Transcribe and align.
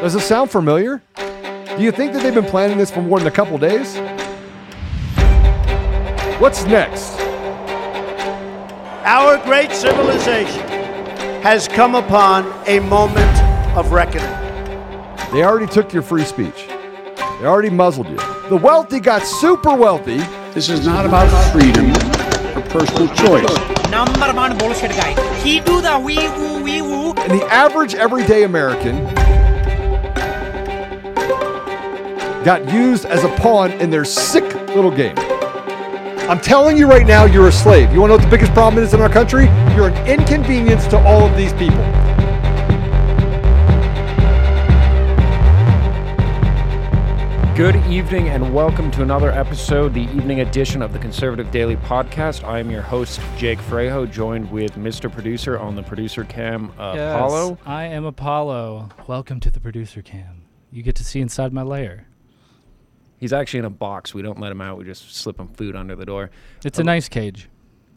Does 0.00 0.14
it 0.14 0.20
sound 0.20 0.48
familiar? 0.48 1.02
Do 1.16 1.82
you 1.82 1.90
think 1.90 2.12
that 2.12 2.22
they've 2.22 2.32
been 2.32 2.44
planning 2.44 2.78
this 2.78 2.88
for 2.88 3.02
more 3.02 3.18
than 3.18 3.26
a 3.26 3.32
couple 3.32 3.58
days? 3.58 3.96
What's 6.40 6.64
next? 6.66 7.18
Our 9.04 9.38
great 9.38 9.72
civilization 9.72 10.62
has 11.42 11.66
come 11.66 11.96
upon 11.96 12.46
a 12.68 12.78
moment 12.78 13.36
of 13.76 13.90
reckoning. 13.90 14.22
They 15.32 15.42
already 15.42 15.66
took 15.66 15.92
your 15.92 16.02
free 16.04 16.24
speech. 16.24 16.68
They 16.68 17.46
already 17.46 17.70
muzzled 17.70 18.08
you. 18.08 18.18
The 18.50 18.56
wealthy 18.56 19.00
got 19.00 19.22
super 19.22 19.74
wealthy. 19.74 20.18
This 20.54 20.68
is 20.68 20.86
not 20.86 21.06
about 21.06 21.28
freedom 21.52 21.90
or 22.56 22.62
personal 22.68 23.08
choice. 23.16 23.90
number 23.90 24.32
one 24.32 24.56
bullshit 24.58 24.92
guy. 24.92 25.40
He 25.40 25.58
do 25.58 25.80
the 25.80 25.98
wee 25.98 26.28
woo 26.28 26.62
wee 26.62 26.82
woo. 26.82 27.14
And 27.14 27.32
the 27.32 27.44
average 27.46 27.96
everyday 27.96 28.44
American 28.44 29.17
got 32.48 32.72
used 32.72 33.04
as 33.04 33.24
a 33.24 33.28
pawn 33.36 33.70
in 33.72 33.90
their 33.90 34.06
sick 34.06 34.42
little 34.68 34.90
game. 34.90 35.14
I'm 36.30 36.40
telling 36.40 36.78
you 36.78 36.88
right 36.88 37.06
now, 37.06 37.26
you're 37.26 37.48
a 37.48 37.52
slave. 37.52 37.92
You 37.92 38.00
want 38.00 38.10
to 38.10 38.16
know 38.16 38.22
what 38.22 38.24
the 38.24 38.30
biggest 38.34 38.54
problem 38.54 38.82
is 38.82 38.94
in 38.94 39.02
our 39.02 39.10
country? 39.10 39.44
You're 39.76 39.88
an 39.88 40.06
inconvenience 40.06 40.86
to 40.86 40.98
all 41.00 41.26
of 41.26 41.36
these 41.36 41.52
people. 41.52 41.76
Good 47.54 47.76
evening 47.84 48.30
and 48.30 48.54
welcome 48.54 48.90
to 48.92 49.02
another 49.02 49.30
episode, 49.30 49.92
the 49.92 50.04
evening 50.04 50.40
edition 50.40 50.80
of 50.80 50.94
the 50.94 50.98
Conservative 50.98 51.50
Daily 51.50 51.76
Podcast. 51.76 52.44
I 52.44 52.60
am 52.60 52.70
your 52.70 52.80
host, 52.80 53.20
Jake 53.36 53.58
Frejo, 53.58 54.10
joined 54.10 54.50
with 54.50 54.72
Mr. 54.76 55.12
Producer 55.12 55.58
on 55.58 55.74
the 55.74 55.82
producer 55.82 56.24
cam, 56.24 56.72
uh, 56.78 56.94
Yes, 56.96 57.14
Apollo. 57.14 57.58
I 57.66 57.84
am 57.84 58.06
Apollo. 58.06 58.88
Welcome 59.06 59.38
to 59.40 59.50
the 59.50 59.60
producer 59.60 60.00
cam. 60.00 60.46
You 60.70 60.82
get 60.82 60.94
to 60.94 61.04
see 61.04 61.20
inside 61.20 61.52
my 61.52 61.62
lair. 61.62 62.06
He's 63.18 63.32
actually 63.32 63.60
in 63.60 63.64
a 63.64 63.70
box. 63.70 64.14
We 64.14 64.22
don't 64.22 64.40
let 64.40 64.52
him 64.52 64.60
out. 64.60 64.78
We 64.78 64.84
just 64.84 65.14
slip 65.14 65.38
him 65.38 65.48
food 65.48 65.74
under 65.76 65.96
the 65.96 66.06
door. 66.06 66.30
It's 66.64 66.78
a 66.78 66.84
nice 66.84 67.08
cage. 67.08 67.48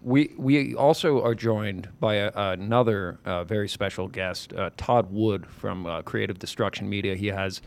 We 0.02 0.34
we 0.36 0.74
also 0.74 1.22
are 1.24 1.36
joined 1.36 1.90
by 2.00 2.16
a, 2.16 2.32
another 2.36 3.20
uh, 3.24 3.44
very 3.44 3.70
special 3.70 4.08
guest, 4.08 4.52
uh, 4.54 4.72
Todd 4.78 5.08
Wood 5.12 5.46
from 5.46 5.86
uh, 5.86 6.02
Creative 6.02 6.40
Destruction 6.40 6.90
Media. 6.90 7.16
He 7.16 7.28
has 7.28 7.62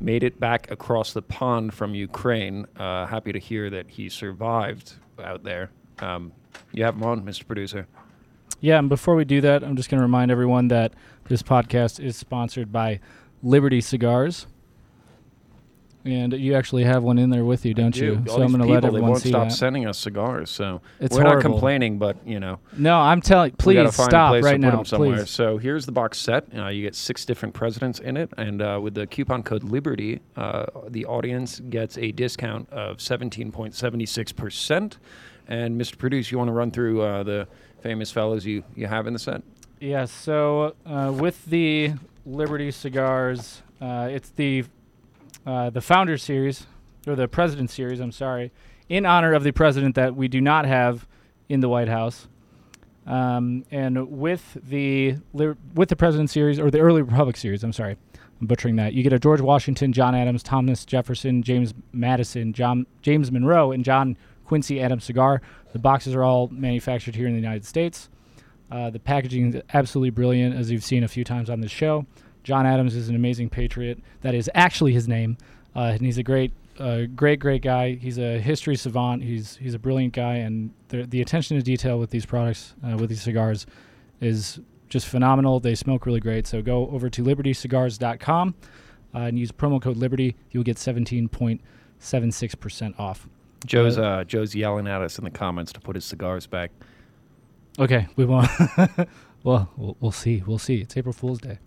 made 0.00 0.22
it 0.22 0.40
back 0.40 0.70
across 0.70 1.12
the 1.12 1.22
pond 1.22 1.74
from 1.74 1.94
Ukraine. 1.94 2.66
Uh, 2.76 3.06
happy 3.06 3.32
to 3.32 3.38
hear 3.38 3.68
that 3.70 3.88
he 3.88 4.08
survived 4.08 4.94
out 5.22 5.44
there. 5.44 5.70
Um, 5.98 6.32
you 6.72 6.84
have 6.84 6.94
him 6.94 7.04
on, 7.04 7.22
Mr. 7.22 7.46
Producer. 7.46 7.86
Yeah, 8.60 8.78
and 8.78 8.88
before 8.88 9.14
we 9.14 9.24
do 9.24 9.40
that, 9.42 9.62
I'm 9.62 9.76
just 9.76 9.90
going 9.90 9.98
to 9.98 10.04
remind 10.04 10.30
everyone 10.30 10.68
that 10.68 10.94
this 11.24 11.42
podcast 11.42 12.02
is 12.02 12.16
sponsored 12.16 12.72
by 12.72 13.00
Liberty 13.42 13.80
Cigars. 13.80 14.46
And 16.06 16.34
you 16.34 16.54
actually 16.54 16.84
have 16.84 17.02
one 17.02 17.16
in 17.18 17.30
there 17.30 17.46
with 17.46 17.64
you, 17.64 17.72
don't 17.72 17.96
you? 17.96 18.22
All 18.28 18.36
so 18.36 18.42
I'm 18.42 18.52
going 18.52 18.60
to 18.60 18.66
let 18.66 18.66
people, 18.66 18.80
they 18.80 18.86
everyone 18.88 19.10
won't 19.12 19.22
see 19.22 19.30
stop 19.30 19.48
that. 19.48 19.54
sending 19.54 19.86
us 19.86 19.96
cigars. 19.98 20.50
So 20.50 20.82
It's 21.00 21.16
we're 21.16 21.22
not 21.22 21.40
complaining, 21.40 21.98
but 21.98 22.18
you 22.26 22.40
know, 22.40 22.58
No, 22.76 23.00
I'm 23.00 23.22
telling. 23.22 23.52
Please 23.52 23.76
find 23.76 23.88
a 23.88 23.92
stop 23.92 24.30
place 24.32 24.44
right 24.44 24.50
to 24.52 24.56
put 24.58 24.60
now, 24.60 24.76
them 24.76 24.84
somewhere. 24.84 25.16
please. 25.20 25.30
So 25.30 25.56
here's 25.56 25.86
the 25.86 25.92
box 25.92 26.18
set. 26.18 26.44
Uh, 26.54 26.68
you 26.68 26.82
get 26.82 26.94
six 26.94 27.24
different 27.24 27.54
presidents 27.54 28.00
in 28.00 28.18
it, 28.18 28.30
and 28.36 28.60
uh, 28.60 28.78
with 28.82 28.92
the 28.94 29.06
coupon 29.06 29.42
code 29.42 29.64
Liberty, 29.64 30.20
uh, 30.36 30.66
the 30.88 31.06
audience 31.06 31.60
gets 31.70 31.96
a 31.96 32.12
discount 32.12 32.68
of 32.70 32.98
17.76 32.98 34.36
percent. 34.36 34.98
And 35.48 35.80
Mr. 35.80 35.96
Produce, 35.98 36.30
you 36.30 36.38
want 36.38 36.48
to 36.48 36.52
run 36.52 36.70
through 36.70 37.00
uh, 37.02 37.22
the 37.22 37.48
famous 37.82 38.10
fellows 38.10 38.44
you 38.44 38.62
you 38.74 38.86
have 38.86 39.06
in 39.06 39.12
the 39.14 39.18
set? 39.18 39.42
Yeah, 39.80 40.04
so 40.04 40.74
uh, 40.86 41.12
with 41.14 41.44
the 41.46 41.92
Liberty 42.26 42.70
cigars, 42.70 43.62
uh, 43.80 44.08
it's 44.10 44.30
the 44.30 44.64
uh, 45.46 45.70
the 45.70 45.80
founder 45.80 46.16
series 46.16 46.66
or 47.06 47.14
the 47.14 47.28
president 47.28 47.70
series. 47.70 48.00
I'm 48.00 48.12
sorry, 48.12 48.52
in 48.88 49.06
honor 49.06 49.32
of 49.32 49.44
the 49.44 49.52
president 49.52 49.94
that 49.94 50.14
we 50.16 50.28
do 50.28 50.40
not 50.40 50.64
have 50.66 51.06
in 51.48 51.60
the 51.60 51.68
White 51.68 51.88
House. 51.88 52.28
Um, 53.06 53.64
and 53.70 54.10
with 54.10 54.56
the 54.62 55.16
with 55.74 55.88
the 55.90 55.96
president 55.96 56.30
series 56.30 56.58
or 56.58 56.70
the 56.70 56.80
early 56.80 57.02
republic 57.02 57.36
series, 57.36 57.62
I'm 57.62 57.72
sorry, 57.72 57.96
I'm 58.40 58.46
butchering 58.46 58.76
that. 58.76 58.94
You 58.94 59.02
get 59.02 59.12
a 59.12 59.18
George 59.18 59.42
Washington, 59.42 59.92
John 59.92 60.14
Adams, 60.14 60.42
Thomas 60.42 60.84
Jefferson, 60.86 61.42
James 61.42 61.74
Madison, 61.92 62.52
John 62.54 62.86
James 63.02 63.30
Monroe, 63.30 63.72
and 63.72 63.84
John 63.84 64.16
Quincy 64.46 64.80
Adams 64.80 65.04
cigar. 65.04 65.42
The 65.72 65.78
boxes 65.78 66.14
are 66.14 66.22
all 66.22 66.48
manufactured 66.48 67.14
here 67.14 67.26
in 67.26 67.34
the 67.34 67.40
United 67.40 67.66
States. 67.66 68.08
Uh, 68.70 68.88
the 68.88 68.98
packaging 68.98 69.54
is 69.54 69.62
absolutely 69.74 70.10
brilliant, 70.10 70.56
as 70.56 70.70
you've 70.70 70.84
seen 70.84 71.04
a 71.04 71.08
few 71.08 71.24
times 71.24 71.50
on 71.50 71.60
this 71.60 71.70
show. 71.70 72.06
John 72.44 72.66
Adams 72.66 72.94
is 72.94 73.08
an 73.08 73.16
amazing 73.16 73.48
patriot. 73.48 73.98
That 74.20 74.34
is 74.34 74.48
actually 74.54 74.92
his 74.92 75.08
name, 75.08 75.38
uh, 75.74 75.94
and 75.94 76.02
he's 76.02 76.18
a 76.18 76.22
great, 76.22 76.52
uh, 76.78 77.02
great, 77.16 77.40
great 77.40 77.62
guy. 77.62 77.94
He's 77.94 78.18
a 78.18 78.38
history 78.38 78.76
savant. 78.76 79.22
He's 79.22 79.56
he's 79.56 79.74
a 79.74 79.78
brilliant 79.78 80.12
guy, 80.12 80.36
and 80.36 80.70
the 80.88 81.04
the 81.04 81.20
attention 81.20 81.56
to 81.56 81.62
detail 81.62 81.98
with 81.98 82.10
these 82.10 82.26
products, 82.26 82.74
uh, 82.86 82.96
with 82.96 83.08
these 83.08 83.22
cigars, 83.22 83.66
is 84.20 84.60
just 84.88 85.06
phenomenal. 85.06 85.58
They 85.58 85.74
smoke 85.74 86.06
really 86.06 86.20
great. 86.20 86.46
So 86.46 86.62
go 86.62 86.88
over 86.90 87.08
to 87.10 87.24
libertycigars.com 87.24 88.54
uh, 89.14 89.18
and 89.18 89.38
use 89.38 89.50
promo 89.50 89.80
code 89.80 89.96
Liberty. 89.96 90.36
You'll 90.50 90.64
get 90.64 90.76
17.76 90.76 92.60
percent 92.60 92.94
off. 92.98 93.26
Joe's 93.64 93.96
uh, 93.96 94.24
Joe's 94.24 94.54
yelling 94.54 94.86
at 94.86 95.00
us 95.00 95.18
in 95.18 95.24
the 95.24 95.30
comments 95.30 95.72
to 95.72 95.80
put 95.80 95.94
his 95.96 96.04
cigars 96.04 96.46
back. 96.46 96.70
Okay, 97.78 98.06
we 98.16 98.26
won't. 98.26 98.50
well, 99.42 99.70
well, 99.76 99.96
we'll 100.00 100.12
see. 100.12 100.42
We'll 100.46 100.58
see. 100.58 100.82
It's 100.82 100.96
April 100.96 101.14
Fool's 101.14 101.40
Day. 101.40 101.58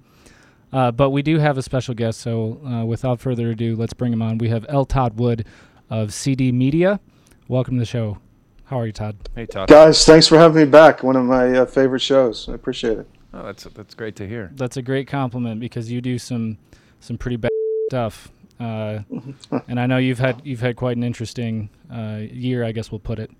Uh, 0.71 0.91
but 0.91 1.11
we 1.11 1.21
do 1.21 1.39
have 1.39 1.57
a 1.57 1.61
special 1.61 1.93
guest, 1.93 2.19
so 2.19 2.59
uh, 2.65 2.83
without 2.85 3.19
further 3.19 3.51
ado, 3.51 3.75
let's 3.75 3.93
bring 3.93 4.11
him 4.11 4.21
on. 4.21 4.37
We 4.37 4.49
have 4.49 4.65
L. 4.67 4.85
Todd 4.85 5.17
Wood 5.17 5.45
of 5.89 6.13
CD 6.13 6.51
Media. 6.51 6.99
Welcome 7.47 7.75
to 7.75 7.79
the 7.79 7.85
show. 7.85 8.17
How 8.65 8.81
are 8.81 8.85
you, 8.85 8.91
Todd? 8.91 9.15
Hey 9.33 9.45
Todd. 9.45 9.69
Guys, 9.69 10.03
thanks 10.03 10.27
for 10.27 10.37
having 10.37 10.57
me 10.57 10.69
back. 10.69 11.01
One 11.01 11.15
of 11.15 11.23
my 11.23 11.59
uh, 11.59 11.65
favorite 11.65 12.01
shows. 12.01 12.49
I 12.49 12.53
appreciate 12.53 12.97
it. 12.97 13.07
Oh, 13.33 13.43
that's 13.43 13.63
that's 13.63 13.93
great 13.93 14.17
to 14.17 14.27
hear. 14.27 14.51
That's 14.55 14.75
a 14.75 14.81
great 14.81 15.07
compliment 15.07 15.61
because 15.61 15.89
you 15.89 16.01
do 16.01 16.19
some 16.19 16.57
some 16.99 17.17
pretty 17.17 17.37
bad 17.37 17.51
stuff, 17.87 18.29
uh, 18.59 18.99
and 19.69 19.79
I 19.79 19.85
know 19.85 19.97
you've 19.97 20.19
had 20.19 20.41
you've 20.43 20.59
had 20.59 20.75
quite 20.75 20.97
an 20.97 21.03
interesting 21.03 21.69
uh, 21.89 22.19
year. 22.29 22.65
I 22.65 22.73
guess 22.73 22.91
we'll 22.91 22.99
put 22.99 23.19
it. 23.19 23.31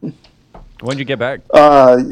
When 0.00 0.12
did 0.90 0.98
you 1.00 1.04
get 1.04 1.18
back? 1.18 1.40
Uh, 1.52 2.02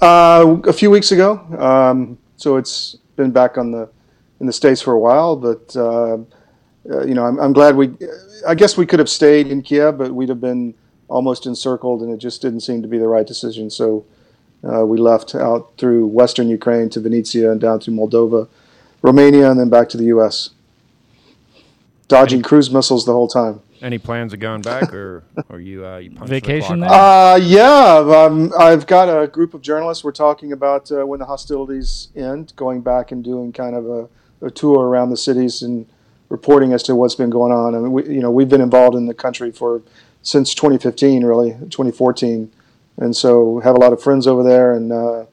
uh, 0.00 0.56
a 0.64 0.72
few 0.72 0.90
weeks 0.90 1.12
ago, 1.12 1.38
um, 1.58 2.18
so 2.36 2.56
it's 2.56 2.96
been 3.16 3.30
back 3.30 3.58
on 3.58 3.70
the 3.70 3.88
in 4.40 4.46
the 4.46 4.52
states 4.52 4.80
for 4.82 4.92
a 4.92 4.98
while. 4.98 5.36
But 5.36 5.76
uh, 5.76 6.18
uh, 6.90 7.04
you 7.04 7.14
know, 7.14 7.24
I'm, 7.24 7.38
I'm 7.38 7.52
glad 7.52 7.76
we. 7.76 7.94
I 8.46 8.54
guess 8.54 8.76
we 8.76 8.86
could 8.86 8.98
have 8.98 9.08
stayed 9.08 9.46
in 9.46 9.62
Kiev, 9.62 9.98
but 9.98 10.14
we'd 10.14 10.28
have 10.28 10.40
been 10.40 10.74
almost 11.08 11.46
encircled, 11.46 12.02
and 12.02 12.12
it 12.12 12.18
just 12.18 12.42
didn't 12.42 12.60
seem 12.60 12.82
to 12.82 12.88
be 12.88 12.98
the 12.98 13.08
right 13.08 13.26
decision. 13.26 13.70
So 13.70 14.04
uh, 14.62 14.84
we 14.84 14.98
left 14.98 15.34
out 15.34 15.72
through 15.78 16.06
western 16.06 16.48
Ukraine 16.48 16.90
to 16.90 17.00
Vinnytsia 17.00 17.50
and 17.50 17.60
down 17.60 17.80
to 17.80 17.90
Moldova, 17.90 18.48
Romania, 19.02 19.50
and 19.50 19.58
then 19.58 19.70
back 19.70 19.88
to 19.90 19.96
the 19.96 20.04
U.S. 20.04 20.50
Dodging 22.08 22.42
cruise 22.42 22.70
missiles 22.70 23.06
the 23.06 23.12
whole 23.12 23.28
time. 23.28 23.60
Any 23.84 23.98
plans 23.98 24.32
of 24.32 24.40
going 24.40 24.62
back, 24.62 24.94
or 24.94 25.24
or 25.50 25.60
you 25.60 25.86
uh, 25.86 25.98
you 25.98 26.10
punched 26.10 26.30
the 26.30 26.40
Vacation 26.40 26.80
there? 26.80 26.90
Uh, 26.90 27.36
yeah, 27.36 27.98
um, 27.98 28.50
I've 28.58 28.86
got 28.86 29.10
a 29.10 29.26
group 29.26 29.52
of 29.52 29.60
journalists. 29.60 30.02
We're 30.02 30.12
talking 30.12 30.52
about 30.52 30.90
uh, 30.90 31.04
when 31.04 31.20
the 31.20 31.26
hostilities 31.26 32.08
end, 32.16 32.54
going 32.56 32.80
back 32.80 33.12
and 33.12 33.22
doing 33.22 33.52
kind 33.52 33.76
of 33.76 33.86
a, 33.86 34.08
a 34.40 34.50
tour 34.50 34.88
around 34.88 35.10
the 35.10 35.18
cities 35.18 35.60
and 35.60 35.86
reporting 36.30 36.72
as 36.72 36.82
to 36.84 36.96
what's 36.96 37.14
been 37.14 37.28
going 37.28 37.52
on. 37.52 37.74
I 37.74 37.78
mean, 37.78 37.92
we, 37.92 38.04
you 38.08 38.22
know, 38.22 38.30
we've 38.30 38.48
been 38.48 38.62
involved 38.62 38.96
in 38.96 39.04
the 39.04 39.12
country 39.12 39.52
for 39.52 39.82
since 40.22 40.54
2015, 40.54 41.22
really 41.22 41.50
2014, 41.50 42.50
and 42.96 43.14
so 43.14 43.60
have 43.60 43.76
a 43.76 43.78
lot 43.78 43.92
of 43.92 44.02
friends 44.02 44.26
over 44.26 44.42
there. 44.42 44.72
And 44.72 44.92
uh, 44.92 45.26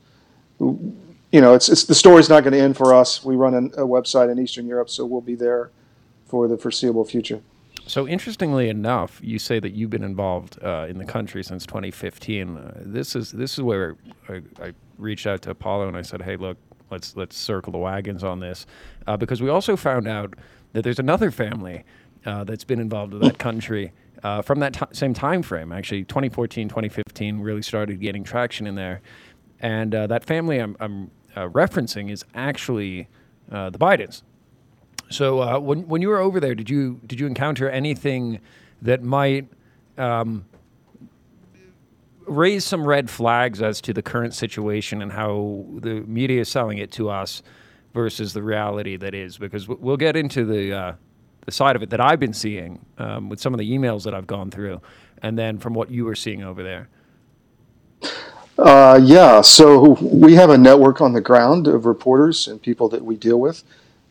you 0.60 1.40
know, 1.40 1.54
it's, 1.54 1.70
it's 1.70 1.86
the 1.86 1.96
story's 1.96 2.28
not 2.28 2.44
going 2.44 2.52
to 2.52 2.60
end 2.60 2.76
for 2.76 2.94
us. 2.94 3.24
We 3.24 3.38
run 3.38 3.54
an, 3.54 3.68
a 3.78 3.88
website 3.88 4.30
in 4.30 4.38
Eastern 4.40 4.68
Europe, 4.68 4.90
so 4.90 5.06
we'll 5.06 5.22
be 5.22 5.36
there 5.36 5.72
for 6.26 6.50
the 6.50 6.58
foreseeable 6.58 7.06
future. 7.06 7.42
So 7.88 8.08
interestingly 8.08 8.70
enough, 8.70 9.20
you 9.24 9.40
say 9.40 9.60
that 9.60 9.72
you've 9.72 9.90
been 9.90 10.04
involved 10.04 10.58
uh, 10.64 10.86
in 10.90 10.98
the 10.98 11.06
country 11.06 11.44
since 11.44 11.66
2015. 11.66 12.58
Uh, 12.58 12.74
this 12.86 13.16
is 13.16 13.32
this 13.32 13.54
is 13.54 13.62
where 13.62 13.98
I, 14.30 14.42
I 14.62 14.74
reached 14.98 15.28
out 15.28 15.42
to 15.44 15.52
Apollo 15.52 15.88
and 15.88 15.98
I 15.98 16.02
said, 16.02 16.22
"Hey, 16.22 16.38
look, 16.38 16.58
let's 16.90 17.16
let's 17.16 17.36
circle 17.36 17.72
the 17.72 17.80
wagons 17.80 18.24
on 18.24 18.40
this," 18.40 18.66
uh, 19.08 19.18
because 19.18 19.42
we 19.42 19.50
also 19.50 19.76
found 19.76 20.08
out 20.08 20.36
that 20.74 20.84
there's 20.84 21.00
another 21.00 21.32
family 21.32 21.84
uh, 22.26 22.44
that's 22.44 22.64
been 22.64 22.80
involved 22.80 23.14
with 23.14 23.24
that 23.24 23.40
country 23.40 23.92
uh, 24.24 24.42
from 24.42 24.60
that 24.60 24.74
ti 24.74 24.86
same 24.92 25.14
time 25.14 25.42
frame. 25.42 25.72
Actually, 25.72 26.06
2014, 26.06 26.70
2015 26.70 27.40
really 27.40 27.62
started 27.62 28.00
getting 28.00 28.24
traction 28.24 28.68
in 28.68 28.76
there, 28.76 29.02
and 29.60 29.94
uh, 29.94 30.08
that 30.08 30.24
family 30.24 30.60
I'm, 30.60 30.78
I'm 30.80 31.12
referencing 31.36 32.12
is 32.12 32.24
actually 32.36 33.08
the 33.50 33.72
Bidens. 33.72 34.22
So 35.12 35.42
uh, 35.42 35.60
when 35.60 35.88
when 35.88 36.02
you 36.02 36.10
were 36.10 36.20
over 36.20 36.40
there, 36.40 36.56
did 36.56 36.70
you 36.70 37.00
did 37.06 37.20
you 37.20 37.28
encounter 37.28 37.70
anything 37.70 38.40
that 38.82 39.04
might 39.04 39.48
um, 39.98 40.46
raise 42.26 42.66
some 42.66 42.88
red 42.88 43.10
flags 43.10 43.62
as 43.62 43.82
to 43.82 43.94
the 43.94 44.02
current 44.02 44.34
situation 44.34 45.02
and 45.02 45.12
how 45.12 45.66
the 45.80 46.02
media 46.02 46.42
is 46.42 46.50
selling 46.50 46.78
it 46.78 46.92
to 46.94 47.10
us 47.10 47.44
versus 47.94 48.34
the 48.34 48.42
reality 48.42 48.96
that 48.98 49.14
is. 49.14 49.38
Because 49.38 49.68
we'll 49.68 49.98
get 49.98 50.16
into 50.16 50.46
the 50.46 50.74
uh, 50.74 50.94
the 51.46 51.52
side 51.52 51.76
of 51.76 51.84
it 51.84 51.90
that 51.90 52.00
I've 52.00 52.20
been 52.20 52.34
seeing 52.34 52.86
um, 52.98 53.30
with 53.30 53.40
some 53.40 53.54
of 53.54 53.60
the 53.60 53.70
emails 53.70 54.04
that 54.04 54.14
I've 54.14 54.28
gone 54.28 54.52
through, 54.52 54.82
and 55.22 55.38
then 55.38 55.58
from 55.58 55.74
what 55.74 55.90
you 55.92 56.06
were 56.06 56.16
seeing 56.16 56.44
over 56.44 56.64
there. 56.64 56.90
Uh, 58.58 59.00
yeah, 59.02 59.42
so 59.42 59.98
we 60.02 60.36
have 60.36 60.52
a 60.52 60.58
network 60.58 61.02
on 61.02 61.14
the 61.14 61.22
ground 61.22 61.68
of 61.68 61.86
reporters 61.86 62.48
and 62.48 62.62
people 62.62 62.88
that 62.90 63.04
we 63.04 63.16
deal 63.16 63.40
with, 63.40 63.64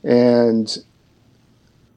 and 0.02 0.78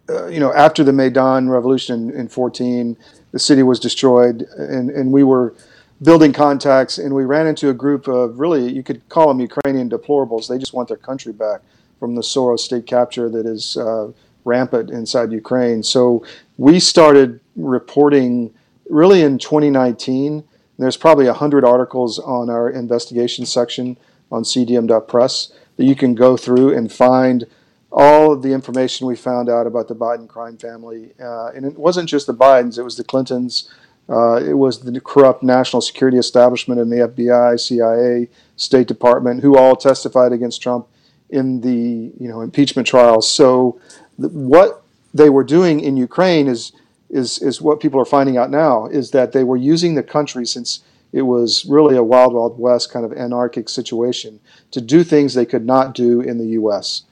uh, 0.10 0.28
you 0.28 0.40
know, 0.40 0.54
after 0.54 0.84
the 0.84 0.94
Maidan 0.94 1.50
revolution 1.50 2.10
in, 2.10 2.22
in 2.22 2.28
14, 2.28 2.98
the 3.32 3.40
city 3.40 3.64
was 3.64 3.80
destroyed, 3.80 4.44
and 4.58 4.90
and 4.90 5.12
we 5.12 5.24
were 5.24 5.56
building 6.02 6.34
contacts, 6.34 6.98
and 6.98 7.16
we 7.16 7.24
ran 7.24 7.48
into 7.48 7.70
a 7.70 7.74
group 7.74 8.08
of 8.08 8.40
really 8.40 8.72
you 8.72 8.84
could 8.84 9.08
call 9.10 9.28
them 9.28 9.40
Ukrainian 9.40 9.90
deplorables. 9.90 10.48
They 10.48 10.58
just 10.58 10.74
want 10.74 10.88
their 10.88 10.98
country 10.98 11.34
back 11.34 11.62
from 12.00 12.16
the 12.16 12.22
Soros 12.22 12.60
state 12.60 12.86
capture 12.86 13.30
that 13.30 13.46
is 13.46 13.78
uh, 13.78 14.12
rampant 14.46 14.90
inside 14.90 15.32
Ukraine. 15.32 15.84
So 15.84 16.26
we 16.58 16.80
started 16.80 17.40
reporting 17.56 18.54
really 18.90 19.22
in 19.22 19.38
2019 19.38 20.44
there's 20.78 20.98
probably 20.98 21.26
100 21.26 21.64
articles 21.64 22.20
on 22.20 22.50
our 22.50 22.70
investigation 22.70 23.46
section 23.46 23.98
on 24.32 24.44
cdm.press 24.44 25.54
that 25.78 25.86
you 25.86 25.96
can 25.96 26.16
go 26.16 26.36
through 26.36 26.76
and 26.76 26.92
find 26.92 27.46
all 27.94 28.32
of 28.32 28.42
the 28.42 28.52
information 28.52 29.06
we 29.06 29.16
found 29.16 29.50
out 29.50 29.68
about 29.68 29.88
the 29.88 29.96
Biden 29.96 30.28
crime 30.28 30.58
family. 30.58 31.14
Uh, 31.22 31.52
and 31.56 31.64
it 31.64 31.78
wasn't 31.78 32.10
just 32.10 32.26
the 32.26 32.34
Bidens, 32.34 32.80
it 32.80 32.84
was 32.84 32.98
the 32.98 33.04
Clintons, 33.04 33.70
uh, 34.10 34.38
it 34.38 34.56
was 34.56 34.82
the 34.82 35.00
corrupt 35.00 35.44
national 35.44 35.80
security 35.80 36.18
establishment 36.18 36.82
in 36.82 36.90
the 36.90 37.08
FBI, 37.08 37.60
CIA, 37.60 38.28
State 38.56 38.88
Department, 38.88 39.42
who 39.42 39.58
all 39.58 39.76
testified 39.76 40.34
against 40.34 40.62
Trump 40.62 40.88
in 41.30 41.62
the 41.62 42.12
you 42.20 42.28
know 42.28 42.42
impeachment 42.42 42.88
trials. 42.88 43.30
So 43.30 43.80
th- 44.20 44.32
what 44.34 44.84
they 45.14 45.30
were 45.30 45.44
doing 45.44 45.80
in 45.80 45.96
Ukraine 45.96 46.48
is 46.48 46.74
is 47.10 47.40
is 47.42 47.62
what 47.62 47.80
people 47.80 48.00
are 48.02 48.06
finding 48.06 48.38
out 48.38 48.50
now 48.50 48.88
is 48.88 49.12
that 49.12 49.32
they 49.32 49.44
were 49.44 49.56
using 49.56 49.96
the 49.96 50.04
country 50.04 50.46
since 50.46 50.82
it 51.14 51.22
was 51.22 51.66
really 51.66 51.96
a 51.96 52.04
wild 52.04 52.34
wild 52.34 52.60
west 52.60 52.92
kind 52.92 53.06
of 53.06 53.14
anarchic 53.14 53.70
situation 53.70 54.40
to 54.72 54.82
do 54.82 55.04
things 55.04 55.34
they 55.34 55.46
could 55.46 55.66
not 55.66 55.94
do 55.94 56.20
in 56.20 56.40
the 56.40 56.58
US 56.60 57.04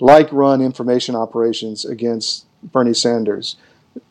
like 0.00 0.32
run 0.32 0.60
information 0.60 1.14
operations 1.14 1.84
against 1.84 2.46
Bernie 2.62 2.94
Sanders 2.94 3.56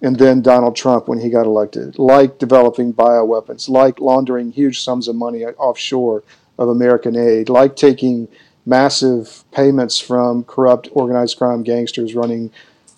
and 0.01 0.17
then 0.17 0.41
Donald 0.41 0.75
Trump 0.75 1.07
when 1.07 1.19
he 1.19 1.29
got 1.29 1.45
elected 1.45 1.97
like 1.97 2.39
developing 2.39 2.93
bioweapons 2.93 3.69
like 3.69 3.99
laundering 3.99 4.51
huge 4.51 4.81
sums 4.81 5.07
of 5.07 5.15
money 5.15 5.45
offshore 5.45 6.23
of 6.57 6.69
American 6.69 7.15
aid 7.15 7.49
like 7.49 7.75
taking 7.75 8.27
massive 8.65 9.45
payments 9.51 9.97
from 9.97 10.43
corrupt 10.43 10.89
organized 10.91 11.37
crime 11.37 11.63
gangsters 11.63 12.13
running 12.13 12.51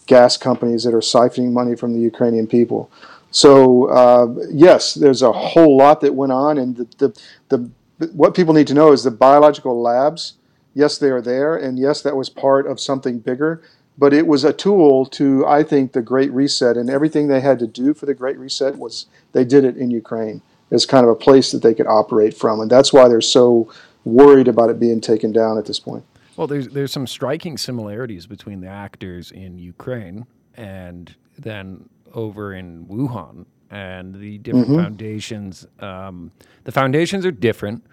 gas 0.09 0.35
companies 0.35 0.83
that 0.83 0.93
are 0.93 0.99
siphoning 0.99 1.51
money 1.51 1.75
from 1.75 1.93
the 1.93 1.99
Ukrainian 1.99 2.47
people. 2.47 2.91
So 3.31 3.85
uh, 3.85 4.27
yes, 4.51 4.95
there's 4.95 5.21
a 5.21 5.31
whole 5.31 5.77
lot 5.77 6.01
that 6.01 6.15
went 6.15 6.31
on, 6.31 6.57
and 6.57 6.75
the, 6.75 6.87
the, 6.97 7.21
the 7.49 8.07
what 8.13 8.33
people 8.33 8.55
need 8.55 8.65
to 8.67 8.73
know 8.73 8.91
is 8.91 9.03
the 9.03 9.11
biological 9.11 9.79
labs. 9.79 10.33
Yes, 10.79 10.97
they 10.97 11.09
are 11.09 11.21
there, 11.21 11.57
and 11.57 11.77
yes, 11.77 12.01
that 12.03 12.15
was 12.15 12.29
part 12.29 12.65
of 12.65 12.79
something 12.79 13.19
bigger. 13.19 13.61
But 13.97 14.13
it 14.13 14.27
was 14.27 14.45
a 14.45 14.53
tool 14.53 15.05
to, 15.07 15.45
I 15.45 15.61
think, 15.61 15.91
the 15.91 16.01
Great 16.01 16.31
Reset, 16.31 16.77
and 16.77 16.89
everything 16.89 17.27
they 17.27 17.41
had 17.41 17.59
to 17.59 17.67
do 17.67 17.93
for 17.93 18.05
the 18.05 18.13
Great 18.13 18.39
Reset 18.39 18.77
was 18.77 19.07
they 19.33 19.43
did 19.43 19.65
it 19.65 19.75
in 19.75 19.91
Ukraine 19.91 20.41
as 20.71 20.85
kind 20.85 21.03
of 21.03 21.09
a 21.09 21.15
place 21.15 21.51
that 21.51 21.61
they 21.61 21.73
could 21.73 21.85
operate 21.85 22.33
from, 22.33 22.61
and 22.61 22.71
that's 22.71 22.93
why 22.93 23.09
they're 23.09 23.19
so 23.19 23.69
worried 24.05 24.47
about 24.47 24.69
it 24.69 24.79
being 24.79 25.01
taken 25.01 25.33
down 25.33 25.57
at 25.57 25.65
this 25.65 25.81
point. 25.81 26.05
Well, 26.37 26.47
there's 26.47 26.69
there's 26.69 26.93
some 26.93 27.07
striking 27.07 27.57
similarities 27.57 28.25
between 28.25 28.61
the 28.61 28.69
actors 28.69 29.31
in 29.31 29.59
Ukraine 29.59 30.25
and 30.55 31.13
then 31.37 31.89
over 32.13 32.53
in 32.53 32.85
Wuhan 32.85 33.45
and 33.69 34.15
the 34.15 34.37
different 34.37 34.67
mm-hmm. 34.67 34.77
foundations. 34.77 35.67
Um, 35.81 36.31
the 36.63 36.71
foundations 36.71 37.25
are 37.25 37.31
different. 37.31 37.85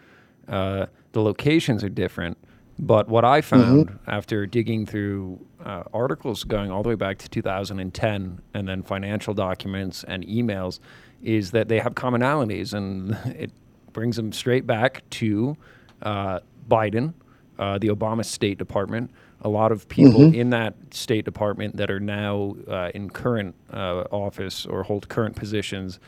Uh, 0.47 0.87
the 1.11 1.23
locations 1.23 1.83
are 1.83 1.89
different. 1.89 2.39
But 2.79 3.09
what 3.09 3.25
I 3.25 3.41
found 3.41 3.89
mm-hmm. 3.89 4.11
after 4.11 4.47
digging 4.47 4.85
through 4.87 5.41
uh, 5.65 5.85
articles 5.95 6.45
going 6.45 6.71
all 6.71 6.83
the 6.83 6.91
way 6.91 6.95
back 6.95 7.19
to 7.19 7.29
2010 7.29 8.41
and 8.55 8.69
then 8.69 8.83
financial 8.83 9.33
documents 9.33 10.05
and 10.05 10.25
emails 10.27 10.79
is 11.23 11.53
that 11.53 11.69
they 11.69 11.79
have 11.79 11.95
commonalities 11.95 12.75
and 12.75 13.17
it 13.37 13.51
brings 13.93 14.17
them 14.17 14.33
straight 14.33 14.67
back 14.67 15.03
to 15.11 15.57
uh, 16.03 16.41
Biden 16.69 17.15
uh, 17.59 17.79
the 17.79 17.89
Obama 17.89 18.25
State 18.25 18.59
Department. 18.59 19.11
A 19.43 19.49
lot 19.49 19.73
of 19.73 19.89
people 19.89 20.21
mm-hmm. 20.21 20.35
in 20.35 20.51
that 20.51 20.75
State 20.91 21.25
Department 21.25 21.77
that 21.77 21.91
are 21.91 22.01
now 22.01 22.57
uh, 22.69 22.91
in 22.95 23.11
current 23.11 23.55
uh, 23.73 24.05
office 24.11 24.67
or 24.67 24.83
hold 24.83 25.09
current 25.09 25.37
positions 25.37 25.99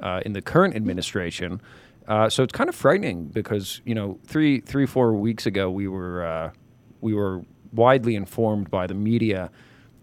uh, 0.00 0.20
in 0.24 0.32
the 0.32 0.42
current 0.42 0.74
administration. 0.74 1.60
Uh, 2.08 2.28
so 2.28 2.42
it's 2.42 2.52
kind 2.52 2.68
of 2.68 2.74
frightening 2.74 3.24
because 3.26 3.80
you 3.84 3.94
know 3.94 4.18
three 4.26 4.60
three 4.60 4.86
four 4.86 5.12
weeks 5.12 5.46
ago 5.46 5.70
we 5.70 5.88
were 5.88 6.52
we 7.00 7.14
were 7.14 7.42
widely 7.72 8.14
informed 8.14 8.70
by 8.70 8.86
the 8.86 8.94
media 8.94 9.50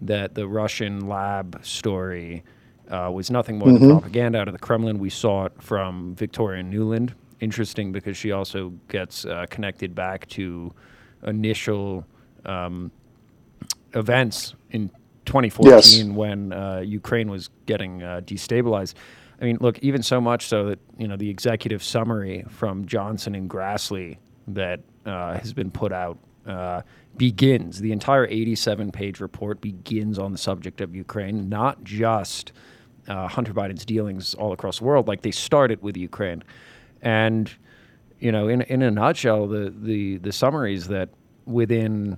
that 0.02 0.36
the 0.36 0.48
Russian 0.48 1.08
lab 1.08 1.60
story 1.64 2.44
uh, 2.90 3.10
was 3.12 3.32
nothing 3.32 3.58
more 3.58 3.70
mm-hmm. 3.70 3.88
than 3.88 4.00
propaganda 4.00 4.40
out 4.40 4.48
of 4.48 4.54
the 4.54 4.60
Kremlin. 4.60 5.00
We 5.00 5.10
saw 5.10 5.46
it 5.46 5.54
from 5.62 6.16
Victoria 6.16 6.64
Nuland. 6.64 7.14
Interesting 7.40 7.92
because 7.92 8.16
she 8.16 8.32
also 8.32 8.70
gets 8.88 9.26
uh, 9.26 9.46
connected 9.50 9.96
back 9.96 10.28
to 10.30 10.74
initial 11.26 12.06
um, 12.46 12.92
events 13.94 14.56
in 14.72 14.90
2014 15.26 15.72
yes. 15.72 16.04
when 16.16 16.54
uh, 16.54 16.80
Ukraine 16.80 17.30
was 17.30 17.50
getting 17.66 18.04
uh, 18.04 18.22
destabilized. 18.24 18.94
I 19.44 19.48
mean, 19.48 19.58
look, 19.60 19.78
even 19.80 20.02
so 20.02 20.22
much 20.22 20.48
so 20.48 20.68
that 20.68 20.80
you 20.98 21.06
know 21.06 21.18
the 21.18 21.30
executive 21.30 21.84
summary 21.84 22.46
from 22.48 22.86
Johnson 22.86 23.36
and 23.36 23.50
Grassley 23.50 24.18
that 24.48 24.80
uh, 25.06 25.38
has 25.38 25.52
been 25.52 25.70
put 25.70 25.92
out 25.92 26.18
uh, 26.48 26.82
begins 27.18 27.82
the 27.82 27.92
entire 27.92 28.26
87-page 28.26 29.20
report 29.20 29.60
begins 29.60 30.18
on 30.18 30.32
the 30.32 30.38
subject 30.38 30.80
of 30.80 30.96
Ukraine, 30.96 31.50
not 31.50 31.84
just 31.84 32.54
uh, 33.10 33.28
Hunter 33.28 33.54
Biden's 33.54 33.84
dealings 33.84 34.34
all 34.34 34.54
across 34.54 34.80
the 34.80 34.86
world. 34.86 35.10
Like 35.10 35.24
they 35.24 35.32
started 35.32 35.84
with 35.84 35.98
Ukraine, 35.98 36.42
and 37.02 37.52
you 38.20 38.32
know, 38.32 38.48
in 38.48 38.62
in 38.62 38.82
a 38.82 38.92
nutshell, 38.92 39.48
the 39.48 39.74
the 39.76 40.20
the 40.20 40.32
summary 40.32 40.74
is 40.74 40.88
that 40.88 41.10
within 41.46 42.18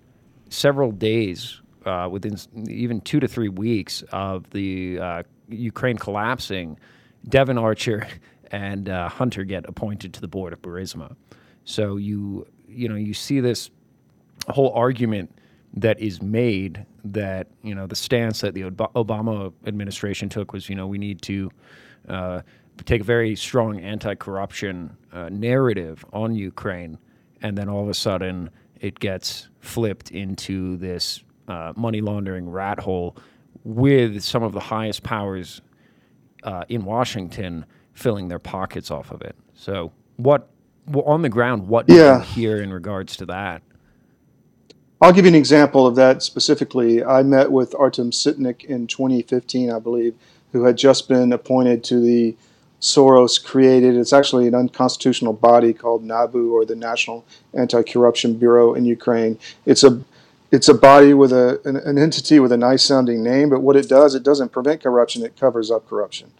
several 0.49 0.91
days, 0.91 1.59
uh, 1.87 2.07
within 2.11 2.37
even 2.69 3.01
two 3.01 3.19
to 3.19 3.27
three 3.27 3.49
weeks 3.49 4.03
of 4.11 4.47
the 4.51 4.99
uh, 4.99 5.23
Ukraine 5.49 5.97
collapsing, 5.97 6.77
Devon 7.27 7.57
Archer 7.57 8.07
and 8.51 8.89
uh, 8.89 9.09
Hunter 9.09 9.43
get 9.43 9.67
appointed 9.67 10.13
to 10.13 10.21
the 10.21 10.27
board 10.27 10.53
of 10.53 10.61
Burisma. 10.61 11.15
So 11.63 11.97
you 11.97 12.47
you 12.67 12.89
know 12.89 12.95
you 12.95 13.13
see 13.13 13.39
this 13.39 13.69
whole 14.49 14.71
argument 14.73 15.31
that 15.73 15.99
is 15.99 16.21
made 16.21 16.85
that 17.03 17.47
you 17.63 17.75
know 17.75 17.87
the 17.87 17.95
stance 17.95 18.41
that 18.41 18.53
the 18.53 18.61
Obama 18.61 19.51
administration 19.65 20.29
took 20.29 20.53
was 20.53 20.69
you 20.69 20.75
know 20.75 20.87
we 20.87 20.97
need 20.97 21.21
to 21.23 21.51
uh, 22.07 22.41
take 22.85 23.01
a 23.01 23.05
very 23.05 23.35
strong 23.35 23.79
anti-corruption 23.79 24.95
uh, 25.11 25.29
narrative 25.29 26.05
on 26.13 26.35
Ukraine, 26.35 26.97
and 27.41 27.57
then 27.57 27.69
all 27.69 27.83
of 27.83 27.89
a 27.89 27.93
sudden 27.93 28.49
it 28.79 28.99
gets 28.99 29.47
flipped 29.59 30.11
into 30.11 30.77
this 30.77 31.23
uh, 31.47 31.73
money 31.75 32.01
laundering 32.01 32.49
rat 32.49 32.79
hole 32.79 33.17
with 33.63 34.21
some 34.23 34.43
of 34.43 34.53
the 34.53 34.59
highest 34.59 35.01
powers 35.03 35.61
uh, 36.45 36.63
in 36.69 36.85
Washington 36.85 37.65
filling 37.93 38.29
their 38.29 38.39
pockets 38.39 38.91
off 38.91 39.11
of 39.11 39.21
it. 39.21 39.35
So, 39.55 39.91
what 40.15 40.47
well, 40.87 41.03
on 41.05 41.21
the 41.21 41.29
ground? 41.29 41.67
What 41.67 41.87
do 41.87 41.95
yeah. 41.95 42.19
you 42.19 42.23
hear 42.23 42.61
in 42.61 42.71
regards 42.71 43.17
to 43.17 43.25
that? 43.25 43.61
I'll 45.01 45.11
give 45.11 45.25
you 45.25 45.29
an 45.29 45.35
example 45.35 45.85
of 45.85 45.95
that 45.95 46.23
specifically. 46.23 47.03
I 47.03 47.21
met 47.23 47.51
with 47.51 47.75
Artem 47.75 48.11
Sytnyk 48.11 48.63
in 48.63 48.87
2015, 48.87 49.69
I 49.69 49.79
believe, 49.79 50.15
who 50.53 50.63
had 50.63 50.77
just 50.77 51.09
been 51.09 51.33
appointed 51.33 51.83
to 51.85 51.99
the 51.99 52.35
Soros 52.79 53.43
created. 53.43 53.95
It's 53.95 54.13
actually 54.13 54.47
an 54.47 54.55
unconstitutional 54.55 55.33
body 55.33 55.73
called 55.73 56.03
NABU, 56.03 56.51
or 56.51 56.65
the 56.65 56.75
National 56.75 57.25
Anti-Corruption 57.53 58.37
Bureau 58.37 58.73
in 58.73 58.85
Ukraine. 58.85 59.37
It's 59.65 59.83
a 59.83 60.01
it's 60.55 60.69
a 60.69 60.73
body 60.73 61.13
with 61.13 61.33
a 61.33 61.59
an, 61.65 61.75
an 61.75 61.97
entity 61.97 62.39
with 62.39 62.53
a 62.53 62.57
nice 62.57 62.83
sounding 62.83 63.21
name, 63.21 63.49
but 63.49 63.61
what 63.61 63.75
it 63.75 63.89
does, 63.89 64.15
it 64.15 64.23
doesn't 64.23 64.53
prevent 64.53 64.81
corruption; 64.81 65.23
it 65.23 65.37
covers 65.37 65.69
up 65.69 65.87
corruption. 65.87 66.31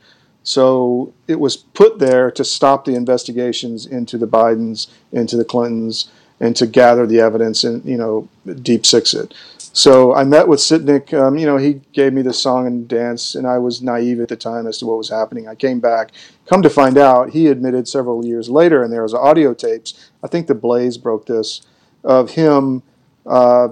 So 0.44 1.14
it 1.28 1.40
was 1.40 1.58
put 1.58 2.00
there 2.00 2.32
to 2.32 2.44
stop 2.46 2.86
the 2.86 2.96
investigations 2.96 3.86
into 3.86 4.18
the 4.18 4.28
Bidens, 4.28 4.88
into 5.12 5.36
the 5.36 5.44
Clintons, 5.44 6.10
and 6.40 6.56
to 6.56 6.66
gather 6.66 7.06
the 7.06 7.20
evidence 7.20 7.64
and 7.64 7.84
you 7.84 7.98
know 7.98 8.30
deep 8.62 8.86
six 8.86 9.14
it. 9.14 9.34
So 9.58 10.16
I 10.16 10.24
met 10.24 10.48
with 10.48 10.62
Sytnyk. 10.62 11.14
Um, 11.14 11.38
you 11.38 11.46
know, 11.46 11.58
he 11.58 11.82
gave 11.92 12.14
me 12.14 12.22
the 12.22 12.32
song 12.32 12.66
and 12.68 12.88
dance, 12.88 13.36
and 13.36 13.46
I 13.46 13.58
was 13.58 13.82
naive 13.82 14.22
at 14.22 14.30
the 14.30 14.38
time 14.38 14.66
as 14.66 14.78
to 14.78 14.86
what 14.86 14.98
was 14.98 15.10
happening. 15.10 15.50
I 15.50 15.56
came 15.56 15.82
back. 15.82 16.12
Come 16.46 16.62
to 16.62 16.70
find 16.70 16.98
out, 16.98 17.32
he 17.32 17.48
admitted 17.48 17.86
several 17.86 18.26
years 18.26 18.50
later, 18.50 18.82
and 18.82 18.94
there 18.94 19.04
was 19.04 19.14
audio 19.14 19.54
tapes. 19.54 20.10
I 20.24 20.28
think 20.28 20.48
the 20.48 20.56
Blaze 20.56 20.98
broke 20.98 21.26
this 21.26 21.62
of 22.06 22.30
him 22.30 22.84
uh, 23.26 23.70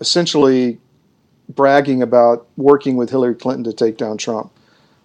essentially 0.00 0.78
bragging 1.48 2.02
about 2.02 2.46
working 2.56 2.96
with 2.96 3.10
Hillary 3.10 3.34
Clinton 3.34 3.64
to 3.64 3.72
take 3.72 3.96
down 3.96 4.18
Trump. 4.18 4.52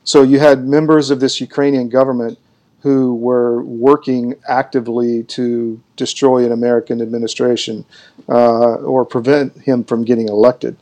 So 0.04 0.22
you 0.22 0.40
had 0.40 0.68
members 0.68 1.10
of 1.10 1.20
this 1.20 1.40
Ukrainian 1.40 1.90
government 1.90 2.38
who 2.82 3.16
were 3.16 3.64
working 3.64 4.36
actively 4.48 5.24
to 5.24 5.82
destroy 5.96 6.46
an 6.46 6.52
American 6.52 7.02
administration 7.02 7.86
uh, 8.28 8.76
or 8.76 9.06
prevent 9.06 9.58
him 9.62 9.86
from 9.86 10.04
getting 10.04 10.28
elected. 10.28 10.76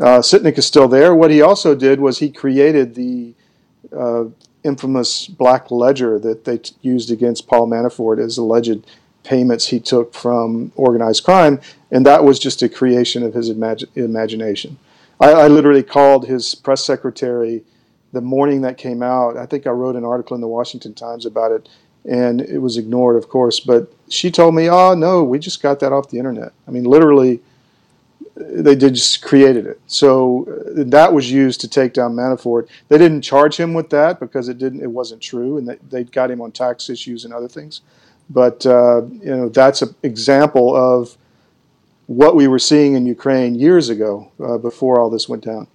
Uh, 0.00 0.18
Sytnyk 0.18 0.58
is 0.58 0.66
still 0.66 0.88
there. 0.88 1.14
What 1.14 1.30
he 1.30 1.40
also 1.40 1.76
did 1.76 2.00
was 2.00 2.18
he 2.18 2.28
created 2.28 2.96
the 2.96 3.34
uh, 3.96 4.24
infamous 4.64 5.28
black 5.28 5.70
ledger 5.70 6.18
that 6.18 6.44
they 6.44 6.58
t- 6.58 6.74
used 6.82 7.12
against 7.12 7.46
Paul 7.46 7.68
Manafort 7.68 8.18
as 8.18 8.36
alleged 8.36 8.84
payments 9.24 9.66
he 9.66 9.80
took 9.80 10.14
from 10.14 10.70
organized 10.76 11.24
crime, 11.24 11.60
and 11.90 12.06
that 12.06 12.22
was 12.22 12.38
just 12.38 12.62
a 12.62 12.68
creation 12.68 13.22
of 13.22 13.34
his 13.34 13.50
imag- 13.50 13.88
imagination. 13.96 14.78
I, 15.20 15.32
I 15.32 15.48
literally 15.48 15.82
called 15.82 16.26
his 16.26 16.54
press 16.54 16.84
secretary 16.84 17.64
the 18.14 18.20
morning 18.22 18.62
that 18.62 18.78
came 18.78 19.02
out, 19.02 19.36
I 19.36 19.44
think 19.44 19.66
I 19.66 19.70
wrote 19.70 19.96
an 19.96 20.04
article 20.04 20.34
in 20.34 20.40
the 20.40 20.48
Washington 20.48 20.94
Times 20.94 21.26
about 21.26 21.52
it, 21.52 21.68
and 22.04 22.40
it 22.40 22.58
was 22.58 22.78
ignored, 22.78 23.16
of 23.16 23.28
course. 23.28 23.60
But 23.60 23.92
she 24.08 24.30
told 24.30 24.54
me, 24.54 24.70
"Oh 24.70 24.94
no, 24.94 25.22
we 25.22 25.38
just 25.38 25.60
got 25.60 25.80
that 25.80 25.92
off 25.92 26.08
the 26.08 26.18
internet." 26.18 26.52
I 26.66 26.70
mean, 26.70 26.84
literally, 26.84 27.40
they 28.36 28.76
did 28.76 28.94
just 28.94 29.20
created 29.20 29.66
it. 29.66 29.80
So 29.86 30.46
uh, 30.48 30.84
that 30.86 31.12
was 31.12 31.30
used 31.30 31.60
to 31.62 31.68
take 31.68 31.92
down 31.92 32.14
Manafort. 32.14 32.68
They 32.88 32.98
didn't 32.98 33.22
charge 33.22 33.56
him 33.56 33.74
with 33.74 33.90
that 33.90 34.20
because 34.20 34.48
it 34.48 34.58
didn't, 34.58 34.82
it 34.82 34.90
wasn't 34.90 35.20
true, 35.20 35.58
and 35.58 35.68
they, 35.68 35.76
they 35.90 36.04
got 36.04 36.30
him 36.30 36.40
on 36.40 36.52
tax 36.52 36.88
issues 36.88 37.24
and 37.24 37.34
other 37.34 37.48
things. 37.48 37.82
But 38.30 38.64
uh, 38.66 39.02
you 39.06 39.36
know, 39.36 39.48
that's 39.48 39.82
an 39.82 39.94
example 40.02 40.74
of 40.74 41.16
what 42.06 42.36
we 42.36 42.48
were 42.48 42.58
seeing 42.58 42.94
in 42.94 43.06
Ukraine 43.06 43.54
years 43.54 43.88
ago 43.88 44.30
uh, 44.42 44.58
before 44.58 45.00
all 45.00 45.10
this 45.10 45.28
went 45.28 45.44
down. 45.44 45.66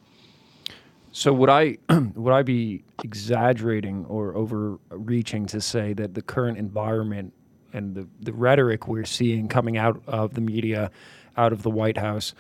So 1.12 1.34
would 1.34 1.50
I 1.50 1.78
would 2.16 2.34
I 2.34 2.44
be 2.44 2.84
exaggerating 3.04 4.06
or 4.06 4.36
overreaching 4.36 5.46
to 5.48 5.62
say 5.62 5.94
that 5.94 6.14
the 6.14 6.22
current 6.22 6.58
environment 6.58 7.34
and 7.74 7.96
the, 7.96 8.08
the 8.22 8.34
rhetoric 8.34 8.88
we're 8.88 9.06
seeing 9.06 9.48
coming 9.48 9.78
out 9.78 10.02
of 10.08 10.34
the 10.34 10.42
media, 10.42 10.92
out 11.38 11.54
of 11.54 11.62
the 11.62 11.70
White 11.70 11.98
House, 11.98 12.34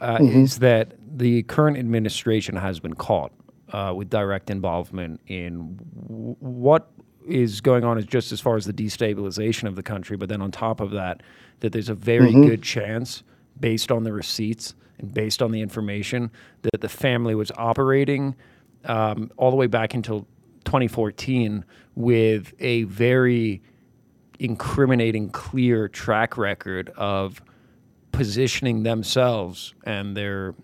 uh, 0.00 0.18
mm-hmm. 0.18 0.44
is 0.44 0.58
that 0.58 0.94
the 1.16 1.42
current 1.44 1.76
administration 1.76 2.56
has 2.56 2.78
been 2.78 2.94
caught 2.94 3.32
uh, 3.72 3.92
with 3.94 4.10
direct 4.10 4.50
involvement 4.50 5.20
in 5.26 5.78
w- 6.08 6.36
what 6.38 6.90
is 7.30 7.60
going 7.60 7.84
on, 7.84 7.98
is 7.98 8.06
just 8.06 8.32
as 8.32 8.40
far 8.40 8.56
as 8.56 8.64
the 8.64 8.72
destabilization 8.72 9.68
of 9.68 9.76
the 9.76 9.82
country, 9.82 10.16
but 10.16 10.28
then 10.28 10.42
on 10.42 10.50
top 10.50 10.80
of 10.80 10.90
that, 10.92 11.22
that 11.60 11.72
there's 11.72 11.88
a 11.88 11.94
very 11.94 12.30
mm-hmm. 12.30 12.46
good 12.46 12.62
chance, 12.62 13.22
based 13.58 13.92
on 13.92 14.04
the 14.04 14.12
receipts 14.12 14.74
and 14.98 15.12
based 15.12 15.42
on 15.42 15.52
the 15.52 15.60
information 15.60 16.30
that 16.62 16.80
the 16.80 16.88
family 16.88 17.34
was 17.34 17.52
operating 17.56 18.34
um, 18.86 19.30
all 19.36 19.50
the 19.50 19.56
way 19.56 19.66
back 19.66 19.94
until 19.94 20.26
2014 20.64 21.64
with 21.94 22.54
a 22.60 22.84
very 22.84 23.62
incriminating, 24.38 25.30
clear 25.30 25.88
track 25.88 26.36
record 26.36 26.90
of 26.96 27.42
positioning 28.12 28.82
themselves 28.82 29.74
and 29.84 30.16
their 30.16 30.54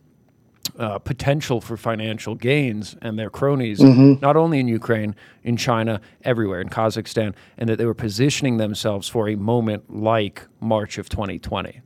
uh, 0.78 0.98
potential 0.98 1.60
for 1.60 1.76
financial 1.76 2.34
gains 2.34 2.96
and 3.02 3.18
their 3.18 3.30
cronies, 3.30 3.80
mm-hmm. 3.80 4.20
not 4.20 4.36
only 4.36 4.58
in 4.58 4.68
Ukraine, 4.68 5.14
in 5.42 5.56
China, 5.56 6.00
everywhere, 6.22 6.60
in 6.60 6.68
Kazakhstan, 6.68 7.34
and 7.58 7.68
that 7.68 7.76
they 7.76 7.86
were 7.86 7.94
positioning 7.94 8.56
themselves 8.56 9.08
for 9.08 9.28
a 9.28 9.36
moment 9.36 9.94
like 9.94 10.46
March 10.60 10.98
of 10.98 11.08
2020. 11.08 11.80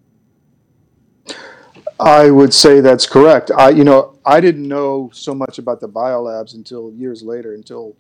I 1.99 2.31
would 2.31 2.55
say 2.55 2.81
that's 2.81 3.07
correct. 3.07 3.51
I, 3.51 3.71
you 3.71 3.85
know, 3.85 4.19
I 4.25 4.41
didn't 4.41 4.67
know 4.67 5.11
so 5.13 5.35
much 5.35 5.59
about 5.59 5.81
the 5.81 5.89
biolabs 5.89 6.55
until 6.55 6.93
years 6.93 7.23
later, 7.23 7.55
until 7.55 7.95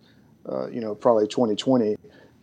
uh, 0.48 0.68
you 0.68 0.80
know, 0.80 0.94
probably 0.94 1.26
2020. 1.26 1.96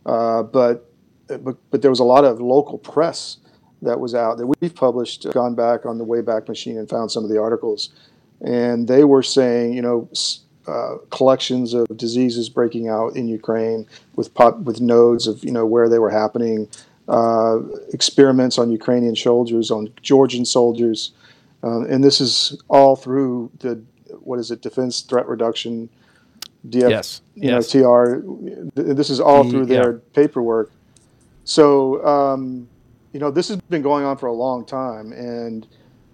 Uh, 0.06 0.42
but, 0.44 0.90
but 1.26 1.56
but 1.70 1.82
there 1.82 1.90
was 1.90 2.00
a 2.00 2.04
lot 2.04 2.24
of 2.24 2.40
local 2.40 2.78
press 2.78 3.38
that 3.82 3.98
was 3.98 4.14
out 4.14 4.38
that 4.38 4.46
we've 4.46 4.74
published, 4.74 5.30
gone 5.32 5.54
back 5.54 5.86
on 5.86 5.98
the 5.98 6.04
Wayback 6.04 6.48
Machine 6.48 6.78
and 6.78 6.88
found 6.88 7.10
some 7.10 7.24
of 7.24 7.30
the 7.30 7.40
articles, 7.40 7.90
and 8.40 8.88
they 8.88 9.04
were 9.04 9.22
saying, 9.22 9.74
you 9.74 9.82
know. 9.82 10.08
Uh, 10.66 10.98
collections 11.08 11.72
of 11.72 11.86
diseases 11.96 12.50
breaking 12.50 12.90
out 12.90 13.16
in 13.16 13.26
Ukraine 13.26 13.86
with 14.16 14.34
pop, 14.34 14.58
with 14.58 14.82
nodes 14.82 15.26
of 15.26 15.42
you 15.42 15.50
know 15.50 15.64
where 15.64 15.88
they 15.88 15.98
were 15.98 16.10
happening, 16.10 16.68
uh, 17.08 17.60
experiments 17.94 18.58
on 18.58 18.70
Ukrainian 18.70 19.16
soldiers, 19.16 19.70
on 19.70 19.90
Georgian 20.02 20.44
soldiers, 20.44 21.12
um, 21.62 21.86
and 21.88 22.04
this 22.04 22.20
is 22.20 22.60
all 22.68 22.96
through 22.96 23.50
the 23.60 23.82
what 24.20 24.38
is 24.38 24.50
it, 24.50 24.60
Defense 24.60 25.00
Threat 25.00 25.26
Reduction, 25.26 25.88
DF, 26.68 26.90
yes, 26.90 27.22
you 27.34 27.48
yes. 27.48 27.74
know, 27.74 28.04
TR. 28.04 28.22
This 28.74 29.10
is 29.10 29.20
all 29.20 29.48
through 29.48 29.66
their 29.66 29.92
yeah. 29.92 29.98
paperwork. 30.12 30.70
So 31.44 32.04
um, 32.06 32.68
you 33.12 33.20
know, 33.20 33.30
this 33.30 33.48
has 33.48 33.56
been 33.56 33.82
going 33.82 34.04
on 34.04 34.18
for 34.18 34.26
a 34.26 34.32
long 34.32 34.64
time, 34.64 35.12
and 35.12 35.66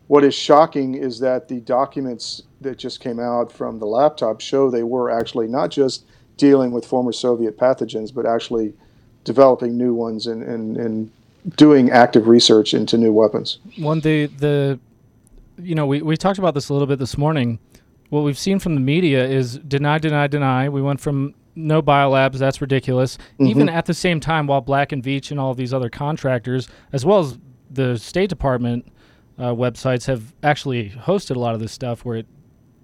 what 0.07 0.25
is 0.25 0.35
shocking 0.35 0.95
is 0.95 1.19
that 1.21 1.49
the 1.49 1.61
documents 1.61 2.43
that 2.61 2.79
just 2.79 3.01
came 3.01 3.19
out 3.19 3.51
from 3.51 3.79
the 3.79 3.87
laptop 3.87 4.41
show 4.41 4.71
they 4.71 4.83
were 4.83 5.11
actually 5.11 5.49
not 5.49 5.71
just 5.71 6.05
dealing 6.37 6.73
with 6.73 6.85
former 6.85 7.13
Soviet 7.13 7.57
pathogens, 7.57 8.13
but 8.13 8.27
actually 8.27 8.75
developing 9.25 9.79
new 9.79 9.95
ones 9.95 10.27
and, 10.27 10.43
and, 10.43 10.77
and 10.77 11.11
doing 11.57 11.91
active 11.91 12.27
research 12.27 12.75
into 12.75 12.99
new 12.99 13.13
weapons. 13.13 13.59
One 13.79 14.01
the 14.01 14.27
the 14.27 14.79
you 15.59 15.75
know, 15.75 15.87
we, 15.87 16.03
we 16.03 16.17
talked 16.17 16.39
about 16.39 16.55
this 16.55 16.69
a 16.69 16.73
little 16.73 16.89
bit 16.89 16.99
this 16.99 17.17
morning. 17.17 17.59
What 18.11 18.23
we've 18.23 18.39
seen 18.39 18.59
from 18.59 18.75
the 18.75 18.81
media 18.81 19.25
is 19.25 19.59
deny, 19.59 19.99
deny, 19.99 20.27
deny. 20.27 20.69
We 20.69 20.83
went 20.83 21.01
from 21.01 21.35
no 21.55 21.81
biolabs, 21.81 22.39
that's 22.39 22.61
ridiculous. 22.61 23.17
Mm-hmm. 23.17 23.47
Even 23.47 23.69
at 23.69 23.87
the 23.87 23.95
same 23.95 24.21
time, 24.21 24.47
while 24.47 24.61
Black 24.61 24.93
and 24.93 25.03
Veatch 25.03 25.31
and 25.31 25.39
all 25.39 25.55
these 25.55 25.73
other 25.73 25.89
contractors, 25.89 26.69
as 26.93 27.05
well 27.05 27.21
as 27.21 27.39
the 27.71 27.97
State 27.97 28.31
Department 28.31 28.91
uh, 29.39 29.53
websites, 29.53 30.07
have 30.07 30.35
actually 30.43 30.91
hosted 30.91 31.37
a 31.37 31.39
lot 31.39 31.55
of 31.55 31.61
this 31.61 31.73
stuff 31.73 32.05
where 32.05 32.17
it 32.17 32.27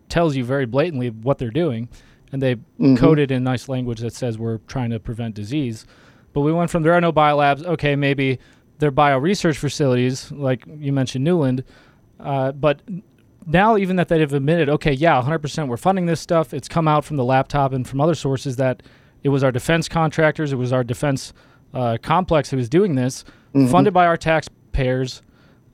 tells 0.08 0.36
you 0.36 0.44
very 0.44 0.66
blatantly 0.66 1.10
what 1.10 1.38
they're 1.38 1.50
doing. 1.50 1.88
And 2.32 2.40
they 2.40 2.54
mm-hmm. 2.54 2.96
code 2.96 3.18
it 3.18 3.30
in 3.30 3.42
nice 3.42 3.68
language 3.68 4.00
that 4.00 4.14
says 4.14 4.38
we're 4.38 4.58
trying 4.58 4.90
to 4.90 5.00
prevent 5.00 5.34
disease. 5.34 5.86
But 6.32 6.42
we 6.42 6.52
went 6.52 6.70
from 6.70 6.82
there 6.82 6.92
are 6.92 7.00
no 7.00 7.12
biolabs, 7.12 7.64
okay, 7.64 7.96
maybe 7.96 8.38
they're 8.78 8.90
bio 8.92 9.18
research 9.18 9.58
facilities, 9.58 10.30
like 10.30 10.64
you 10.78 10.92
mentioned, 10.92 11.26
Nuland. 11.26 11.64
uh, 12.20 12.52
but 12.52 12.82
now, 13.46 13.76
even 13.76 13.96
that 13.96 14.08
they've 14.08 14.32
admitted, 14.32 14.68
okay, 14.68 14.92
yeah, 14.92 15.20
100%, 15.20 15.68
we're 15.68 15.76
funding 15.76 16.06
this 16.06 16.20
stuff. 16.20 16.52
It's 16.52 16.68
come 16.68 16.86
out 16.86 17.04
from 17.04 17.16
the 17.16 17.24
laptop 17.24 17.72
and 17.72 17.86
from 17.88 18.00
other 18.00 18.14
sources 18.14 18.56
that 18.56 18.82
it 19.22 19.30
was 19.30 19.42
our 19.42 19.50
defense 19.50 19.88
contractors, 19.88 20.52
it 20.52 20.56
was 20.56 20.72
our 20.72 20.84
defense 20.84 21.32
uh, 21.74 21.98
complex 22.02 22.50
who 22.50 22.56
was 22.56 22.68
doing 22.68 22.94
this, 22.94 23.24
mm-hmm. 23.54 23.66
funded 23.66 23.94
by 23.94 24.06
our 24.06 24.16
taxpayers, 24.16 25.22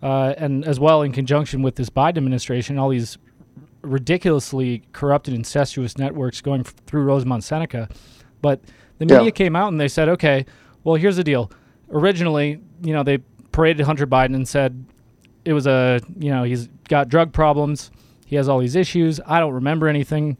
uh, 0.02 0.34
and 0.36 0.64
as 0.64 0.78
well 0.78 1.02
in 1.02 1.12
conjunction 1.12 1.62
with 1.62 1.76
this 1.76 1.90
Biden 1.90 2.18
administration, 2.18 2.78
all 2.78 2.88
these 2.88 3.18
ridiculously 3.82 4.82
corrupted, 4.92 5.34
incestuous 5.34 5.96
networks 5.96 6.40
going 6.40 6.60
f- 6.60 6.74
through 6.86 7.04
Rosemont 7.04 7.44
Seneca. 7.44 7.88
But 8.42 8.60
the 8.98 9.06
media 9.06 9.24
yeah. 9.24 9.30
came 9.30 9.56
out 9.56 9.68
and 9.68 9.80
they 9.80 9.88
said, 9.88 10.08
okay, 10.10 10.46
well, 10.84 10.96
here's 10.96 11.16
the 11.16 11.24
deal. 11.24 11.50
Originally, 11.90 12.60
you 12.82 12.92
know, 12.92 13.02
they 13.02 13.18
paraded 13.52 13.86
Hunter 13.86 14.06
Biden 14.06 14.34
and 14.34 14.46
said, 14.46 14.84
it 15.46 15.52
was 15.52 15.66
a 15.66 16.00
you 16.18 16.30
know 16.30 16.42
he's 16.42 16.68
got 16.88 17.08
drug 17.08 17.32
problems. 17.32 17.90
He 18.26 18.36
has 18.36 18.48
all 18.48 18.58
these 18.58 18.76
issues. 18.76 19.20
I 19.24 19.38
don't 19.38 19.54
remember 19.54 19.86
anything. 19.86 20.36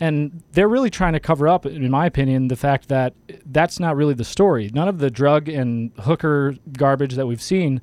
And 0.00 0.42
they're 0.52 0.68
really 0.68 0.90
trying 0.90 1.12
to 1.12 1.20
cover 1.20 1.48
up, 1.48 1.66
in 1.66 1.90
my 1.90 2.06
opinion, 2.06 2.48
the 2.48 2.56
fact 2.56 2.88
that 2.88 3.14
that's 3.46 3.78
not 3.78 3.96
really 3.96 4.14
the 4.14 4.24
story. 4.24 4.70
None 4.72 4.88
of 4.88 4.98
the 4.98 5.10
drug 5.10 5.48
and 5.48 5.92
hooker 6.00 6.56
garbage 6.72 7.14
that 7.14 7.26
we've 7.26 7.42
seen 7.42 7.80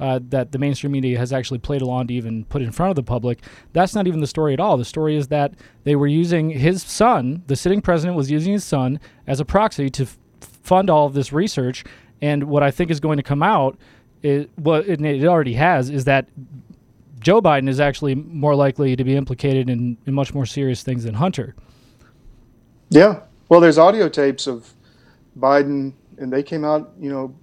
uh, 0.00 0.20
that 0.28 0.52
the 0.52 0.58
mainstream 0.58 0.92
media 0.92 1.18
has 1.18 1.32
actually 1.32 1.58
played 1.58 1.82
along 1.82 2.08
to 2.08 2.14
even 2.14 2.44
put 2.46 2.62
in 2.62 2.72
front 2.72 2.90
of 2.90 2.96
the 2.96 3.02
public, 3.02 3.40
that's 3.72 3.94
not 3.94 4.06
even 4.06 4.20
the 4.20 4.26
story 4.26 4.52
at 4.52 4.60
all. 4.60 4.76
The 4.76 4.84
story 4.84 5.16
is 5.16 5.28
that 5.28 5.54
they 5.84 5.96
were 5.96 6.06
using 6.06 6.50
his 6.50 6.82
son, 6.82 7.42
the 7.46 7.56
sitting 7.56 7.80
president 7.80 8.16
was 8.16 8.30
using 8.30 8.52
his 8.52 8.64
son 8.64 9.00
as 9.26 9.40
a 9.40 9.44
proxy 9.44 9.90
to 9.90 10.04
f- 10.04 10.18
fund 10.40 10.90
all 10.90 11.06
of 11.06 11.14
this 11.14 11.32
research. 11.32 11.84
And 12.20 12.44
what 12.44 12.62
I 12.62 12.70
think 12.70 12.90
is 12.90 13.00
going 13.00 13.18
to 13.18 13.22
come 13.22 13.42
out 13.42 13.78
it, 14.24 14.50
what 14.56 14.88
it, 14.88 15.00
it 15.04 15.26
already 15.26 15.52
has 15.52 15.90
is 15.90 16.04
that 16.06 16.26
Joe 17.20 17.40
Biden 17.42 17.68
is 17.68 17.78
actually 17.78 18.14
more 18.14 18.54
likely 18.54 18.96
to 18.96 19.04
be 19.04 19.14
implicated 19.14 19.68
in, 19.68 19.98
in 20.06 20.14
much 20.14 20.34
more 20.34 20.46
serious 20.46 20.82
things 20.82 21.04
than 21.04 21.14
Hunter. 21.14 21.54
Yeah. 22.88 23.20
Well, 23.48 23.60
there's 23.60 23.78
audio 23.78 24.08
tapes 24.08 24.46
of 24.46 24.72
Biden, 25.38 25.92
and 26.16 26.32
they 26.32 26.42
came 26.42 26.64
out, 26.64 26.92
you 26.98 27.10
know, 27.10 27.34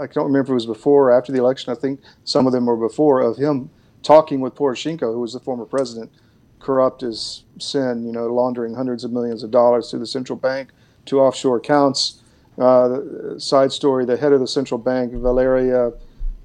I 0.00 0.06
don't 0.06 0.26
remember 0.26 0.40
if 0.42 0.50
it 0.50 0.54
was 0.54 0.66
before 0.66 1.10
or 1.10 1.12
after 1.12 1.32
the 1.32 1.38
election. 1.38 1.72
I 1.72 1.76
think 1.76 2.00
some 2.24 2.46
of 2.46 2.52
them 2.52 2.66
were 2.66 2.76
before 2.76 3.20
of 3.20 3.36
him 3.36 3.70
talking 4.02 4.40
with 4.40 4.54
Poroshenko, 4.54 5.12
who 5.12 5.20
was 5.20 5.32
the 5.32 5.40
former 5.40 5.64
president, 5.64 6.12
corrupt 6.60 7.02
as 7.02 7.42
sin, 7.58 8.04
you 8.04 8.12
know, 8.12 8.26
laundering 8.26 8.74
hundreds 8.74 9.04
of 9.04 9.12
millions 9.12 9.42
of 9.42 9.50
dollars 9.50 9.90
through 9.90 10.00
the 10.00 10.06
central 10.06 10.36
bank 10.36 10.70
to 11.06 11.20
offshore 11.20 11.56
accounts. 11.56 12.22
Uh, 12.58 13.38
side 13.38 13.72
story: 13.72 14.04
the 14.04 14.16
head 14.16 14.32
of 14.32 14.40
the 14.40 14.46
central 14.46 14.78
bank, 14.78 15.12
Valeria, 15.12 15.92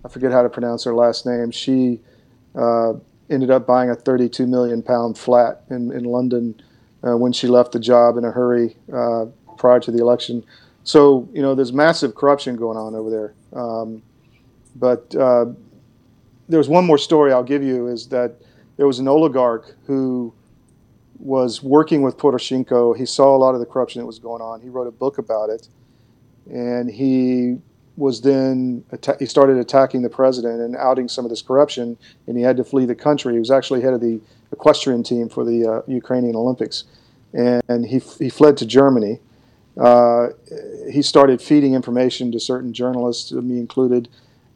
I 0.03 0.07
forget 0.09 0.31
how 0.31 0.41
to 0.41 0.49
pronounce 0.49 0.83
her 0.85 0.93
last 0.93 1.25
name. 1.25 1.51
She 1.51 1.99
uh, 2.55 2.93
ended 3.29 3.51
up 3.51 3.67
buying 3.67 3.89
a 3.89 3.95
32 3.95 4.47
million 4.47 4.81
pound 4.81 5.17
flat 5.17 5.63
in, 5.69 5.91
in 5.91 6.03
London 6.03 6.59
uh, 7.03 7.15
when 7.17 7.31
she 7.31 7.47
left 7.47 7.71
the 7.71 7.79
job 7.79 8.17
in 8.17 8.25
a 8.25 8.31
hurry 8.31 8.75
uh, 8.93 9.25
prior 9.57 9.79
to 9.81 9.91
the 9.91 9.99
election. 9.99 10.43
So, 10.89 11.29
you 11.31 11.43
know, 11.43 11.53
there's 11.53 11.72
massive 11.72 12.15
corruption 12.15 12.55
going 12.55 12.75
on 12.75 12.96
over 12.96 13.12
there. 13.12 13.34
Um, 13.53 14.01
but 14.75 15.13
uh, 15.13 15.46
there's 16.48 16.67
one 16.67 16.84
more 16.84 16.98
story 16.98 17.31
I'll 17.31 17.43
give 17.43 17.62
you 17.62 17.89
is 17.89 18.08
that 18.08 18.38
there 18.75 18.88
was 18.88 18.98
an 18.98 19.08
oligarch 19.08 19.75
who 19.86 20.34
was 21.19 21.62
working 21.62 22.01
with 22.01 22.17
Poroshenko. 22.17 22.98
He 22.98 23.05
saw 23.05 23.36
a 23.36 23.38
lot 23.38 23.53
of 23.53 23.60
the 23.60 23.67
corruption 23.67 24.01
that 24.01 24.08
was 24.08 24.17
going 24.17 24.41
on. 24.41 24.62
He 24.62 24.69
wrote 24.69 24.88
a 24.88 24.91
book 24.91 25.19
about 25.19 25.51
it. 25.51 25.67
And 26.50 26.89
he 26.89 27.60
was 27.96 28.22
then 28.22 28.84
he 29.19 29.27
started 29.27 29.58
attacking 29.58 30.01
the 30.01 30.10
president 30.10 30.60
and 30.60 30.75
outing 30.75 31.08
some 31.08 31.24
of 31.24 31.29
this 31.29 31.43
corruption, 31.43 32.00
and 32.25 32.36
he 32.36 32.41
had 32.41 32.58
to 32.58 32.63
flee 32.63 32.86
the 32.86 32.96
country. 32.96 33.34
He 33.34 33.39
was 33.39 33.51
actually 33.51 33.81
head 33.81 33.93
of 33.93 34.01
the 34.01 34.19
equestrian 34.51 35.03
team 35.03 35.29
for 35.29 35.46
the 35.46 35.67
uh, 35.67 35.81
Ukrainian 35.86 36.36
Olympics, 36.36 36.86
and 37.34 37.86
he 37.86 38.00
he 38.17 38.29
fled 38.29 38.58
to 38.58 38.65
Germany. 38.65 39.19
Uh, 39.77 40.29
he 40.91 41.01
started 41.01 41.41
feeding 41.41 41.73
information 41.73 42.31
to 42.31 42.39
certain 42.39 42.73
journalists, 42.73 43.31
me 43.31 43.59
included, 43.59 44.09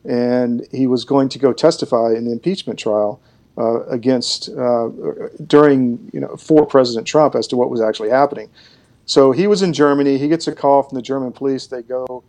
and 0.04 0.68
he 0.72 0.88
was 0.88 1.06
going 1.06 1.30
to 1.30 1.40
go 1.40 1.54
testify 1.54 2.12
in 2.12 2.26
the 2.26 2.32
impeachment 2.32 2.78
trial 2.78 3.22
uh, 3.58 3.86
against 3.86 4.50
uh, 4.50 4.90
during 5.48 6.10
you 6.14 6.20
know 6.20 6.36
for 6.38 6.66
President 6.66 7.08
Trump 7.08 7.36
as 7.36 7.48
to 7.48 7.56
what 7.56 7.70
was 7.70 7.82
actually 7.82 8.10
happening. 8.10 8.50
So 9.06 9.32
he 9.32 9.48
was 9.48 9.62
in 9.62 9.74
Germany. 9.74 10.18
He 10.18 10.28
gets 10.28 10.48
a 10.48 10.56
call 10.56 10.84
from 10.84 10.96
the 10.96 11.02
German 11.02 11.32
police. 11.32 11.68
They 11.68 11.84
go 11.84 12.24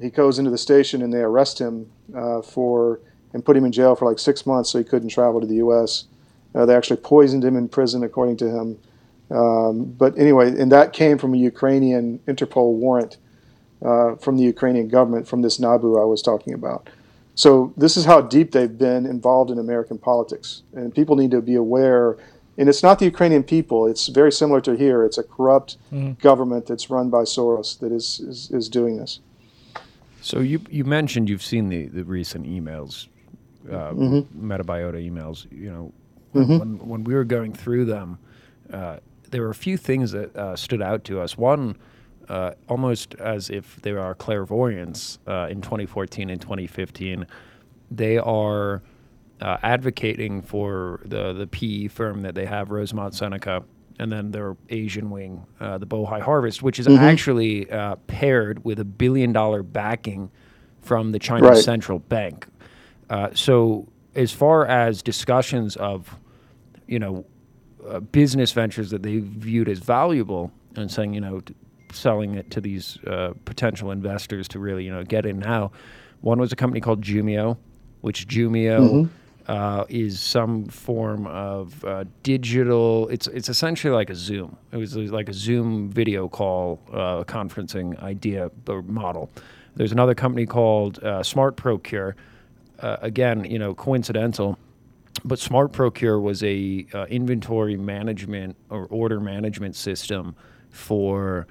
he 0.00 0.10
goes 0.10 0.38
into 0.38 0.50
the 0.50 0.58
station 0.58 1.02
and 1.02 1.12
they 1.12 1.20
arrest 1.20 1.58
him 1.58 1.90
uh, 2.14 2.42
for 2.42 3.00
and 3.32 3.44
put 3.44 3.56
him 3.56 3.64
in 3.64 3.72
jail 3.72 3.94
for 3.94 4.08
like 4.08 4.18
six 4.18 4.46
months 4.46 4.70
so 4.70 4.78
he 4.78 4.84
couldn't 4.84 5.08
travel 5.08 5.40
to 5.40 5.46
the 5.46 5.56
U.S. 5.56 6.04
Uh, 6.54 6.64
they 6.64 6.74
actually 6.74 6.96
poisoned 6.96 7.44
him 7.44 7.56
in 7.56 7.68
prison, 7.68 8.02
according 8.02 8.36
to 8.38 8.48
him. 8.48 8.78
Um, 9.30 9.84
but 9.84 10.18
anyway, 10.18 10.58
and 10.58 10.72
that 10.72 10.92
came 10.92 11.18
from 11.18 11.34
a 11.34 11.36
Ukrainian 11.36 12.18
Interpol 12.26 12.72
warrant 12.74 13.18
uh, 13.84 14.16
from 14.16 14.36
the 14.36 14.42
Ukrainian 14.42 14.88
government 14.88 15.28
from 15.28 15.42
this 15.42 15.58
Nabu 15.58 15.98
I 15.98 16.04
was 16.04 16.22
talking 16.22 16.54
about. 16.54 16.88
So 17.34 17.72
this 17.76 17.96
is 17.96 18.04
how 18.04 18.20
deep 18.20 18.50
they've 18.50 18.78
been 18.78 19.06
involved 19.06 19.50
in 19.50 19.58
American 19.58 19.98
politics, 19.98 20.62
and 20.74 20.92
people 20.92 21.14
need 21.14 21.30
to 21.30 21.40
be 21.40 21.54
aware. 21.54 22.16
And 22.56 22.68
it's 22.68 22.82
not 22.82 22.98
the 22.98 23.04
Ukrainian 23.04 23.44
people; 23.44 23.86
it's 23.86 24.08
very 24.08 24.32
similar 24.32 24.60
to 24.62 24.74
here. 24.76 25.04
It's 25.04 25.18
a 25.18 25.22
corrupt 25.22 25.76
mm-hmm. 25.92 26.14
government 26.20 26.66
that's 26.66 26.90
run 26.90 27.10
by 27.10 27.22
Soros 27.22 27.78
that 27.78 27.92
is, 27.92 28.18
is, 28.18 28.50
is 28.50 28.68
doing 28.68 28.96
this. 28.96 29.20
So 30.20 30.40
you 30.40 30.60
you 30.68 30.84
mentioned 30.84 31.28
you've 31.28 31.44
seen 31.44 31.68
the, 31.68 31.86
the 31.86 32.02
recent 32.02 32.44
emails, 32.46 33.06
uh, 33.68 33.92
mm-hmm. 33.92 34.52
Metabiota 34.52 34.98
emails. 35.08 35.46
You 35.52 35.70
know, 35.70 35.92
mm-hmm. 36.34 36.58
when 36.58 36.78
when 36.88 37.04
we 37.04 37.14
were 37.14 37.24
going 37.24 37.52
through 37.52 37.84
them, 37.84 38.18
uh, 38.72 38.96
there 39.30 39.42
were 39.42 39.50
a 39.50 39.54
few 39.54 39.76
things 39.76 40.12
that 40.12 40.34
uh, 40.36 40.56
stood 40.56 40.82
out 40.82 41.04
to 41.04 41.20
us. 41.20 41.36
One, 41.36 41.76
uh, 42.28 42.52
almost 42.68 43.14
as 43.16 43.50
if 43.50 43.80
they 43.82 43.92
are 43.92 44.14
clairvoyants 44.14 45.18
uh, 45.26 45.48
in 45.50 45.60
2014 45.60 46.30
and 46.30 46.40
2015, 46.40 47.26
they 47.90 48.18
are 48.18 48.82
uh, 49.40 49.56
advocating 49.62 50.42
for 50.42 51.00
the 51.04 51.32
the 51.32 51.46
PE 51.46 51.88
firm 51.88 52.22
that 52.22 52.34
they 52.34 52.46
have, 52.46 52.70
Rosemont 52.70 53.14
Seneca 53.14 53.64
and 53.98 54.12
then 54.12 54.30
their 54.30 54.56
Asian 54.68 55.10
wing, 55.10 55.44
uh, 55.60 55.78
the 55.78 55.86
Bohai 55.86 56.20
Harvest, 56.20 56.62
which 56.62 56.78
is 56.78 56.86
mm-hmm. 56.86 57.02
actually 57.02 57.70
uh, 57.70 57.96
paired 58.06 58.64
with 58.64 58.78
a 58.78 58.84
billion 58.84 59.32
dollar 59.32 59.62
backing 59.62 60.30
from 60.80 61.12
the 61.12 61.18
China 61.18 61.48
right. 61.48 61.56
Central 61.56 61.98
Bank. 61.98 62.46
Uh, 63.10 63.30
so, 63.34 63.88
as 64.14 64.32
far 64.32 64.66
as 64.66 65.02
discussions 65.02 65.76
of, 65.76 66.16
you 66.86 66.98
know, 66.98 67.24
uh, 67.88 68.00
business 68.00 68.52
ventures 68.52 68.90
that 68.90 69.02
they 69.02 69.18
viewed 69.18 69.68
as 69.68 69.78
valuable 69.78 70.52
and 70.76 70.90
saying, 70.90 71.14
you 71.14 71.20
know, 71.20 71.40
t- 71.40 71.54
selling 71.92 72.34
it 72.34 72.50
to 72.50 72.60
these 72.60 72.98
uh, 73.06 73.32
potential 73.44 73.90
investors 73.90 74.48
to 74.48 74.58
really, 74.58 74.84
you 74.84 74.92
know, 74.92 75.04
get 75.04 75.26
in 75.26 75.38
now. 75.38 75.72
One 76.20 76.38
was 76.38 76.52
a 76.52 76.56
company 76.56 76.80
called 76.80 77.02
Jumio, 77.02 77.56
which 78.00 78.28
Jumio. 78.28 78.80
Mm-hmm 78.80 79.14
uh, 79.48 79.84
is 79.88 80.20
some 80.20 80.66
form 80.66 81.26
of 81.26 81.82
uh, 81.84 82.04
digital. 82.22 83.08
It's 83.08 83.26
it's 83.28 83.48
essentially 83.48 83.92
like 83.92 84.10
a 84.10 84.14
Zoom. 84.14 84.56
It 84.72 84.76
was 84.76 84.94
like 84.94 85.28
a 85.28 85.32
Zoom 85.32 85.90
video 85.90 86.28
call 86.28 86.80
uh, 86.92 87.24
conferencing 87.24 88.00
idea 88.02 88.50
or 88.68 88.82
model. 88.82 89.30
There's 89.74 89.92
another 89.92 90.14
company 90.14 90.44
called 90.44 91.02
uh, 91.02 91.22
Smart 91.22 91.56
Procure. 91.56 92.14
Uh, 92.80 92.98
again, 93.00 93.44
you 93.44 93.58
know, 93.58 93.74
coincidental, 93.74 94.58
but 95.24 95.38
Smart 95.38 95.72
Procure 95.72 96.20
was 96.20 96.42
a 96.42 96.86
uh, 96.94 97.04
inventory 97.06 97.76
management 97.76 98.56
or 98.70 98.86
order 98.86 99.20
management 99.20 99.76
system 99.76 100.36
for 100.70 101.46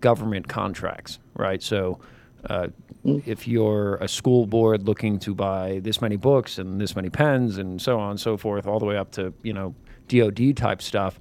government 0.00 0.48
contracts, 0.48 1.20
right? 1.34 1.62
So 1.62 2.00
uh, 2.48 2.68
if 3.04 3.48
you're 3.48 3.96
a 3.96 4.08
school 4.08 4.46
board 4.46 4.86
looking 4.86 5.18
to 5.20 5.34
buy 5.34 5.80
this 5.82 6.00
many 6.00 6.16
books 6.16 6.58
and 6.58 6.80
this 6.80 6.94
many 6.96 7.10
pens 7.10 7.58
and 7.58 7.80
so 7.80 7.98
on 7.98 8.12
and 8.12 8.20
so 8.20 8.36
forth, 8.36 8.66
all 8.66 8.78
the 8.78 8.86
way 8.86 8.96
up 8.96 9.10
to 9.12 9.32
you 9.42 9.52
know 9.52 9.74
DoD 10.08 10.56
type 10.56 10.82
stuff, 10.82 11.18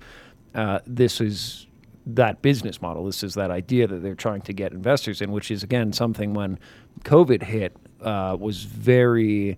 uh, 0.56 0.80
this 0.86 1.22
is 1.22 1.68
that 2.06 2.42
business 2.42 2.82
model. 2.82 3.06
This 3.06 3.24
is 3.24 3.36
that 3.36 3.52
idea 3.52 3.88
that 3.88 4.02
they're 4.02 4.16
trying 4.16 4.42
to 4.42 4.54
get 4.54 4.72
investors 4.72 5.22
in, 5.22 5.32
which 5.32 5.52
is 5.52 5.64
again 5.64 5.94
something 5.94 6.34
when 6.34 6.60
COVID 7.04 7.44
hit 7.44 7.76
uh, 8.02 8.36
was 8.40 8.64
very 8.64 9.58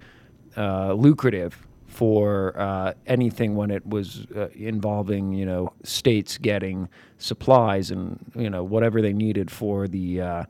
uh, 0.57 0.93
lucrative 0.93 1.67
for 1.91 2.57
uh, 2.57 2.93
anything 3.05 3.55
when 3.55 3.69
it 3.69 3.85
was 3.85 4.25
uh, 4.35 4.47
involving 4.55 5.33
you 5.33 5.45
know 5.45 5.73
states 5.83 6.37
getting 6.37 6.87
supplies 7.17 7.91
and 7.91 8.17
you 8.35 8.49
know 8.49 8.63
whatever 8.63 9.01
they 9.01 9.13
needed 9.13 9.51
for 9.51 9.87
the 9.87 10.21
uh, 10.21 10.43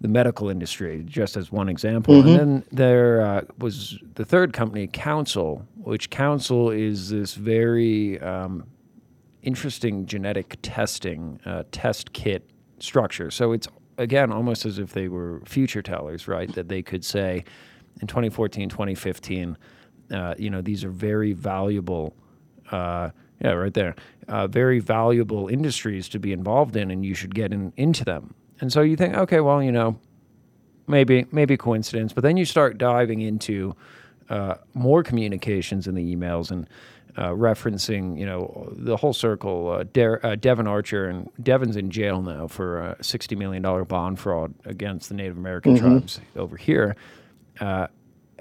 the 0.00 0.08
medical 0.08 0.50
industry, 0.50 1.02
just 1.06 1.36
as 1.36 1.50
one 1.50 1.68
example. 1.68 2.16
Mm-hmm. 2.16 2.28
And 2.28 2.38
then 2.38 2.64
there 2.70 3.22
uh, 3.22 3.42
was 3.58 3.98
the 4.14 4.24
third 4.24 4.52
company, 4.52 4.88
Counsyl, 4.88 5.64
which 5.76 6.10
Counsyl 6.10 6.76
is 6.76 7.10
this 7.10 7.34
very 7.34 8.20
um, 8.20 8.66
interesting 9.42 10.04
genetic 10.04 10.58
testing 10.60 11.40
uh, 11.46 11.62
test 11.72 12.12
kit 12.12 12.50
structure. 12.78 13.30
So 13.30 13.52
it's 13.52 13.68
again 13.96 14.32
almost 14.32 14.66
as 14.66 14.78
if 14.78 14.92
they 14.92 15.08
were 15.08 15.40
future 15.46 15.82
tellers, 15.82 16.28
right? 16.28 16.52
That 16.54 16.68
they 16.68 16.82
could 16.82 17.04
say 17.04 17.44
in 18.00 18.06
2014, 18.06 18.68
2015, 18.68 19.56
uh, 20.10 20.34
you 20.38 20.50
know, 20.50 20.60
these 20.60 20.84
are 20.84 20.90
very 20.90 21.32
valuable. 21.32 22.14
Uh, 22.70 23.10
yeah, 23.40 23.50
right 23.52 23.74
there. 23.74 23.94
Uh, 24.28 24.46
very 24.46 24.80
valuable 24.80 25.48
industries 25.48 26.08
to 26.08 26.18
be 26.18 26.32
involved 26.32 26.74
in, 26.74 26.90
and 26.90 27.04
you 27.04 27.14
should 27.14 27.34
get 27.34 27.52
in, 27.52 27.72
into 27.76 28.04
them 28.04 28.34
and 28.60 28.72
so 28.72 28.80
you 28.82 28.96
think, 28.96 29.14
okay, 29.14 29.40
well, 29.40 29.62
you 29.62 29.72
know, 29.72 29.98
maybe 30.86 31.26
maybe 31.32 31.56
coincidence, 31.56 32.12
but 32.12 32.22
then 32.22 32.36
you 32.36 32.44
start 32.44 32.78
diving 32.78 33.20
into 33.20 33.74
uh, 34.30 34.54
more 34.74 35.02
communications 35.02 35.86
in 35.86 35.94
the 35.94 36.16
emails 36.16 36.50
and 36.50 36.68
uh, 37.16 37.30
referencing, 37.30 38.18
you 38.18 38.26
know, 38.26 38.72
the 38.76 38.96
whole 38.96 39.12
circle. 39.12 39.70
Uh, 39.70 39.84
De- 39.84 40.26
uh, 40.26 40.34
Devon 40.36 40.66
Archer 40.66 41.08
and 41.08 41.28
Devon's 41.42 41.76
in 41.76 41.90
jail 41.90 42.22
now 42.22 42.46
for 42.46 42.80
a 42.80 43.02
sixty 43.02 43.34
million 43.34 43.62
dollar 43.62 43.84
bond 43.84 44.18
fraud 44.18 44.54
against 44.64 45.08
the 45.08 45.14
Native 45.14 45.36
American 45.36 45.76
mm-hmm. 45.76 45.88
tribes 45.88 46.20
over 46.34 46.56
here, 46.56 46.96
uh, 47.60 47.86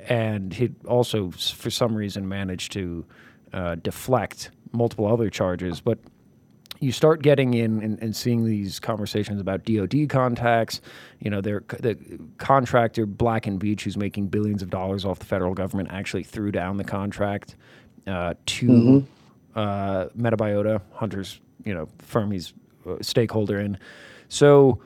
and 0.08 0.54
he 0.54 0.72
also, 0.88 1.32
for 1.32 1.70
some 1.70 1.96
reason, 1.96 2.28
managed 2.28 2.72
to 2.74 3.06
uh, 3.54 3.76
deflect 3.76 4.52
multiple 4.72 5.08
other 5.08 5.30
charges, 5.30 5.82
but 5.82 6.00
you 6.80 6.92
start 6.92 7.22
getting 7.22 7.54
in 7.54 7.82
and, 7.82 8.02
and, 8.02 8.16
seeing 8.16 8.44
these 8.44 8.80
conversations 8.80 9.40
about 9.40 9.64
DoD 9.64 10.10
contacts. 10.10 10.82
You 11.20 11.30
know, 11.30 11.42
their 11.42 11.64
the 11.80 11.98
contractor 12.38 13.06
Black 13.06 13.44
& 13.44 13.46
Veatch, 13.46 13.82
who's 13.82 13.98
making 13.98 14.28
billions 14.28 14.62
of 14.62 14.70
dollars 14.70 15.06
off 15.06 15.20
the 15.20 15.26
federal 15.26 15.54
government, 15.54 15.90
actually 15.92 16.24
threw 16.24 16.52
down 16.52 16.78
the 16.78 16.84
contract 16.84 17.56
uh, 18.08 18.34
to 18.46 18.68
mm-hmm. 18.68 19.60
uh, 19.60 20.06
Metabiota, 20.18 20.82
Hunter's 20.94 21.40
you 21.64 21.74
know 21.74 21.88
firm 22.00 22.32
he's 22.32 22.54
a 22.86 23.04
stakeholder 23.04 23.60
in. 23.60 23.78
So, 24.28 24.82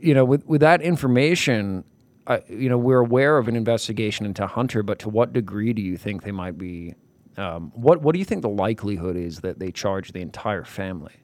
you 0.00 0.14
know, 0.14 0.24
with 0.24 0.46
with 0.46 0.60
that 0.62 0.80
information, 0.82 1.84
you 2.48 2.68
know, 2.68 2.78
we're 2.78 3.00
aware 3.00 3.38
of 3.38 3.48
an 3.48 3.56
investigation 3.56 4.26
into 4.26 4.46
Hunter, 4.46 4.82
but 4.82 4.98
to 5.00 5.08
what 5.08 5.32
degree 5.32 5.72
do 5.72 5.82
you 5.82 5.96
think 5.96 6.22
they 6.22 6.32
might 6.32 6.58
be 6.58 6.94
um, 7.36 7.72
what 7.74 8.00
what 8.00 8.12
do 8.12 8.18
you 8.18 8.24
think 8.24 8.42
the 8.42 8.48
likelihood 8.48 9.16
is 9.16 9.40
that 9.40 9.58
they 9.58 9.72
charge 9.72 10.12
the 10.12 10.20
entire 10.20 10.64
family? 10.64 11.14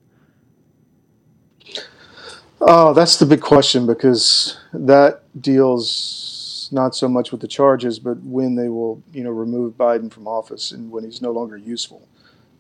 Oh, 2.60 2.92
that's 2.92 3.18
the 3.18 3.26
big 3.26 3.40
question 3.40 3.86
because 3.86 4.58
that 4.72 5.22
deals 5.40 6.68
not 6.72 6.94
so 6.94 7.08
much 7.08 7.32
with 7.32 7.40
the 7.40 7.48
charges, 7.48 7.98
but 7.98 8.20
when 8.22 8.54
they 8.54 8.68
will, 8.68 9.02
you 9.12 9.24
know, 9.24 9.30
remove 9.30 9.74
Biden 9.74 10.12
from 10.12 10.28
office 10.28 10.72
and 10.72 10.90
when 10.90 11.04
he's 11.04 11.22
no 11.22 11.30
longer 11.32 11.56
useful. 11.56 12.06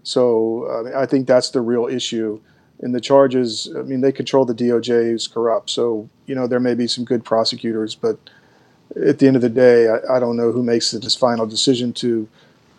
So 0.02 0.64
uh, 0.64 0.98
I 0.98 1.06
think 1.06 1.26
that's 1.26 1.50
the 1.50 1.60
real 1.60 1.86
issue. 1.86 2.40
In 2.82 2.92
the 2.92 3.00
charges, 3.00 3.70
I 3.76 3.82
mean, 3.82 4.00
they 4.00 4.12
control 4.12 4.44
the 4.44 4.54
DOJ, 4.54 5.10
who's 5.10 5.28
corrupt. 5.28 5.70
So 5.70 6.08
you 6.26 6.34
know, 6.34 6.46
there 6.46 6.60
may 6.60 6.74
be 6.74 6.86
some 6.86 7.04
good 7.04 7.24
prosecutors, 7.24 7.94
but 7.94 8.18
at 8.96 9.18
the 9.18 9.26
end 9.26 9.36
of 9.36 9.42
the 9.42 9.48
day, 9.48 9.88
I, 9.88 10.16
I 10.16 10.20
don't 10.20 10.36
know 10.36 10.52
who 10.52 10.62
makes 10.62 10.90
this 10.90 11.16
final 11.16 11.46
decision 11.46 11.92
to 11.94 12.28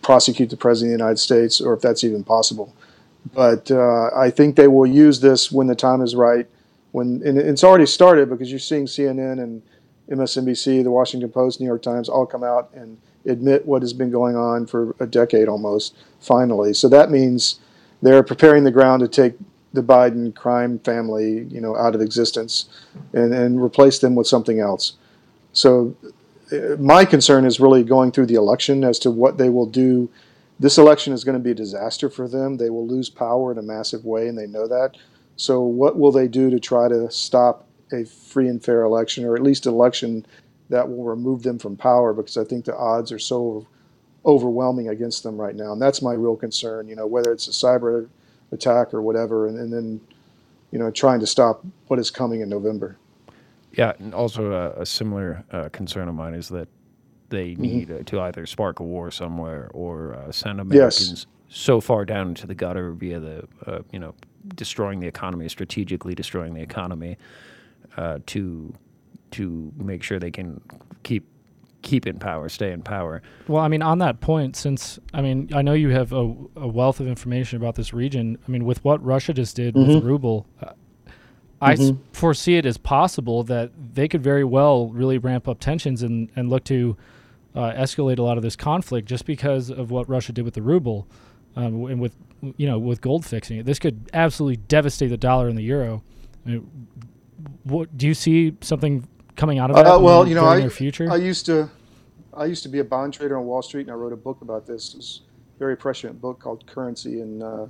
prosecute 0.02 0.50
the 0.50 0.56
president 0.56 0.92
of 0.94 0.98
the 0.98 1.04
United 1.04 1.18
States, 1.18 1.60
or 1.60 1.72
if 1.74 1.80
that's 1.80 2.04
even 2.04 2.24
possible. 2.24 2.74
But 3.32 3.70
uh, 3.70 4.10
I 4.16 4.30
think 4.30 4.56
they 4.56 4.68
will 4.68 4.86
use 4.86 5.20
this 5.20 5.52
when 5.52 5.68
the 5.68 5.74
time 5.74 6.02
is 6.02 6.14
right. 6.14 6.46
When 6.90 7.22
and 7.24 7.38
it's 7.38 7.64
already 7.64 7.86
started 7.86 8.28
because 8.28 8.50
you're 8.50 8.58
seeing 8.58 8.86
CNN 8.86 9.40
and 9.42 9.62
MSNBC, 10.10 10.82
the 10.82 10.90
Washington 10.90 11.30
Post, 11.30 11.60
New 11.60 11.66
York 11.66 11.82
Times 11.82 12.08
all 12.08 12.26
come 12.26 12.44
out 12.44 12.70
and 12.74 12.98
admit 13.24 13.64
what 13.64 13.82
has 13.82 13.92
been 13.92 14.10
going 14.10 14.36
on 14.36 14.66
for 14.66 14.94
a 14.98 15.06
decade 15.06 15.48
almost. 15.48 15.96
Finally, 16.20 16.74
so 16.74 16.88
that 16.88 17.10
means 17.10 17.60
they're 18.02 18.22
preparing 18.22 18.64
the 18.64 18.70
ground 18.70 19.00
to 19.00 19.08
take 19.08 19.34
the 19.72 19.82
Biden 19.82 20.34
crime 20.34 20.78
family, 20.80 21.44
you 21.50 21.60
know, 21.60 21.76
out 21.76 21.94
of 21.94 22.00
existence 22.00 22.68
and, 23.12 23.32
and 23.32 23.62
replace 23.62 23.98
them 23.98 24.14
with 24.14 24.26
something 24.26 24.60
else. 24.60 24.94
So 25.52 25.94
uh, 26.52 26.76
my 26.78 27.04
concern 27.04 27.44
is 27.44 27.60
really 27.60 27.82
going 27.82 28.12
through 28.12 28.26
the 28.26 28.34
election 28.34 28.84
as 28.84 28.98
to 29.00 29.10
what 29.10 29.38
they 29.38 29.48
will 29.48 29.66
do. 29.66 30.10
This 30.60 30.78
election 30.78 31.12
is 31.12 31.24
going 31.24 31.38
to 31.38 31.42
be 31.42 31.52
a 31.52 31.54
disaster 31.54 32.10
for 32.10 32.28
them. 32.28 32.56
They 32.56 32.70
will 32.70 32.86
lose 32.86 33.08
power 33.08 33.52
in 33.52 33.58
a 33.58 33.62
massive 33.62 34.04
way, 34.04 34.28
and 34.28 34.36
they 34.36 34.46
know 34.46 34.68
that. 34.68 34.96
So, 35.36 35.60
what 35.62 35.98
will 35.98 36.12
they 36.12 36.28
do 36.28 36.50
to 36.50 36.60
try 36.60 36.88
to 36.88 37.10
stop 37.10 37.66
a 37.92 38.04
free 38.04 38.48
and 38.48 38.62
fair 38.62 38.82
election, 38.82 39.24
or 39.24 39.34
at 39.34 39.42
least 39.42 39.66
an 39.66 39.72
election 39.72 40.26
that 40.68 40.88
will 40.88 41.04
remove 41.04 41.42
them 41.42 41.58
from 41.58 41.76
power? 41.76 42.12
Because 42.12 42.36
I 42.36 42.44
think 42.44 42.64
the 42.64 42.76
odds 42.76 43.10
are 43.10 43.18
so 43.18 43.66
overwhelming 44.24 44.88
against 44.88 45.22
them 45.22 45.40
right 45.40 45.56
now, 45.56 45.72
and 45.72 45.82
that's 45.82 46.02
my 46.02 46.12
real 46.12 46.36
concern. 46.36 46.86
You 46.86 46.96
know, 46.96 47.06
whether 47.06 47.32
it's 47.32 47.48
a 47.48 47.50
cyber 47.50 48.08
attack 48.52 48.94
or 48.94 49.02
whatever, 49.02 49.48
and, 49.48 49.58
and 49.58 49.72
then, 49.72 50.00
you 50.70 50.78
know, 50.78 50.90
trying 50.90 51.20
to 51.20 51.26
stop 51.26 51.64
what 51.88 51.98
is 51.98 52.10
coming 52.10 52.40
in 52.42 52.48
November. 52.48 52.98
Yeah, 53.72 53.94
and 53.98 54.14
also 54.14 54.52
a, 54.52 54.82
a 54.82 54.86
similar 54.86 55.44
uh, 55.52 55.68
concern 55.70 56.08
of 56.08 56.14
mine 56.14 56.34
is 56.34 56.48
that 56.50 56.68
they 57.30 57.54
Mm-hmm. 57.58 57.80
need 57.80 57.90
uh, 57.90 58.02
to 58.06 58.20
either 58.22 58.46
spark 58.46 58.80
a 58.80 58.84
war 58.84 59.10
somewhere 59.10 59.70
or 59.74 60.14
uh, 60.14 60.32
send 60.32 60.60
Americans 60.60 61.26
Yes. 61.26 61.26
so 61.48 61.80
far 61.80 62.04
down 62.04 62.28
into 62.28 62.46
the 62.46 62.54
gutter 62.54 62.92
via 62.92 63.20
the, 63.20 63.48
uh, 63.66 63.80
you 63.92 63.98
know, 63.98 64.14
destroying 64.56 65.00
the 65.00 65.08
economy, 65.08 65.48
strategically 65.48 66.14
destroying 66.14 66.54
the 66.54 66.62
economy, 66.62 67.16
uh, 67.96 68.18
to 68.26 68.74
to 69.32 69.72
make 69.78 70.02
sure 70.02 70.18
they 70.18 70.30
can 70.30 70.60
keep 71.04 71.26
keep 71.82 72.06
in 72.06 72.18
power, 72.18 72.48
stay 72.48 72.72
in 72.72 72.82
power. 72.82 73.20
Well, 73.48 73.62
I 73.62 73.68
mean, 73.68 73.82
on 73.82 73.98
that 73.98 74.20
point, 74.20 74.56
since 74.56 74.98
I 75.12 75.20
mean, 75.22 75.50
I 75.54 75.62
know 75.62 75.72
you 75.74 75.90
have 75.90 76.12
a, 76.12 76.34
a 76.56 76.66
wealth 76.68 77.00
of 77.00 77.06
information 77.06 77.56
about 77.58 77.74
this 77.74 77.92
region. 77.92 78.38
I 78.46 78.50
mean, 78.50 78.64
with 78.64 78.84
what 78.84 79.04
Russia 79.04 79.32
just 79.34 79.56
did 79.56 79.74
with 79.74 79.88
the 79.88 80.00
ruble, 80.06 80.46
uh, 80.62 80.72
I 81.60 81.72
s- 81.74 81.92
foresee 82.12 82.56
it 82.56 82.66
as 82.66 82.76
possible 82.76 83.42
that 83.44 83.70
they 83.94 84.08
could 84.08 84.22
very 84.22 84.44
well 84.44 84.88
really 84.88 85.18
ramp 85.18 85.46
up 85.48 85.60
tensions 85.60 86.02
and, 86.02 86.28
and 86.34 86.48
look 86.50 86.64
to 86.64 86.96
uh, 87.54 87.72
escalate 87.72 88.18
a 88.18 88.22
lot 88.22 88.36
of 88.36 88.42
this 88.42 88.56
conflict 88.56 89.06
just 89.08 89.26
because 89.26 89.70
of 89.70 89.90
what 89.90 90.08
Russia 90.08 90.32
did 90.32 90.44
with 90.44 90.54
the 90.54 90.62
ruble, 90.62 91.06
um, 91.54 91.84
and 91.86 92.00
with 92.00 92.16
you 92.56 92.66
know 92.66 92.78
with 92.78 93.00
gold 93.00 93.24
fixing 93.24 93.58
it. 93.58 93.66
This 93.66 93.78
could 93.78 94.10
absolutely 94.14 94.56
devastate 94.68 95.10
the 95.10 95.16
dollar 95.16 95.48
and 95.48 95.56
the 95.58 95.62
euro. 95.62 96.02
I 96.46 96.50
mean, 96.50 96.86
what 97.64 97.96
do 97.96 98.06
you 98.06 98.14
see 98.14 98.56
something 98.60 99.06
coming 99.36 99.58
out 99.58 99.70
of 99.70 99.76
that? 99.76 99.86
Uh, 99.86 99.98
well, 99.98 100.26
you 100.26 100.34
know, 100.34 100.46
I, 100.46 100.68
future. 100.68 101.10
I 101.10 101.16
used 101.16 101.46
to, 101.46 101.68
I 102.34 102.46
used 102.46 102.62
to 102.64 102.68
be 102.68 102.78
a 102.80 102.84
bond 102.84 103.14
trader 103.14 103.38
on 103.38 103.46
Wall 103.46 103.62
Street, 103.62 103.82
and 103.82 103.90
I 103.90 103.94
wrote 103.94 104.12
a 104.12 104.16
book 104.16 104.40
about 104.42 104.66
this. 104.66 104.94
It 104.94 104.98
was 104.98 105.20
a 105.56 105.58
very 105.58 105.76
prescient 105.76 106.20
book 106.20 106.38
called 106.40 106.66
Currency 106.66 107.20
in 107.20 107.42
uh, 107.42 107.66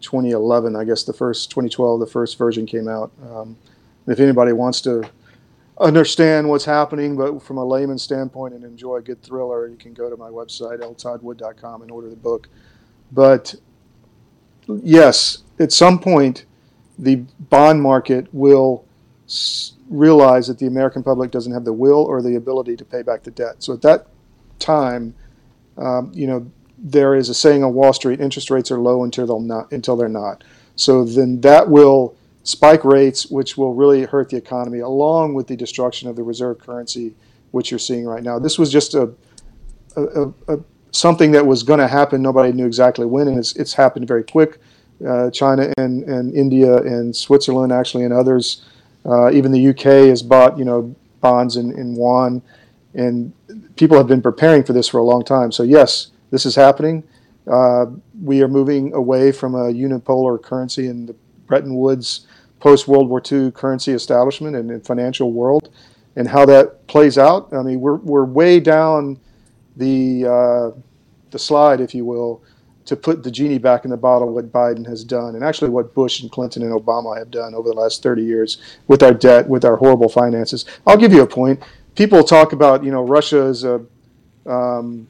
2011. 0.00 0.76
I 0.76 0.84
guess 0.84 1.02
the 1.04 1.12
first 1.12 1.50
2012, 1.50 2.00
the 2.00 2.06
first 2.06 2.38
version 2.38 2.66
came 2.66 2.88
out. 2.88 3.10
Um, 3.22 3.56
if 4.06 4.20
anybody 4.20 4.52
wants 4.52 4.80
to 4.82 5.08
understand 5.78 6.48
what's 6.48 6.64
happening, 6.64 7.16
but 7.16 7.42
from 7.42 7.58
a 7.58 7.64
layman 7.64 7.98
standpoint, 7.98 8.54
and 8.54 8.64
enjoy 8.64 8.96
a 8.96 9.02
good 9.02 9.22
thriller, 9.22 9.66
you 9.66 9.76
can 9.76 9.92
go 9.92 10.08
to 10.08 10.16
my 10.16 10.28
website 10.28 10.80
ltoddwood.com 10.80 11.82
and 11.82 11.90
order 11.90 12.08
the 12.10 12.16
book. 12.16 12.48
But 13.10 13.54
yes, 14.82 15.38
at 15.58 15.72
some 15.72 15.98
point, 15.98 16.44
the 16.98 17.16
bond 17.16 17.82
market 17.82 18.32
will 18.32 18.84
s- 19.26 19.72
realize 19.88 20.46
that 20.46 20.58
the 20.58 20.66
American 20.66 21.02
public 21.02 21.30
doesn't 21.30 21.52
have 21.52 21.64
the 21.64 21.72
will 21.72 22.04
or 22.04 22.22
the 22.22 22.36
ability 22.36 22.76
to 22.76 22.84
pay 22.84 23.02
back 23.02 23.22
the 23.22 23.30
debt. 23.30 23.62
So 23.62 23.72
at 23.72 23.82
that 23.82 24.06
time, 24.58 25.14
um, 25.76 26.10
you 26.14 26.26
know, 26.26 26.50
there 26.78 27.14
is 27.14 27.28
a 27.28 27.34
saying 27.34 27.64
on 27.64 27.74
Wall 27.74 27.92
Street: 27.92 28.20
interest 28.20 28.50
rates 28.50 28.70
are 28.70 28.78
low 28.78 29.04
until 29.04 29.26
they'll 29.26 29.40
not 29.40 29.72
until 29.72 29.96
they're 29.96 30.08
not. 30.08 30.44
So 30.76 31.04
then 31.04 31.40
that 31.42 31.68
will 31.68 32.16
spike 32.42 32.84
rates, 32.84 33.26
which 33.26 33.56
will 33.56 33.74
really 33.74 34.04
hurt 34.04 34.28
the 34.28 34.36
economy, 34.36 34.80
along 34.80 35.34
with 35.34 35.46
the 35.46 35.56
destruction 35.56 36.08
of 36.08 36.16
the 36.16 36.22
reserve 36.22 36.58
currency, 36.58 37.14
which 37.52 37.70
you're 37.70 37.78
seeing 37.78 38.04
right 38.04 38.22
now. 38.22 38.38
This 38.38 38.58
was 38.58 38.70
just 38.70 38.94
a, 38.94 39.12
a, 39.96 40.32
a, 40.48 40.58
something 40.90 41.32
that 41.32 41.46
was 41.46 41.62
going 41.62 41.80
to 41.80 41.88
happen. 41.88 42.20
Nobody 42.20 42.52
knew 42.52 42.66
exactly 42.66 43.06
when, 43.06 43.28
and 43.28 43.38
it's, 43.38 43.56
it's 43.56 43.72
happened 43.72 44.06
very 44.06 44.24
quick. 44.24 44.58
Uh, 45.04 45.30
China 45.30 45.72
and, 45.78 46.04
and 46.04 46.34
India 46.34 46.76
and 46.76 47.16
Switzerland, 47.16 47.72
actually, 47.72 48.04
and 48.04 48.12
others. 48.12 48.64
Uh, 49.04 49.30
even 49.30 49.52
the 49.52 49.68
UK 49.68 50.08
has 50.08 50.22
bought, 50.22 50.58
you 50.58 50.64
know, 50.64 50.94
bonds 51.20 51.56
in, 51.56 51.72
in 51.78 51.94
yuan, 51.94 52.42
and 52.94 53.32
people 53.76 53.96
have 53.96 54.06
been 54.06 54.22
preparing 54.22 54.62
for 54.62 54.72
this 54.72 54.88
for 54.88 54.98
a 54.98 55.02
long 55.02 55.24
time. 55.24 55.52
So 55.52 55.62
yes, 55.62 56.08
this 56.30 56.46
is 56.46 56.54
happening. 56.54 57.04
Uh, 57.50 57.86
we 58.22 58.42
are 58.42 58.48
moving 58.48 58.92
away 58.94 59.32
from 59.32 59.54
a 59.54 59.72
unipolar 59.72 60.40
currency 60.42 60.86
in 60.86 61.06
the 61.06 61.14
Bretton 61.46 61.76
Woods 61.76 62.26
post 62.60 62.88
World 62.88 63.10
War 63.10 63.20
II 63.30 63.50
currency 63.50 63.92
establishment 63.92 64.56
and, 64.56 64.70
and 64.70 64.84
financial 64.86 65.32
world, 65.32 65.70
and 66.16 66.26
how 66.26 66.46
that 66.46 66.86
plays 66.86 67.18
out. 67.18 67.52
I 67.52 67.62
mean, 67.62 67.80
we're 67.80 67.96
we're 67.96 68.24
way 68.24 68.60
down 68.60 69.20
the 69.76 70.26
uh, 70.26 70.80
the 71.30 71.38
slide, 71.38 71.80
if 71.80 71.94
you 71.94 72.04
will, 72.06 72.42
to 72.86 72.96
put 72.96 73.22
the 73.22 73.30
genie 73.30 73.58
back 73.58 73.84
in 73.84 73.90
the 73.90 73.96
bottle. 73.96 74.32
What 74.32 74.52
Biden 74.52 74.86
has 74.86 75.04
done, 75.04 75.34
and 75.34 75.44
actually 75.44 75.70
what 75.70 75.94
Bush 75.94 76.20
and 76.22 76.30
Clinton 76.30 76.62
and 76.62 76.72
Obama 76.72 77.16
have 77.18 77.30
done 77.30 77.54
over 77.54 77.68
the 77.68 77.74
last 77.74 78.02
30 78.02 78.22
years 78.22 78.58
with 78.88 79.02
our 79.02 79.14
debt, 79.14 79.48
with 79.48 79.64
our 79.64 79.76
horrible 79.76 80.08
finances. 80.08 80.64
I'll 80.86 80.96
give 80.96 81.12
you 81.12 81.22
a 81.22 81.26
point. 81.26 81.62
People 81.94 82.24
talk 82.24 82.52
about 82.52 82.84
you 82.84 82.90
know 82.90 83.02
Russia 83.02 83.44
is 83.46 83.64
a 83.64 83.84
um, 84.46 85.06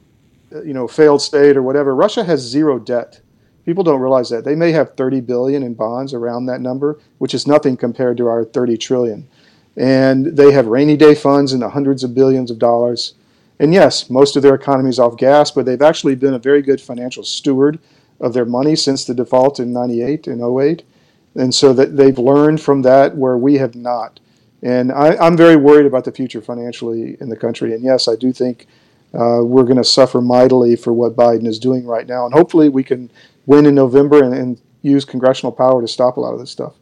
you 0.51 0.73
know 0.73 0.87
failed 0.87 1.21
state 1.21 1.57
or 1.57 1.63
whatever. 1.63 1.95
Russia 1.95 2.23
has 2.23 2.41
zero 2.41 2.79
debt. 2.79 3.21
People 3.65 3.83
don't 3.83 3.99
realize 3.99 4.29
that 4.29 4.45
they 4.45 4.55
may 4.55 4.71
have 4.71 4.95
30 4.95 5.21
billion 5.21 5.63
in 5.63 5.73
bonds 5.73 6.13
around 6.13 6.45
that 6.45 6.61
number, 6.61 6.99
which 7.17 7.33
is 7.33 7.47
nothing 7.47 7.75
compared 7.75 8.15
to 8.17 8.27
our 8.27 8.45
30 8.45 8.77
trillion. 8.77 9.27
And 9.75 10.37
they 10.37 10.51
have 10.51 10.67
rainy 10.67 10.95
day 10.95 11.15
funds 11.15 11.51
in 11.51 11.59
the 11.59 11.69
hundreds 11.69 12.03
of 12.03 12.13
billions 12.13 12.51
of 12.51 12.59
dollars. 12.59 13.15
And 13.59 13.73
yes, 13.73 14.09
most 14.09 14.35
of 14.35 14.43
their 14.43 14.55
economy 14.55 14.89
is 14.89 14.99
off 14.99 15.17
gas, 15.17 15.51
but 15.51 15.65
they've 15.65 15.81
actually 15.81 16.15
been 16.15 16.33
a 16.33 16.39
very 16.39 16.61
good 16.61 16.81
financial 16.81 17.23
steward 17.23 17.79
of 18.19 18.33
their 18.33 18.45
money 18.45 18.75
since 18.75 19.05
the 19.05 19.13
default 19.13 19.59
in 19.59 19.71
98 19.71 20.27
and 20.27 20.41
08. 20.41 20.83
And 21.35 21.53
so 21.53 21.73
that 21.73 21.97
they've 21.97 22.17
learned 22.17 22.61
from 22.61 22.81
that 22.83 23.15
where 23.15 23.37
we 23.37 23.55
have 23.55 23.75
not. 23.75 24.19
And 24.61 24.91
I, 24.91 25.15
I'm 25.17 25.37
very 25.37 25.55
worried 25.55 25.85
about 25.85 26.05
the 26.05 26.11
future 26.11 26.41
financially 26.41 27.17
in 27.19 27.29
the 27.29 27.35
country. 27.35 27.73
And 27.73 27.83
yes, 27.83 28.07
I 28.07 28.15
do 28.15 28.33
think 28.33 28.67
uh, 29.13 29.41
we're 29.43 29.63
going 29.63 29.77
to 29.77 29.83
suffer 29.83 30.21
mightily 30.21 30.75
for 30.75 30.91
what 30.91 31.15
Biden 31.15 31.45
is 31.45 31.59
doing 31.59 31.85
right 31.85 32.07
now. 32.07 32.25
And 32.25 32.33
hopefully 32.33 32.69
we 32.69 32.83
can 32.83 33.11
win 33.45 33.65
in 33.65 33.75
November 33.75 34.23
and, 34.23 34.33
and 34.33 34.61
use 34.81 35.05
congressional 35.05 35.51
power 35.51 35.81
to 35.81 35.87
stop 35.87 36.17
a 36.17 36.19
lot 36.19 36.33
of 36.33 36.39
this 36.39 36.51
stuff. 36.51 36.73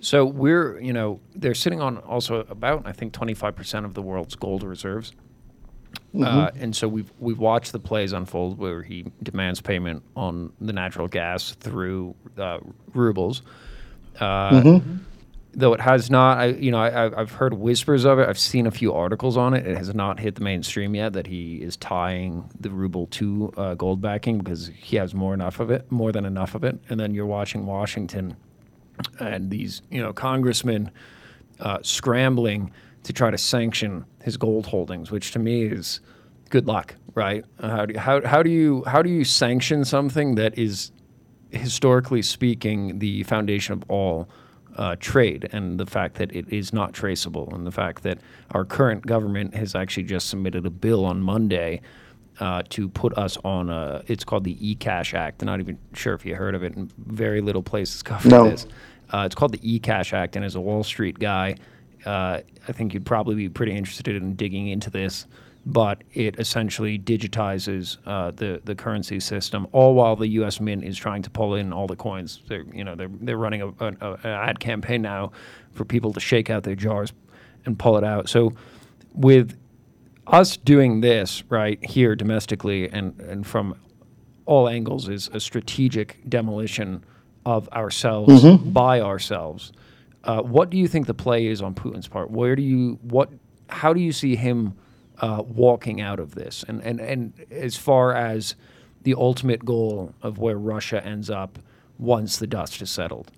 So 0.00 0.24
we're, 0.24 0.78
you 0.80 0.92
know, 0.92 1.20
they're 1.34 1.54
sitting 1.54 1.80
on 1.80 1.98
also 1.98 2.40
about 2.48 2.82
I 2.86 2.92
think 2.92 3.12
25% 3.12 3.84
of 3.84 3.94
the 3.94 4.02
world's 4.02 4.34
gold 4.34 4.62
reserves. 4.62 5.12
Uh, 6.14 6.50
and 6.58 6.74
so 6.74 6.88
we've 6.88 7.10
we've 7.18 7.38
watched 7.38 7.72
the 7.72 7.78
plays 7.78 8.12
unfold 8.12 8.58
where 8.58 8.82
he 8.82 9.04
demands 9.22 9.60
payment 9.60 10.02
on 10.16 10.52
the 10.60 10.72
natural 10.72 11.08
gas 11.08 11.52
through 11.60 12.14
uh, 12.38 12.58
rubles. 12.94 13.42
Uh, 14.18 14.80
Though 15.58 15.72
it 15.72 15.80
has 15.80 16.10
not, 16.10 16.36
I, 16.36 16.46
you 16.48 16.70
know, 16.70 16.76
I, 16.78 17.06
I- 17.06 17.20
I've 17.20 17.30
heard 17.30 17.54
whispers 17.54 18.04
of 18.04 18.18
it. 18.18 18.28
I've 18.28 18.38
seen 18.38 18.66
a 18.66 18.70
few 18.70 18.92
articles 18.92 19.38
on 19.38 19.54
it. 19.54 19.66
It 19.66 19.74
has 19.78 19.94
not 19.94 20.20
hit 20.20 20.34
the 20.34 20.42
mainstream 20.42 20.94
yet 20.94 21.14
that 21.14 21.26
he 21.26 21.56
is 21.62 21.78
tying 21.78 22.50
the 22.60 22.68
ruble 22.68 23.06
to 23.06 23.54
uh, 23.56 23.72
gold 23.74 24.02
backing 24.02 24.36
because 24.36 24.66
he 24.68 24.96
has 24.96 25.14
more 25.14 25.32
enough 25.32 25.58
of 25.58 25.70
it, 25.70 25.90
more 25.90 26.12
than 26.12 26.26
enough 26.26 26.54
of 26.54 26.62
it. 26.62 26.78
And 26.90 27.00
then 27.00 27.14
you're 27.14 27.24
watching 27.24 27.64
Washington 27.64 28.36
and 29.18 29.50
these 29.50 29.80
you 29.90 30.02
know 30.02 30.12
congressmen 30.12 30.90
uh, 31.60 31.78
scrambling 31.80 32.70
to 33.06 33.12
try 33.12 33.30
to 33.30 33.38
sanction 33.38 34.04
his 34.20 34.36
gold 34.36 34.66
holdings, 34.66 35.12
which 35.12 35.30
to 35.30 35.38
me 35.38 35.62
is 35.62 36.00
good 36.50 36.66
luck, 36.66 36.96
right? 37.14 37.44
Uh, 37.60 37.68
how, 37.70 37.86
do, 37.86 37.98
how, 37.98 38.26
how 38.26 38.42
do 38.42 38.50
you 38.50 38.82
how 38.84 39.00
do 39.00 39.08
you 39.08 39.22
sanction 39.24 39.84
something 39.84 40.34
that 40.34 40.58
is 40.58 40.90
historically 41.50 42.20
speaking 42.20 42.98
the 42.98 43.22
foundation 43.22 43.72
of 43.74 43.84
all 43.88 44.28
uh, 44.76 44.96
trade 44.98 45.48
and 45.52 45.78
the 45.78 45.86
fact 45.86 46.16
that 46.16 46.34
it 46.34 46.52
is 46.52 46.72
not 46.72 46.92
traceable 46.92 47.48
and 47.54 47.64
the 47.64 47.70
fact 47.70 48.02
that 48.02 48.18
our 48.50 48.64
current 48.64 49.06
government 49.06 49.54
has 49.54 49.76
actually 49.76 50.02
just 50.02 50.28
submitted 50.28 50.66
a 50.66 50.70
bill 50.70 51.04
on 51.04 51.20
Monday 51.20 51.80
uh, 52.40 52.62
to 52.70 52.88
put 52.88 53.16
us 53.16 53.38
on 53.44 53.70
a 53.70 54.02
it's 54.08 54.24
called 54.24 54.42
the 54.42 54.56
eCash 54.56 55.14
Act. 55.14 55.42
I'm 55.42 55.46
not 55.46 55.60
even 55.60 55.78
sure 55.94 56.12
if 56.14 56.26
you 56.26 56.34
heard 56.34 56.56
of 56.56 56.64
it 56.64 56.74
and 56.74 56.92
very 56.98 57.40
little 57.40 57.62
places 57.62 58.02
cover 58.02 58.28
No. 58.28 58.50
this. 58.50 58.66
Uh, 59.12 59.22
it's 59.24 59.36
called 59.36 59.52
the 59.52 59.78
eCash 59.80 60.12
Act 60.12 60.34
and 60.34 60.44
as 60.44 60.56
a 60.56 60.60
Wall 60.60 60.82
Street 60.82 61.20
guy 61.20 61.54
uh, 62.06 62.40
I 62.68 62.72
think 62.72 62.94
you'd 62.94 63.06
probably 63.06 63.34
be 63.34 63.48
pretty 63.48 63.72
interested 63.72 64.14
in 64.16 64.34
digging 64.36 64.68
into 64.68 64.90
this 64.90 65.26
but 65.66 66.04
it 66.12 66.38
essentially 66.38 66.96
digitizes 66.96 67.98
uh, 68.06 68.30
the 68.30 68.62
the 68.64 68.74
currency 68.74 69.18
system, 69.18 69.66
all 69.72 69.94
while 69.94 70.14
the 70.14 70.28
U.S. 70.28 70.60
Mint 70.60 70.84
is 70.84 70.96
trying 70.96 71.22
to 71.22 71.30
pull 71.30 71.56
in 71.56 71.72
all 71.72 71.88
the 71.88 71.96
coins. 71.96 72.40
They're 72.46 72.64
you 72.72 72.84
know 72.84 72.94
they're 72.94 73.10
they're 73.20 73.36
running 73.36 73.62
a, 73.62 73.68
a, 73.80 73.96
a 74.00 74.12
an 74.12 74.30
ad 74.30 74.60
campaign 74.60 75.02
now 75.02 75.32
for 75.72 75.84
people 75.84 76.12
to 76.12 76.20
shake 76.20 76.50
out 76.50 76.62
their 76.62 76.76
jars 76.76 77.12
and 77.66 77.76
pull 77.76 77.98
it 77.98 78.04
out. 78.04 78.28
So 78.28 78.52
with 79.12 79.58
us 80.28 80.56
doing 80.56 81.00
this 81.00 81.42
right 81.48 81.84
here 81.84 82.14
domestically 82.14 82.88
and 82.88 83.18
and 83.20 83.44
from 83.44 83.74
all 84.44 84.68
angles 84.68 85.08
is 85.08 85.28
a 85.32 85.40
strategic 85.40 86.18
demolition 86.28 87.04
of 87.44 87.68
ourselves 87.70 88.44
by 88.58 89.00
ourselves. 89.00 89.72
Uh, 90.26 90.42
what 90.42 90.70
do 90.70 90.76
you 90.76 90.88
think 90.88 91.06
the 91.06 91.14
play 91.14 91.46
is 91.46 91.62
on 91.62 91.74
Putin's 91.74 92.08
part? 92.08 92.30
Where 92.30 92.56
do 92.56 92.62
you 92.62 92.98
what? 93.02 93.30
How 93.68 93.92
do 93.92 94.00
you 94.00 94.12
see 94.12 94.36
him 94.36 94.74
uh, 95.20 95.42
walking 95.46 96.00
out 96.00 96.18
of 96.18 96.34
this? 96.34 96.64
And 96.66 96.82
and 96.82 97.00
and 97.00 97.32
as 97.50 97.76
far 97.76 98.12
as 98.12 98.56
the 99.04 99.14
ultimate 99.14 99.64
goal 99.64 100.12
of 100.20 100.38
where 100.38 100.58
Russia 100.58 101.04
ends 101.04 101.30
up 101.30 101.60
once 101.96 102.38
the 102.38 102.46
dust 102.46 102.82
is 102.82 102.90
settled. 102.90 103.30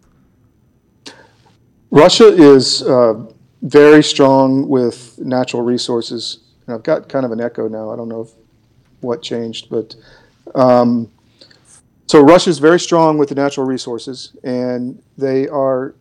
Russia 1.91 2.27
is 2.27 2.83
uh, 2.83 3.15
very 3.63 4.03
strong 4.03 4.67
with 4.67 5.19
natural 5.19 5.63
resources. 5.63 6.39
And 6.67 6.75
I've 6.75 6.83
got 6.83 7.09
kind 7.09 7.25
of 7.25 7.33
an 7.33 7.41
echo 7.41 7.69
now. 7.69 7.91
I 7.91 7.97
don't 7.97 8.09
know 8.09 8.23
if, 8.23 8.31
what 9.01 9.23
changed, 9.23 9.69
but 9.71 9.95
um, 10.55 11.11
so 12.07 12.21
Russia 12.21 12.51
is 12.51 12.59
very 12.59 12.81
strong 12.81 13.19
with 13.19 13.29
the 13.29 13.35
natural 13.35 13.67
resources, 13.67 14.35
and 14.43 15.03
they 15.17 15.47
are 15.49 15.95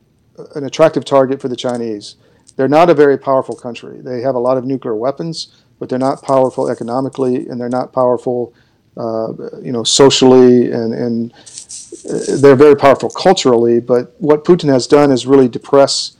an 0.56 0.63
attractive 0.65 1.06
target 1.06 1.41
for 1.41 1.47
the 1.47 1.56
Chinese. 1.56 2.15
They're 2.56 2.67
not 2.67 2.89
a 2.89 2.93
very 2.93 3.17
powerful 3.17 3.56
country. 3.56 4.02
They 4.02 4.21
have 4.21 4.36
a 4.36 4.39
lot 4.39 4.58
of 4.58 4.65
nuclear 4.65 4.95
weapons, 4.95 5.63
but 5.80 5.89
they're 5.89 6.00
not 6.00 6.23
powerful 6.23 6.69
economically, 6.69 7.47
and 7.47 7.60
they're 7.60 7.69
not 7.69 7.93
powerful, 7.93 8.54
uh, 8.95 9.34
you 9.62 9.71
know, 9.71 9.84
socially, 9.84 10.71
and 10.71 10.93
and 10.93 11.34
uh, 11.34 12.38
they're 12.38 12.56
very 12.56 12.76
powerful 12.76 13.10
culturally. 13.10 13.80
But 13.80 14.15
what 14.19 14.43
Putin 14.43 14.69
has 14.69 14.88
done 14.88 15.12
is 15.12 15.28
really 15.28 15.47
depress 15.47 16.17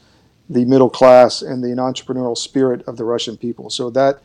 the 0.50 0.66
middle 0.66 0.90
class 0.90 1.42
and 1.42 1.64
the 1.64 1.70
entrepreneurial 1.70 2.38
spirit 2.38 2.88
of 2.88 2.98
the 2.98 3.04
Russian 3.04 3.38
people. 3.38 3.70
So 3.70 3.90
that 3.92 4.22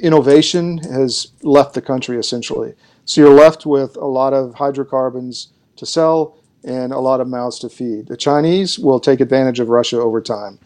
innovation 0.00 0.78
has 0.78 1.32
left 1.42 1.74
the 1.74 1.82
country 1.82 2.18
essentially. 2.18 2.74
So 3.04 3.20
you're 3.22 3.34
left 3.34 3.64
with 3.64 3.96
a 3.96 4.04
lot 4.04 4.34
of 4.34 4.54
hydrocarbons 4.54 5.48
to 5.76 5.86
sell 5.86 6.38
and 6.68 6.92
a 6.92 6.98
lot 6.98 7.20
of 7.20 7.26
mouths 7.26 7.58
to 7.60 7.68
feed. 7.68 8.08
The 8.08 8.16
Chinese 8.16 8.78
will 8.78 9.00
take 9.00 9.20
advantage 9.20 9.58
of 9.58 9.70
Russia 9.70 9.98
over 9.98 10.20
time. 10.20 10.58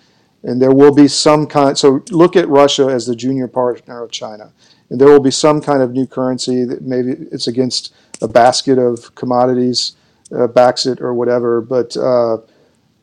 And 0.42 0.60
there 0.60 0.74
will 0.74 0.92
be 0.92 1.06
some 1.06 1.46
kind, 1.46 1.78
so 1.78 2.02
look 2.10 2.34
at 2.34 2.48
Russia 2.48 2.86
as 2.86 3.06
the 3.06 3.14
junior 3.14 3.46
partner 3.46 4.02
of 4.02 4.10
China. 4.10 4.52
And 4.90 5.00
there 5.00 5.08
will 5.08 5.20
be 5.20 5.30
some 5.30 5.60
kind 5.60 5.80
of 5.80 5.92
new 5.92 6.06
currency 6.06 6.64
that 6.64 6.82
maybe 6.82 7.12
it's 7.30 7.46
against 7.46 7.94
a 8.20 8.26
basket 8.26 8.78
of 8.78 9.14
commodities, 9.14 9.92
uh, 10.36 10.48
backs 10.48 10.84
it 10.86 11.00
or 11.00 11.14
whatever. 11.14 11.60
But, 11.60 11.96
uh, 11.96 12.38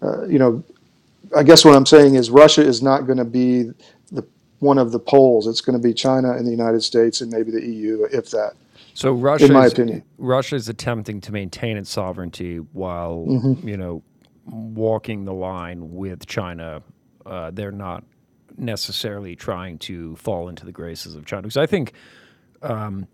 uh, 0.02 0.26
you 0.28 0.38
know, 0.38 0.62
I 1.36 1.44
guess 1.44 1.64
what 1.64 1.76
I'm 1.76 1.86
saying 1.86 2.16
is 2.16 2.30
Russia 2.30 2.62
is 2.62 2.84
not 2.84 3.06
going 3.06 3.18
to 3.18 3.26
be 3.26 3.72
the 4.12 4.26
one 4.60 4.78
of 4.78 4.92
the 4.92 5.00
poles. 5.00 5.48
It's 5.48 5.62
going 5.62 5.80
to 5.80 5.88
be 5.88 5.94
China 5.94 6.34
and 6.34 6.46
the 6.46 6.52
United 6.52 6.82
States 6.82 7.22
and 7.22 7.32
maybe 7.32 7.52
the 7.52 7.66
EU, 7.66 8.08
if 8.12 8.30
that. 8.32 8.54
So 9.00 9.14
Russia, 9.14 9.46
in 9.46 9.54
my 9.54 9.68
opinion, 9.68 10.04
Russia 10.18 10.58
is 10.58 10.68
attempting 10.68 11.22
to 11.22 11.32
maintain 11.32 11.78
its 11.78 11.90
sovereignty 11.90 12.58
while 12.58 13.24
you 13.64 13.78
know 13.78 14.04
walking 14.46 15.24
the 15.24 15.32
line 15.34 15.94
with 15.94 16.28
China. 16.28 16.84
Uh, 17.26 17.50
they're 17.52 17.72
not 17.72 18.04
necessarily 18.58 19.38
trying 19.38 19.78
to 19.78 20.18
fall 20.18 20.50
into 20.50 20.66
the 20.66 20.74
graces 20.74 21.16
of 21.16 21.26
China 21.26 21.44
because 21.44 21.56
I 21.56 21.66
think, 21.66 21.94
um, 22.62 23.08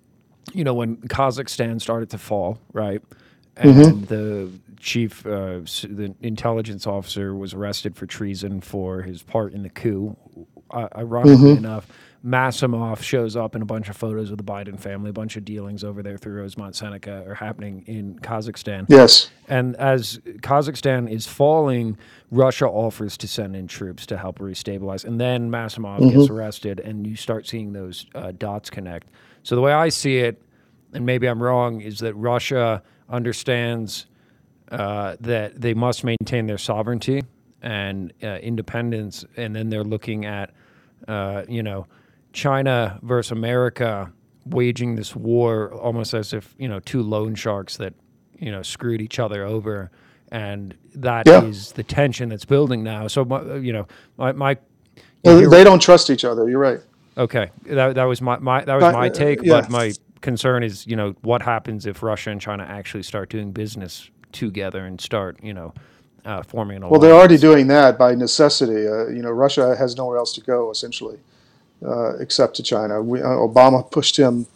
you 0.53 0.63
know, 0.63 0.73
when 0.73 0.97
Kazakhstan 0.97 1.79
started 1.79 2.09
to 2.09 2.17
fall, 2.17 2.57
right, 2.73 3.03
and 3.55 4.07
the 4.07 4.49
chief, 4.79 5.23
uh, 5.27 5.59
the 5.83 6.15
intelligence 6.21 6.87
officer 6.87 7.35
was 7.35 7.53
arrested 7.53 7.95
for 7.95 8.07
treason 8.07 8.59
for 8.59 9.03
his 9.03 9.21
part 9.21 9.53
in 9.53 9.61
the 9.61 9.69
coup. 9.69 10.17
Uh, 10.71 10.87
ironically 10.97 11.51
enough, 11.51 11.87
Massimov 12.25 13.03
shows 13.03 13.35
up 13.35 13.55
in 13.55 13.61
a 13.61 13.65
bunch 13.65 13.87
of 13.87 13.95
photos 13.95 14.31
of 14.31 14.37
the 14.37 14.43
Biden 14.43 14.79
family. 14.79 15.11
A 15.11 15.13
bunch 15.13 15.37
of 15.37 15.45
dealings 15.45 15.83
over 15.83 16.01
there 16.01 16.17
through 16.17 16.41
Rosemont 16.41 16.75
Seneca 16.75 17.23
are 17.27 17.35
happening 17.35 17.83
in 17.85 18.17
Kazakhstan. 18.19 18.85
yes. 18.89 19.29
And 19.47 19.75
as 19.75 20.17
Kazakhstan 20.39 21.07
is 21.07 21.27
falling, 21.27 21.97
Russia 22.31 22.65
offers 22.65 23.15
to 23.17 23.27
send 23.27 23.55
in 23.55 23.67
troops 23.67 24.07
to 24.07 24.17
help 24.17 24.39
restabilize. 24.39 25.05
And 25.05 25.21
then 25.21 25.51
Massimov 25.51 26.11
gets 26.11 26.29
arrested, 26.31 26.79
and 26.79 27.05
you 27.05 27.15
start 27.15 27.45
seeing 27.45 27.73
those 27.73 28.07
uh, 28.15 28.31
dots 28.31 28.71
connect. 28.71 29.07
So 29.43 29.55
the 29.55 29.61
way 29.61 29.73
I 29.73 29.89
see 29.89 30.17
it, 30.17 30.41
and 30.93 31.05
maybe 31.05 31.27
I'm 31.27 31.41
wrong, 31.41 31.81
is 31.81 31.99
that 31.99 32.15
Russia 32.15 32.81
understands 33.07 34.07
uh, 34.71 35.15
that 35.19 35.61
they 35.61 35.75
must 35.75 36.03
maintain 36.03 36.47
their 36.47 36.57
sovereignty 36.57 37.21
and 37.61 38.11
uh, 38.23 38.37
independence, 38.37 39.25
and 39.37 39.55
then 39.55 39.69
they're 39.69 39.83
looking 39.83 40.25
at, 40.25 40.51
uh, 41.07 41.43
you 41.47 41.61
know, 41.61 41.85
China 42.35 42.99
versus 43.01 43.31
America 43.31 44.11
waging 44.45 44.95
this 44.95 45.15
war 45.15 45.73
almost 45.73 46.13
as 46.13 46.33
if 46.33 46.53
you 46.59 46.67
know 46.67 46.79
two 46.81 47.01
loan 47.01 47.33
sharks 47.33 47.77
that 47.77 47.93
you 48.37 48.51
know 48.51 48.61
screwed 48.61 49.01
each 49.01 49.17
other 49.17 49.43
over, 49.45 49.89
and 50.31 50.75
that 50.93 51.27
is 51.27 51.69
Yeah. 51.69 51.75
the 51.77 51.83
tension 51.83 52.29
that's 52.29 52.45
building 52.45 52.83
now. 52.83 53.07
So 53.07 53.25
my, 53.25 53.55
you 53.55 53.73
know, 53.73 53.87
my, 54.17 54.33
my 54.33 54.57
Well, 55.23 55.49
they 55.49 55.63
don't 55.63 55.81
trust 55.81 56.09
each 56.09 56.25
other. 56.25 56.47
You're 56.49 56.59
right. 56.59 56.81
Okay, 57.17 57.49
that 57.67 57.95
that 57.95 58.03
was 58.03 58.21
my, 58.21 58.37
my 58.39 58.63
that 58.65 58.75
was 58.75 58.83
Uh, 58.83 58.91
my 58.91 59.09
take. 59.09 59.41
yeah. 59.41 59.61
But 59.61 59.69
my 59.69 59.93
concern 60.21 60.63
is, 60.63 60.85
you 60.85 60.97
know, 60.97 61.15
what 61.21 61.41
happens 61.41 61.85
if 61.85 62.03
Russia 62.03 62.31
and 62.31 62.41
China 62.41 62.63
actually 62.67 63.03
start 63.03 63.29
doing 63.29 63.51
business 63.51 64.09
together 64.33 64.85
and 64.85 64.99
start, 64.99 65.37
you 65.41 65.53
know, 65.53 65.73
uh, 66.25 66.43
forming 66.43 66.75
an 66.77 66.83
alliance? 66.83 66.91
Well, 66.91 66.99
they're 66.99 67.17
already 67.17 67.37
doing 67.37 67.67
that 67.67 67.97
by 67.97 68.15
necessity. 68.15 68.85
Uh, 68.87 69.07
you 69.07 69.21
know, 69.21 69.31
Russia 69.31 69.75
has 69.77 69.95
nowhere 69.95 70.17
else 70.17 70.33
to 70.33 70.41
go 70.41 70.69
essentially, 70.71 71.17
uh, 71.85 72.17
except 72.17 72.55
to 72.57 72.63
China. 72.63 73.01
We, 73.01 73.21
uh, 73.21 73.27
Obama 73.27 73.89
pushed 73.89 74.17
him, 74.17 74.47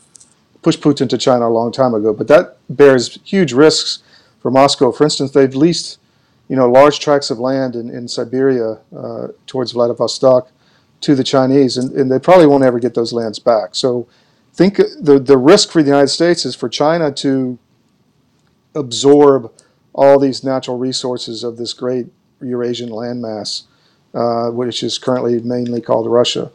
pushed 0.62 0.82
Putin 0.82 1.10
to 1.10 1.18
China 1.18 1.48
a 1.48 1.50
long 1.50 1.72
time 1.72 1.94
ago, 1.94 2.14
but 2.14 2.28
that 2.28 2.58
bears 2.70 3.20
huge 3.24 3.54
risks 3.54 4.04
for 4.42 4.52
Moscow. 4.52 4.92
For 4.92 5.04
instance, 5.04 5.32
they've 5.32 5.54
leased, 5.54 6.00
you 6.48 6.56
know, 6.56 6.70
large 6.70 7.00
tracts 7.00 7.30
of 7.30 7.40
land 7.40 7.76
in, 7.76 7.90
in 7.90 8.08
Siberia 8.08 8.80
uh, 8.96 9.28
towards 9.48 9.74
Vladivostok 9.74 10.52
to 11.02 11.16
the 11.16 11.24
Chinese, 11.24 11.78
and, 11.78 11.92
and 11.94 12.12
they 12.12 12.20
probably 12.20 12.46
won't 12.46 12.64
ever 12.64 12.80
get 12.80 12.94
those 12.94 13.14
lands 13.14 13.40
back. 13.40 13.76
So, 13.76 14.08
think 14.54 14.76
the 14.76 15.20
the 15.20 15.38
risk 15.38 15.72
for 15.72 15.82
the 15.82 15.88
United 15.88 16.10
States 16.10 16.46
is 16.46 16.54
for 16.54 16.68
China 16.68 17.12
to 17.14 17.58
absorb 18.76 19.54
all 19.94 20.20
these 20.20 20.44
natural 20.44 20.78
resources 20.78 21.44
of 21.46 21.56
this 21.56 21.72
great 21.74 22.08
Eurasian 22.42 22.90
landmass, 22.90 23.64
uh, 24.14 24.50
which 24.50 24.84
is 24.84 24.98
currently 24.98 25.40
mainly 25.42 25.82
called 25.82 26.12
Russia. 26.12 26.52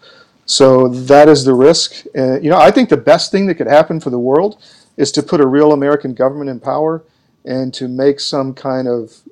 So 0.47 0.89
that 0.89 1.29
is 1.29 1.45
the 1.45 1.55
risk. 1.55 2.05
Uh, 2.17 2.39
you 2.41 2.51
know, 2.51 2.59
I 2.59 2.71
think 2.71 2.89
the 2.89 2.97
best 2.97 3.31
thing 3.31 3.47
that 3.47 3.55
could 3.55 3.67
happen 3.67 4.01
for 4.01 4.11
the 4.11 4.19
world 4.19 4.63
is 4.97 5.11
to 5.13 5.23
put 5.23 5.41
a 5.41 5.47
real 5.47 5.73
American 5.73 6.15
government 6.15 6.51
in 6.51 6.61
power 6.61 7.03
and 7.45 7.73
to 7.75 7.89
make 7.89 8.21
some 8.21 8.55
kind 8.55 8.89
of 8.89 9.23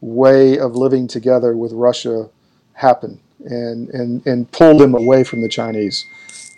way 0.00 0.58
of 0.58 0.74
living 0.76 1.06
together 1.06 1.56
with 1.56 1.72
Russia 1.72 2.28
happen 2.74 3.20
and, 3.44 3.88
and, 3.90 4.26
and 4.26 4.50
pull 4.52 4.76
them 4.76 4.94
away 4.94 5.24
from 5.24 5.42
the 5.42 5.48
Chinese. 5.48 6.06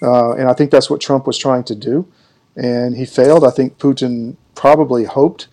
Uh, 0.03 0.33
and 0.33 0.49
I 0.49 0.53
think 0.53 0.71
that's 0.71 0.90
what 0.90 1.01
Trump 1.01 1.27
was 1.27 1.38
trying 1.38 1.64
to 1.64 1.75
do. 1.75 2.11
And 2.57 2.97
he 2.97 3.05
failed. 3.05 3.45
I 3.45 3.51
think 3.51 3.79
Putin 3.79 4.37
probably 4.55 5.05
hoped 5.05 5.49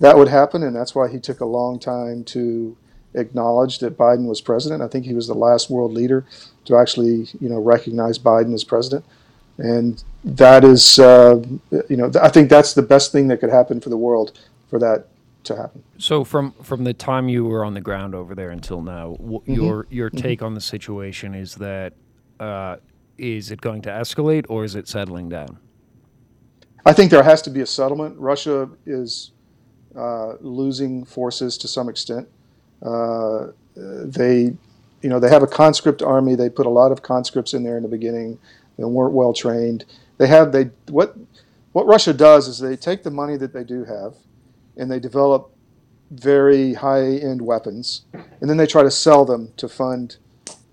that 0.00 0.16
would 0.16 0.28
happen, 0.28 0.62
and 0.62 0.76
that's 0.76 0.94
why 0.94 1.08
he 1.08 1.18
took 1.18 1.40
a 1.40 1.46
long 1.46 1.78
time 1.78 2.24
to 2.24 2.76
acknowledge 3.14 3.78
that 3.78 3.96
Biden 3.96 4.26
was 4.26 4.40
president. 4.40 4.82
I 4.82 4.88
think 4.88 5.06
he 5.06 5.14
was 5.14 5.26
the 5.26 5.34
last 5.34 5.70
world 5.70 5.92
leader 5.92 6.26
to 6.66 6.76
actually, 6.76 7.28
you 7.40 7.48
know, 7.48 7.58
recognize 7.58 8.18
Biden 8.18 8.54
as 8.54 8.64
president, 8.64 9.04
and 9.58 10.02
that 10.24 10.64
is, 10.64 10.98
uh, 10.98 11.42
you 11.88 11.96
know, 11.96 12.10
I 12.20 12.28
think 12.28 12.50
that's 12.50 12.74
the 12.74 12.82
best 12.82 13.12
thing 13.12 13.28
that 13.28 13.40
could 13.40 13.50
happen 13.50 13.80
for 13.80 13.88
the 13.88 13.96
world 13.96 14.38
for 14.68 14.78
that 14.78 15.06
to 15.44 15.56
happen. 15.56 15.82
So 15.98 16.24
from 16.24 16.52
from 16.62 16.84
the 16.84 16.92
time 16.92 17.28
you 17.28 17.44
were 17.44 17.64
on 17.64 17.74
the 17.74 17.80
ground 17.80 18.14
over 18.14 18.34
there 18.34 18.50
until 18.50 18.82
now, 18.82 19.16
Mm-hmm. 19.20 19.54
your 19.54 19.86
your 19.90 20.10
take 20.10 20.42
on 20.42 20.54
the 20.54 20.60
situation 20.60 21.34
is 21.34 21.54
that 21.56 21.92
uh, 22.40 22.76
is 23.16 23.50
it 23.50 23.60
going 23.60 23.82
to 23.82 23.90
escalate 23.90 24.44
or 24.48 24.64
is 24.64 24.74
it 24.74 24.88
settling 24.88 25.28
down? 25.28 25.58
I 26.84 26.92
think 26.92 27.10
there 27.10 27.22
has 27.22 27.42
to 27.42 27.50
be 27.50 27.62
a 27.62 27.66
settlement. 27.66 28.16
Russia 28.18 28.68
is 28.84 29.32
uh, 29.96 30.34
losing 30.40 31.04
forces 31.04 31.58
to 31.58 31.68
some 31.68 31.88
extent. 31.88 32.28
Uh, 32.82 33.48
they, 33.74 34.54
you 35.02 35.08
know, 35.08 35.20
they 35.20 35.28
have 35.28 35.42
a 35.42 35.46
conscript 35.46 36.02
army. 36.02 36.34
They 36.34 36.50
put 36.50 36.66
a 36.66 36.70
lot 36.70 36.92
of 36.92 37.02
conscripts 37.02 37.54
in 37.54 37.62
there 37.62 37.76
in 37.76 37.82
the 37.82 37.88
beginning. 37.88 38.38
They 38.76 38.84
weren't 38.84 39.14
well 39.14 39.32
trained. 39.32 39.84
They 40.18 40.26
have 40.26 40.52
they 40.52 40.70
what 40.88 41.16
what 41.72 41.86
Russia 41.86 42.12
does 42.12 42.48
is 42.48 42.58
they 42.58 42.76
take 42.76 43.02
the 43.02 43.10
money 43.10 43.36
that 43.36 43.52
they 43.52 43.64
do 43.64 43.84
have, 43.84 44.14
and 44.76 44.90
they 44.90 44.98
develop 44.98 45.50
very 46.10 46.74
high-end 46.74 47.42
weapons, 47.42 48.02
and 48.12 48.48
then 48.48 48.56
they 48.56 48.66
try 48.66 48.82
to 48.82 48.90
sell 48.90 49.24
them 49.24 49.52
to 49.56 49.68
fund, 49.68 50.16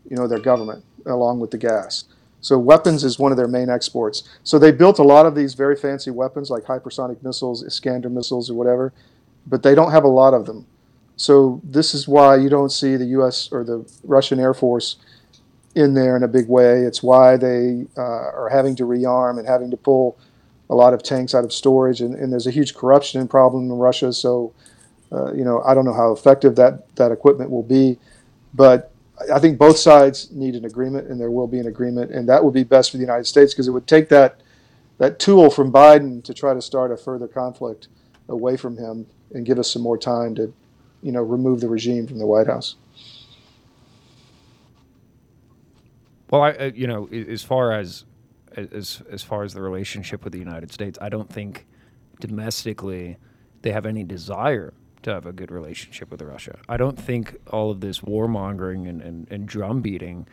you 0.09 0.15
know, 0.15 0.27
their 0.27 0.39
government 0.39 0.85
along 1.05 1.39
with 1.39 1.51
the 1.51 1.57
gas. 1.57 2.05
So 2.39 2.57
weapons 2.57 3.03
is 3.03 3.17
one 3.17 3.31
of 3.31 3.37
their 3.37 3.47
main 3.47 3.69
exports. 3.69 4.23
So 4.43 4.59
they 4.59 4.71
built 4.71 4.99
a 4.99 5.03
lot 5.03 5.25
of 5.25 5.33
these 5.33 5.53
very 5.53 5.75
fancy 5.75 6.11
weapons 6.11 6.49
like 6.49 6.63
hypersonic 6.63 7.23
missiles, 7.23 7.63
Iskander 7.63 8.09
missiles, 8.09 8.49
or 8.49 8.53
whatever, 8.53 8.93
but 9.47 9.63
they 9.63 9.75
don't 9.75 9.91
have 9.91 10.03
a 10.03 10.09
lot 10.09 10.33
of 10.33 10.45
them. 10.45 10.65
So 11.23 11.61
this 11.63 11.93
is 11.93 12.05
why 12.05 12.35
you 12.35 12.49
don't 12.49 12.69
see 12.69 12.97
the 12.97 13.05
U.S. 13.17 13.49
or 13.49 13.63
the 13.63 13.89
Russian 14.03 14.41
Air 14.41 14.53
Force 14.53 14.97
in 15.73 15.93
there 15.93 16.17
in 16.17 16.23
a 16.23 16.27
big 16.27 16.49
way. 16.49 16.81
It's 16.81 17.01
why 17.01 17.37
they 17.37 17.85
uh, 17.97 18.01
are 18.01 18.49
having 18.51 18.75
to 18.75 18.83
rearm 18.83 19.39
and 19.39 19.47
having 19.47 19.71
to 19.71 19.77
pull 19.77 20.17
a 20.69 20.75
lot 20.75 20.93
of 20.93 21.01
tanks 21.01 21.33
out 21.33 21.45
of 21.45 21.53
storage, 21.53 22.01
and, 22.01 22.13
and 22.13 22.31
there's 22.31 22.45
a 22.45 22.51
huge 22.51 22.75
corruption 22.75 23.25
problem 23.29 23.71
in 23.71 23.77
Russia. 23.77 24.11
So, 24.11 24.53
uh, 25.13 25.33
you 25.33 25.45
know, 25.45 25.61
I 25.61 25.73
don't 25.73 25.85
know 25.85 25.93
how 25.93 26.11
effective 26.11 26.57
that 26.57 26.93
that 26.97 27.11
equipment 27.13 27.49
will 27.49 27.63
be, 27.63 27.99
but 28.53 28.91
I 29.33 29.39
think 29.39 29.57
both 29.57 29.77
sides 29.77 30.29
need 30.31 30.55
an 30.55 30.65
agreement, 30.65 31.07
and 31.07 31.21
there 31.21 31.31
will 31.31 31.47
be 31.47 31.59
an 31.59 31.67
agreement, 31.67 32.11
and 32.11 32.27
that 32.27 32.43
would 32.43 32.53
be 32.53 32.65
best 32.65 32.91
for 32.91 32.97
the 32.97 33.03
United 33.03 33.27
States 33.27 33.53
because 33.53 33.69
it 33.69 33.71
would 33.71 33.87
take 33.87 34.09
that 34.09 34.41
that 34.97 35.19
tool 35.19 35.49
from 35.49 35.71
Biden 35.71 36.21
to 36.25 36.33
try 36.33 36.53
to 36.53 36.61
start 36.61 36.91
a 36.91 36.97
further 36.97 37.29
conflict 37.29 37.87
away 38.27 38.57
from 38.57 38.77
him 38.77 39.05
and 39.31 39.45
give 39.45 39.57
us 39.57 39.71
some 39.71 39.81
more 39.81 39.97
time 39.97 40.35
to, 40.35 40.53
you 41.03 41.11
know, 41.11 41.21
remove 41.21 41.59
the 41.59 41.67
regime 41.67 42.07
from 42.07 42.17
the 42.17 42.25
White 42.25 42.47
House. 42.47 42.75
Well, 46.31 46.41
I, 46.41 46.51
uh, 46.51 46.71
you 46.73 46.87
know, 46.87 47.07
as 47.07 47.43
far 47.43 47.73
as 47.73 48.05
as 48.55 49.03
as 49.11 49.21
far 49.21 49.43
as 49.43 49.53
the 49.53 49.61
relationship 49.61 50.23
with 50.23 50.33
the 50.33 50.39
United 50.39 50.71
States, 50.71 50.97
I 51.01 51.09
don't 51.09 51.31
think 51.31 51.67
domestically 52.19 53.17
they 53.61 53.71
have 53.71 53.85
any 53.85 54.03
desire 54.03 54.73
to 55.03 55.11
have 55.11 55.25
a 55.25 55.33
good 55.33 55.51
relationship 55.51 56.09
with 56.09 56.21
Russia. 56.21 56.57
I 56.69 56.77
don't 56.77 56.99
think 56.99 57.35
all 57.51 57.69
of 57.71 57.81
this 57.81 57.99
warmongering 57.99 58.87
and, 58.87 59.01
and, 59.01 59.27
and 59.29 59.47
drum 59.47 59.81
beating 59.81 60.25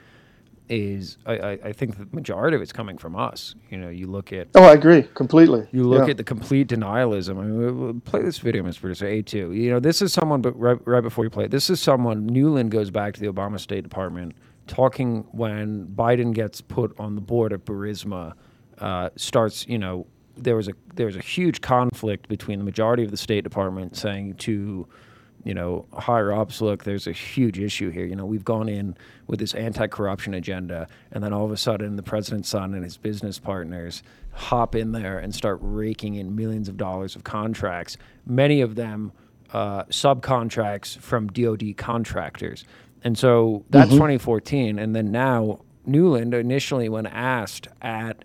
is 0.70 1.18
I, 1.26 1.32
I, 1.36 1.50
I 1.64 1.72
think 1.72 1.98
the 1.98 2.06
majority 2.12 2.54
of 2.56 2.62
it's 2.62 2.72
coming 2.72 2.96
from 2.96 3.16
us. 3.16 3.54
You 3.70 3.78
know, 3.78 3.88
you 3.88 4.06
look 4.06 4.32
at 4.32 4.48
Oh, 4.54 4.62
I 4.64 4.72
agree 4.74 5.02
completely. 5.14 5.66
you 5.72 5.82
look 5.84 6.04
Yeah. 6.06 6.12
at 6.12 6.16
the 6.16 6.24
complete 6.24 6.68
denialism. 6.68 7.38
I 7.38 7.42
mean, 7.42 7.78
we'll- 7.80 7.94
play 8.04 8.22
this 8.22 8.38
video, 8.38 8.62
Mr. 8.62 8.80
Producer 8.80 9.06
A2. 9.06 9.56
You 9.56 9.70
know, 9.70 9.80
this 9.80 10.00
is 10.00 10.12
someone, 10.12 10.40
but 10.40 10.58
right, 10.58 10.78
right 10.86 11.00
before 11.02 11.24
you 11.24 11.30
play 11.30 11.44
it, 11.44 11.50
this 11.50 11.68
is 11.70 11.80
someone, 11.80 12.30
Nuland 12.30 12.70
goes 12.70 12.90
back 12.90 13.14
to 13.14 13.20
the 13.20 13.26
Obama 13.26 13.58
State 13.58 13.82
Department 13.82 14.34
talking 14.66 15.24
when 15.32 15.86
Biden 15.88 16.32
gets 16.32 16.60
put 16.60 16.94
on 16.98 17.16
the 17.16 17.20
board 17.20 17.52
of 17.52 17.64
Burisma, 17.64 18.34
uh, 18.78 19.10
starts, 19.16 19.66
you 19.66 19.78
know, 19.78 20.06
there 20.36 20.54
was 20.56 20.68
a 20.68 20.72
there 20.94 21.04
was 21.06 21.16
a 21.16 21.20
huge 21.20 21.60
conflict 21.60 22.28
between 22.28 22.58
the 22.58 22.64
majority 22.64 23.02
of 23.04 23.10
the 23.10 23.16
State 23.16 23.42
Department 23.44 23.94
saying 23.96 24.34
to 24.36 24.86
you 25.44 25.54
know, 25.54 25.86
higher 25.92 26.32
ups, 26.32 26.60
look, 26.60 26.84
there's 26.84 27.06
a 27.06 27.12
huge 27.12 27.58
issue 27.58 27.90
here. 27.90 28.04
You 28.04 28.16
know, 28.16 28.26
we've 28.26 28.44
gone 28.44 28.68
in 28.68 28.96
with 29.26 29.40
this 29.40 29.54
anti 29.54 29.86
corruption 29.86 30.34
agenda, 30.34 30.86
and 31.12 31.24
then 31.24 31.32
all 31.32 31.44
of 31.44 31.52
a 31.52 31.56
sudden 31.56 31.96
the 31.96 32.02
president's 32.02 32.48
son 32.48 32.74
and 32.74 32.84
his 32.84 32.96
business 32.96 33.38
partners 33.38 34.02
hop 34.32 34.74
in 34.74 34.92
there 34.92 35.18
and 35.18 35.34
start 35.34 35.58
raking 35.60 36.14
in 36.14 36.36
millions 36.36 36.68
of 36.68 36.76
dollars 36.76 37.16
of 37.16 37.24
contracts, 37.24 37.96
many 38.26 38.60
of 38.60 38.74
them 38.74 39.12
uh, 39.52 39.84
subcontracts 39.84 40.98
from 40.98 41.28
DoD 41.28 41.76
contractors. 41.76 42.64
And 43.02 43.18
so 43.18 43.64
that's 43.70 43.90
2014. 43.90 44.78
And 44.78 44.94
then 44.94 45.10
now, 45.10 45.60
Nuland, 45.88 46.34
initially, 46.34 46.88
when 46.88 47.06
asked 47.06 47.66
at 47.80 48.24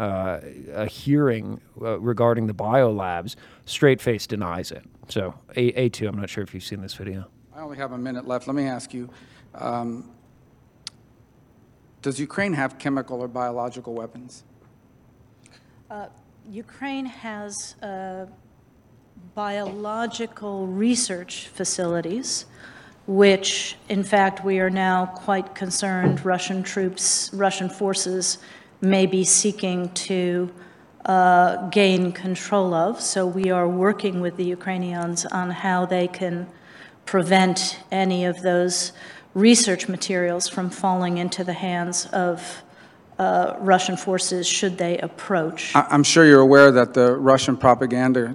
uh, 0.00 0.40
a 0.72 0.86
hearing 0.86 1.60
uh, 1.80 2.00
regarding 2.00 2.46
the 2.46 2.54
biolabs, 2.54 3.36
straight 3.66 4.00
face 4.00 4.26
denies 4.26 4.72
it. 4.72 4.84
So 5.08 5.34
A 5.56 5.72
A2, 5.72 6.08
I'm 6.08 6.18
not 6.18 6.30
sure 6.30 6.42
if 6.42 6.54
you've 6.54 6.64
seen 6.64 6.80
this 6.80 6.94
video. 6.94 7.26
I 7.54 7.60
only 7.60 7.76
have 7.76 7.92
a 7.92 7.98
minute 7.98 8.26
left. 8.26 8.46
Let 8.46 8.56
me 8.56 8.64
ask 8.64 8.94
you, 8.94 9.10
um, 9.54 10.10
does 12.00 12.18
Ukraine 12.18 12.54
have 12.54 12.78
chemical 12.78 13.20
or 13.20 13.28
biological 13.28 13.92
weapons? 13.92 14.44
Ukraine 16.48 17.04
has 17.04 17.76
uh, 17.82 18.26
biological 19.34 20.66
research 20.66 21.48
facilities, 21.48 22.46
which, 23.06 23.76
in 23.88 24.02
fact, 24.02 24.44
we 24.44 24.60
are 24.60 24.70
now 24.70 25.06
quite 25.06 25.54
concerned 25.54 26.24
Russian 26.24 26.62
troops, 26.62 27.30
Russian 27.34 27.68
forces 27.68 28.38
may 28.80 29.06
be 29.06 29.24
seeking 29.24 29.88
to 29.90 30.50
uh, 31.04 31.68
gain 31.68 32.12
control 32.12 32.74
of. 32.74 33.00
So 33.00 33.26
we 33.26 33.50
are 33.50 33.68
working 33.68 34.20
with 34.20 34.36
the 34.36 34.44
Ukrainians 34.44 35.26
on 35.26 35.50
how 35.50 35.86
they 35.86 36.08
can 36.08 36.46
prevent 37.06 37.80
any 37.90 38.24
of 38.24 38.42
those 38.42 38.92
research 39.34 39.88
materials 39.88 40.48
from 40.48 40.70
falling 40.70 41.18
into 41.18 41.44
the 41.44 41.52
hands 41.52 42.06
of 42.06 42.62
uh, 43.18 43.56
Russian 43.58 43.96
forces 43.96 44.46
should 44.46 44.78
they 44.78 44.98
approach. 44.98 45.72
I'm 45.74 46.02
sure 46.02 46.24
you're 46.24 46.40
aware 46.40 46.72
that 46.72 46.94
the 46.94 47.16
Russian 47.16 47.56
propaganda 47.56 48.34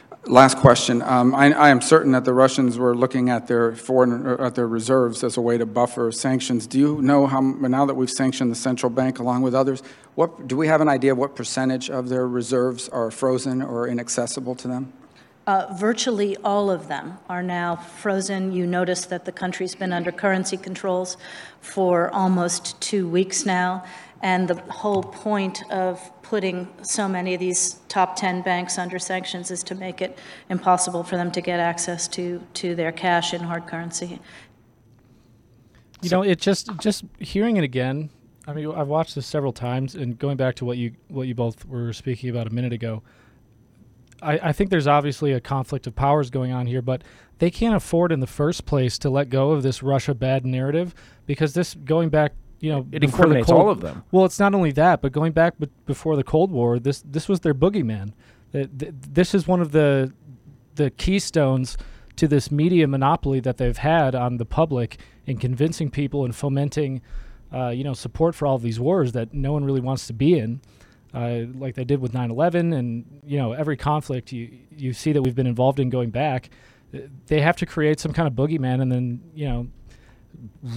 Last 0.27 0.57
question. 0.57 1.01
Um, 1.01 1.33
I, 1.33 1.51
I 1.51 1.69
am 1.69 1.81
certain 1.81 2.11
that 2.11 2.25
the 2.25 2.33
Russians 2.33 2.77
were 2.77 2.95
looking 2.95 3.29
at 3.29 3.47
their 3.47 3.75
foreign, 3.75 4.27
at 4.39 4.53
their 4.53 4.67
reserves 4.67 5.23
as 5.23 5.35
a 5.35 5.41
way 5.41 5.57
to 5.57 5.65
buffer 5.65 6.11
sanctions. 6.11 6.67
Do 6.67 6.77
you 6.77 7.01
know 7.01 7.25
how, 7.25 7.41
now 7.41 7.85
that 7.85 7.95
we've 7.95 8.09
sanctioned 8.09 8.51
the 8.51 8.55
central 8.55 8.91
bank 8.91 9.17
along 9.17 9.41
with 9.41 9.55
others, 9.55 9.81
what, 10.13 10.47
do 10.47 10.55
we 10.55 10.67
have 10.67 10.79
an 10.79 10.87
idea 10.87 11.13
of 11.13 11.17
what 11.17 11.35
percentage 11.35 11.89
of 11.89 12.09
their 12.09 12.27
reserves 12.27 12.87
are 12.89 13.09
frozen 13.09 13.63
or 13.63 13.87
inaccessible 13.87 14.53
to 14.55 14.67
them? 14.67 14.93
Uh, 15.47 15.73
Virtually 15.73 16.37
all 16.37 16.69
of 16.69 16.87
them 16.87 17.17
are 17.27 17.41
now 17.41 17.75
frozen. 17.75 18.51
You 18.51 18.67
notice 18.67 19.05
that 19.05 19.25
the 19.25 19.31
country's 19.31 19.73
been 19.73 19.91
under 19.91 20.11
currency 20.11 20.55
controls 20.55 21.17
for 21.61 22.11
almost 22.11 22.79
two 22.79 23.07
weeks 23.07 23.43
now. 23.43 23.83
And 24.21 24.47
the 24.47 24.61
whole 24.71 25.03
point 25.03 25.63
of 25.71 25.99
putting 26.21 26.67
so 26.83 27.07
many 27.07 27.33
of 27.33 27.39
these 27.39 27.79
top 27.87 28.15
10 28.15 28.41
banks 28.43 28.77
under 28.77 28.99
sanctions 28.99 29.51
is 29.51 29.63
to 29.63 29.75
make 29.75 30.01
it 30.01 30.17
impossible 30.49 31.03
for 31.03 31.17
them 31.17 31.31
to 31.31 31.41
get 31.41 31.59
access 31.59 32.07
to, 32.09 32.41
to 32.55 32.75
their 32.75 32.91
cash 32.91 33.33
in 33.33 33.41
hard 33.41 33.65
currency. 33.67 34.19
You 36.01 36.09
know, 36.09 36.23
it 36.23 36.39
just 36.39 36.69
just 36.79 37.03
hearing 37.19 37.57
it 37.57 37.63
again. 37.63 38.09
I 38.47 38.53
mean, 38.53 38.71
I've 38.71 38.87
watched 38.87 39.13
this 39.13 39.27
several 39.27 39.53
times, 39.53 39.93
and 39.93 40.17
going 40.17 40.35
back 40.35 40.55
to 40.55 40.65
what 40.65 40.77
you 40.77 40.93
what 41.09 41.27
you 41.27 41.35
both 41.35 41.63
were 41.65 41.93
speaking 41.93 42.29
about 42.29 42.47
a 42.47 42.49
minute 42.49 42.73
ago, 42.73 43.03
I, 44.21 44.39
I 44.49 44.51
think 44.51 44.69
there's 44.69 44.87
obviously 44.87 45.31
a 45.33 45.39
conflict 45.39 45.85
of 45.87 45.95
powers 45.95 46.29
going 46.29 46.51
on 46.51 46.65
here, 46.65 46.81
but 46.81 47.03
they 47.39 47.51
can't 47.51 47.75
afford 47.75 48.11
in 48.11 48.19
the 48.19 48.27
first 48.27 48.65
place 48.65 48.97
to 48.99 49.09
let 49.09 49.29
go 49.29 49.51
of 49.51 49.63
this 49.63 49.81
Russia 49.81 50.13
bad 50.13 50.45
narrative 50.45 50.93
because 51.25 51.53
this 51.53 51.73
going 51.73 52.09
back, 52.09 52.33
you 52.61 52.71
know, 52.71 52.87
It 52.91 53.03
incriminates 53.03 53.47
Cold- 53.47 53.59
all 53.59 53.69
of 53.69 53.81
them. 53.81 54.03
Well, 54.11 54.23
it's 54.23 54.39
not 54.39 54.53
only 54.55 54.71
that, 54.73 55.01
but 55.01 55.11
going 55.11 55.33
back 55.33 55.59
be- 55.59 55.67
before 55.85 56.15
the 56.15 56.23
Cold 56.23 56.51
War, 56.51 56.79
this 56.79 57.01
this 57.01 57.27
was 57.27 57.41
their 57.41 57.53
boogeyman. 57.53 58.13
Th- 58.53 58.69
th- 58.79 58.93
This 59.11 59.35
is 59.35 59.47
one 59.47 59.59
of 59.61 59.71
the 59.73 60.13
the 60.75 60.89
keystones 60.91 61.77
to 62.15 62.27
this 62.27 62.51
media 62.51 62.87
monopoly 62.87 63.39
that 63.41 63.57
they've 63.57 63.77
had 63.77 64.15
on 64.15 64.37
the 64.37 64.45
public 64.45 64.97
in 65.25 65.37
convincing 65.37 65.89
people 65.89 66.23
and 66.23 66.33
fomenting, 66.35 67.01
uh, 67.53 67.69
you 67.69 67.83
know, 67.83 67.93
support 67.93 68.35
for 68.35 68.45
all 68.47 68.55
of 68.55 68.61
these 68.61 68.79
wars 68.79 69.11
that 69.13 69.33
no 69.33 69.51
one 69.53 69.63
really 69.65 69.81
wants 69.81 70.07
to 70.07 70.13
be 70.13 70.37
in, 70.37 70.61
uh, 71.13 71.41
like 71.57 71.75
they 71.75 71.83
did 71.83 71.99
with 71.99 72.13
9/11, 72.13 72.73
and 72.77 73.05
you 73.25 73.37
know, 73.37 73.53
every 73.53 73.75
conflict 73.77 74.31
you 74.31 74.49
you 74.77 74.93
see 74.93 75.11
that 75.13 75.21
we've 75.23 75.35
been 75.35 75.47
involved 75.47 75.79
in 75.79 75.89
going 75.89 76.09
back. 76.11 76.49
uh, 76.93 76.99
They 77.27 77.41
have 77.41 77.55
to 77.57 77.65
create 77.65 77.99
some 77.99 78.13
kind 78.13 78.27
of 78.27 78.33
boogeyman, 78.33 78.81
and 78.81 78.91
then 78.91 79.21
you 79.33 79.47
know, 79.49 79.67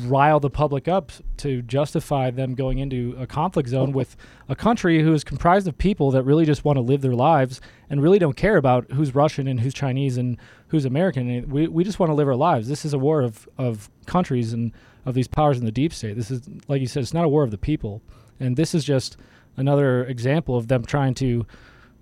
rile 0.07 0.41
the 0.41 0.51
public 0.51 0.89
up 0.89 1.13
to 1.39 1.63
justify 1.63 2.31
them 2.31 2.55
going 2.55 2.79
into 2.79 3.15
a 3.19 3.27
conflict 3.27 3.69
zone 3.69 3.93
with 3.93 4.17
a 4.49 4.57
country 4.57 5.03
who 5.03 5.13
is 5.13 5.25
comprised 5.25 5.69
of 5.69 5.77
people 5.79 6.11
that 6.11 6.23
really 6.23 6.45
just 6.45 6.65
want 6.65 6.77
to 6.77 6.81
live 6.81 7.03
their 7.03 7.15
lives 7.15 7.61
and 7.91 8.03
really 8.03 8.19
don't 8.19 8.37
care 8.37 8.57
about 8.57 8.91
who's 8.93 9.15
Russian 9.15 9.47
and 9.47 9.61
who's 9.61 9.75
Chinese 9.75 10.17
and 10.17 10.39
who's 10.69 10.85
American. 10.85 11.49
We, 11.49 11.69
we 11.69 11.85
just 11.85 11.99
want 11.99 12.11
to 12.11 12.15
live 12.15 12.29
our 12.29 12.37
lives. 12.37 12.69
This 12.69 12.85
is 12.85 12.95
a 12.95 12.99
war 12.99 13.23
of, 13.23 13.49
of 13.59 13.91
countries 14.07 14.53
and 14.53 14.73
of 15.05 15.15
these 15.15 15.29
powers 15.29 15.59
in 15.59 15.65
the 15.65 15.73
deep 15.73 15.93
state. 15.93 16.17
This 16.17 16.31
is, 16.31 16.43
like 16.67 16.81
you 16.81 16.87
said, 16.87 17.03
it's 17.03 17.15
not 17.15 17.25
a 17.25 17.29
war 17.29 17.43
of 17.43 17.51
the 17.51 17.59
people. 17.59 18.03
And 18.41 18.57
this 18.57 18.75
is 18.75 18.85
just 18.85 19.17
another 19.57 20.05
example 20.05 20.57
of 20.57 20.69
them 20.69 20.85
trying 20.85 21.15
to, 21.15 21.47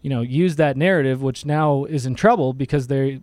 you 0.02 0.10
know, 0.10 0.20
use 0.20 0.56
that 0.56 0.76
narrative, 0.76 1.22
which 1.22 1.44
now 1.44 1.84
is 1.84 2.06
in 2.06 2.14
trouble 2.14 2.52
because 2.52 2.86
they 2.86 3.20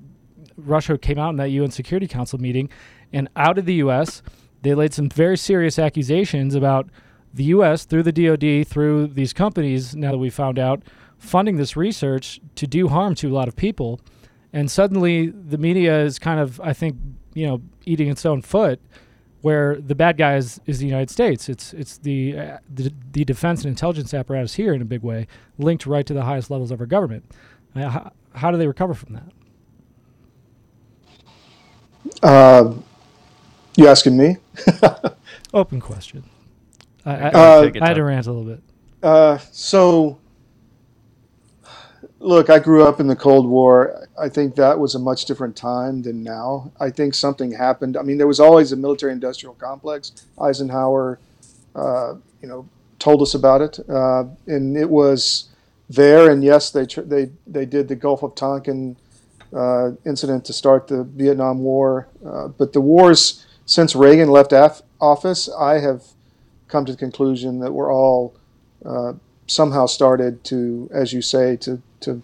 Russia 0.65 0.97
came 0.97 1.17
out 1.17 1.30
in 1.30 1.38
that 1.38 1.49
UN 1.49 1.71
Security 1.71 2.07
Council 2.07 2.39
meeting 2.39 2.69
and 3.12 3.30
out 3.36 3.57
of 3.57 3.66
the 3.66 3.76
U.S. 3.76 4.22
They 4.62 4.74
laid 4.74 4.93
some 4.93 5.10
very 5.10 5.38
serious 5.38 5.80
accusations 5.80 6.55
about 6.55 6.89
the 7.34 7.45
U.S. 7.45 7.86
through 7.86 8.03
the 8.03 8.12
DoD 8.12 8.68
through 8.68 9.07
these 9.07 9.34
companies. 9.34 9.95
Now 9.95 10.12
that 10.12 10.18
we 10.18 10.30
found 10.30 10.60
out, 10.60 10.84
funding 11.18 11.57
this 11.57 11.76
research 11.76 12.39
to 12.55 12.68
do 12.68 12.88
harm 12.88 13.16
to 13.16 13.30
a 13.30 13.34
lot 13.34 13.47
of 13.47 13.55
people, 13.55 13.99
and 14.51 14.70
suddenly 14.70 15.28
the 15.28 15.57
media 15.57 16.01
is 16.01 16.18
kind 16.20 16.39
of, 16.39 16.60
I 16.62 16.74
think, 16.74 16.97
you 17.34 17.47
know, 17.47 17.62
eating 17.86 18.10
its 18.10 18.26
own 18.26 18.41
foot. 18.41 18.80
Where 19.41 19.78
the 19.80 19.95
bad 19.95 20.18
guy 20.18 20.36
is, 20.36 20.60
is 20.66 20.80
the 20.80 20.86
United 20.86 21.10
States. 21.10 21.47
It's 21.47 21.74
it's 21.74 21.97
the, 21.97 22.38
uh, 22.38 22.57
the 22.70 22.91
the 23.14 23.24
defense 23.24 23.62
and 23.62 23.70
intelligence 23.70 24.14
apparatus 24.14 24.55
here 24.55 24.74
in 24.74 24.82
a 24.82 24.86
big 24.86 25.01
way, 25.01 25.28
linked 25.57 25.86
right 25.86 26.05
to 26.05 26.14
the 26.14 26.24
highest 26.24 26.51
levels 26.51 26.72
of 26.72 26.82
our 26.82 26.86
government. 26.86 27.24
Uh, 27.74 27.88
how, 27.88 28.12
how 28.36 28.51
do 28.51 28.57
they 28.57 28.68
recover 28.68 28.93
from 28.93 29.14
that? 29.14 29.32
Uh, 32.22 32.74
you 33.80 33.88
asking 33.88 34.17
me? 34.17 34.38
Open 35.53 35.80
question. 35.80 36.23
I, 37.05 37.11
I, 37.15 37.30
Uh, 37.30 37.71
I 37.82 37.88
had 37.88 37.93
to 37.95 38.03
rant 38.03 38.27
a 38.27 38.32
little 38.32 38.47
bit. 38.47 38.61
Uh, 39.01 39.38
so, 39.51 40.19
look, 42.19 42.49
I 42.49 42.59
grew 42.59 42.84
up 42.84 42.99
in 42.99 43.07
the 43.07 43.15
Cold 43.15 43.47
War. 43.47 44.07
I 44.19 44.27
think 44.27 44.55
that 44.55 44.77
was 44.77 44.95
a 44.95 44.99
much 44.99 45.25
different 45.25 45.55
time 45.55 46.01
than 46.01 46.21
now. 46.23 46.71
I 46.80 46.89
think 46.89 47.13
something 47.13 47.51
happened. 47.51 47.95
I 47.95 48.01
mean, 48.01 48.17
there 48.17 48.27
was 48.27 48.41
always 48.41 48.73
a 48.73 48.75
military-industrial 48.75 49.55
complex. 49.55 50.11
Eisenhower, 50.39 51.19
uh, 51.73 52.15
you 52.41 52.49
know, 52.49 52.67
told 52.99 53.21
us 53.21 53.34
about 53.34 53.61
it, 53.61 53.80
uh, 53.89 54.25
and 54.47 54.75
it 54.75 54.89
was 54.89 55.47
there. 55.89 56.30
And 56.30 56.43
yes, 56.43 56.69
they 56.71 56.86
tr- 56.86 57.01
they 57.01 57.32
they 57.47 57.65
did 57.65 57.88
the 57.88 57.95
Gulf 57.95 58.23
of 58.23 58.36
Tonkin 58.36 58.97
uh, 59.55 59.91
incident 60.05 60.43
to 60.45 60.53
start 60.53 60.89
the 60.89 61.05
Vietnam 61.05 61.59
War. 61.59 62.09
Uh, 62.25 62.49
but 62.49 62.73
the 62.73 62.82
wars 62.82 63.45
since 63.70 63.95
Reagan 63.95 64.30
left 64.30 64.51
af- 64.51 64.82
office, 64.99 65.47
I 65.47 65.78
have 65.78 66.01
come 66.67 66.86
to 66.86 66.93
the 66.93 66.97
conclusion 66.97 67.59
that 67.59 67.72
we're 67.72 67.93
all 67.93 68.34
uh, 68.84 69.13
somehow 69.45 69.86
started 69.86 70.43
to, 70.45 70.89
as 70.91 71.13
you 71.13 71.22
say, 71.22 71.55
to 71.57 71.80
to 71.99 72.24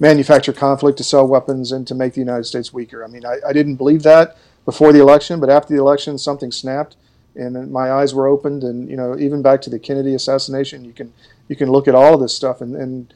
manufacture 0.00 0.54
conflict, 0.54 0.96
to 0.96 1.04
sell 1.04 1.28
weapons, 1.28 1.70
and 1.70 1.86
to 1.86 1.94
make 1.94 2.14
the 2.14 2.20
United 2.20 2.44
States 2.44 2.72
weaker. 2.72 3.04
I 3.04 3.08
mean, 3.08 3.26
I, 3.26 3.36
I 3.46 3.52
didn't 3.52 3.76
believe 3.76 4.04
that 4.04 4.38
before 4.64 4.90
the 4.94 5.00
election, 5.00 5.38
but 5.38 5.50
after 5.50 5.74
the 5.74 5.80
election, 5.80 6.16
something 6.16 6.50
snapped, 6.50 6.96
and 7.34 7.70
my 7.70 7.92
eyes 7.92 8.14
were 8.14 8.26
opened. 8.26 8.64
And 8.64 8.88
you 8.88 8.96
know, 8.96 9.18
even 9.18 9.42
back 9.42 9.60
to 9.62 9.70
the 9.70 9.78
Kennedy 9.78 10.14
assassination, 10.14 10.82
you 10.86 10.94
can 10.94 11.12
you 11.48 11.56
can 11.56 11.70
look 11.70 11.86
at 11.86 11.94
all 11.94 12.14
of 12.14 12.20
this 12.20 12.34
stuff 12.34 12.62
and 12.62 12.74
and 12.74 13.12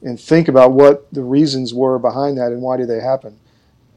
and 0.00 0.20
think 0.20 0.46
about 0.46 0.74
what 0.74 1.12
the 1.12 1.24
reasons 1.24 1.74
were 1.74 1.98
behind 1.98 2.38
that 2.38 2.52
and 2.52 2.62
why 2.62 2.76
did 2.76 2.86
they 2.86 3.00
happen. 3.00 3.40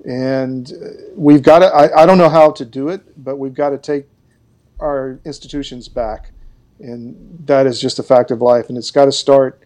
And 0.05 0.71
uh, 0.71 0.87
we've 1.15 1.43
got 1.43 1.59
to, 1.59 1.65
I, 1.65 2.03
I 2.03 2.05
don't 2.05 2.17
know 2.17 2.29
how 2.29 2.51
to 2.51 2.65
do 2.65 2.89
it, 2.89 3.01
but 3.23 3.37
we've 3.37 3.53
got 3.53 3.71
to 3.71 3.77
take 3.77 4.07
our 4.79 5.19
institutions 5.25 5.87
back. 5.89 6.31
And 6.79 7.37
that 7.45 7.67
is 7.67 7.81
just 7.81 7.99
a 7.99 8.03
fact 8.03 8.31
of 8.31 8.41
life. 8.41 8.69
And 8.69 8.77
it's 8.77 8.91
got 8.91 9.05
to 9.05 9.11
start 9.11 9.61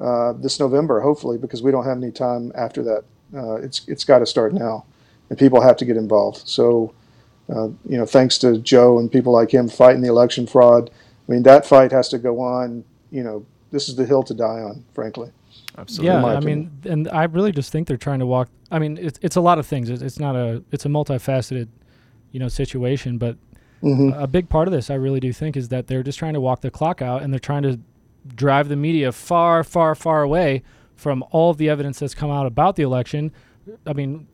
uh, 0.00 0.32
this 0.32 0.58
November, 0.60 1.00
hopefully, 1.00 1.38
because 1.38 1.62
we 1.62 1.70
don't 1.70 1.84
have 1.84 1.98
any 1.98 2.12
time 2.12 2.52
after 2.54 2.82
that. 2.82 3.04
Uh, 3.34 3.54
it's 3.56 3.86
it's 3.88 4.04
got 4.04 4.20
to 4.20 4.26
start 4.26 4.52
now, 4.52 4.84
and 5.28 5.38
people 5.38 5.60
have 5.60 5.76
to 5.76 5.84
get 5.84 5.96
involved. 5.96 6.48
So, 6.48 6.94
uh, 7.48 7.68
you 7.88 7.96
know, 7.98 8.06
thanks 8.06 8.38
to 8.38 8.58
Joe 8.58 8.98
and 8.98 9.10
people 9.10 9.32
like 9.32 9.50
him 9.50 9.68
fighting 9.68 10.02
the 10.02 10.08
election 10.08 10.46
fraud. 10.46 10.90
I 11.28 11.32
mean, 11.32 11.42
that 11.44 11.66
fight 11.66 11.90
has 11.92 12.08
to 12.10 12.18
go 12.18 12.40
on. 12.40 12.84
You 13.10 13.24
know, 13.24 13.46
this 13.70 13.88
is 13.88 13.96
the 13.96 14.06
hill 14.06 14.22
to 14.24 14.34
die 14.34 14.60
on, 14.60 14.84
frankly. 14.94 15.30
Absolutely. 15.76 16.06
Yeah, 16.12 16.16
in 16.16 16.22
my 16.22 16.34
I 16.36 16.40
mean, 16.40 16.70
and 16.84 17.08
I 17.08 17.24
really 17.24 17.52
just 17.52 17.72
think 17.72 17.88
they're 17.88 17.96
trying 17.96 18.20
to 18.20 18.26
walk. 18.26 18.48
I 18.70 18.78
mean, 18.78 18.96
it's 19.00 19.18
it's 19.22 19.36
a 19.36 19.40
lot 19.40 19.58
of 19.58 19.66
things. 19.66 19.90
It's, 19.90 20.02
it's 20.02 20.18
not 20.18 20.36
a 20.36 20.62
it's 20.70 20.84
a 20.86 20.88
multifaceted, 20.88 21.68
you 22.32 22.40
know, 22.40 22.48
situation. 22.48 23.18
But 23.18 23.36
Mhm. 23.82 24.14
a, 24.16 24.22
a 24.22 24.26
big 24.26 24.48
part 24.48 24.66
of 24.68 24.72
this, 24.72 24.88
I 24.88 24.94
really 24.94 25.20
do 25.20 25.32
think, 25.32 25.56
is 25.56 25.68
that 25.68 25.88
they're 25.88 26.02
just 26.02 26.18
trying 26.18 26.34
to 26.34 26.40
walk 26.40 26.60
the 26.62 26.70
clock 26.70 27.02
out, 27.02 27.22
and 27.22 27.32
they're 27.32 27.40
trying 27.40 27.62
to 27.64 27.78
drive 28.34 28.68
the 28.68 28.76
media 28.76 29.12
far, 29.12 29.62
far, 29.64 29.94
far 29.94 30.22
away 30.22 30.62
from 30.96 31.22
all 31.32 31.50
of 31.50 31.58
the 31.58 31.68
evidence 31.68 31.98
that's 31.98 32.14
come 32.14 32.30
out 32.30 32.46
about 32.46 32.76
the 32.76 32.82
election. 32.82 33.30
I 33.86 33.92
mean, 33.92 34.26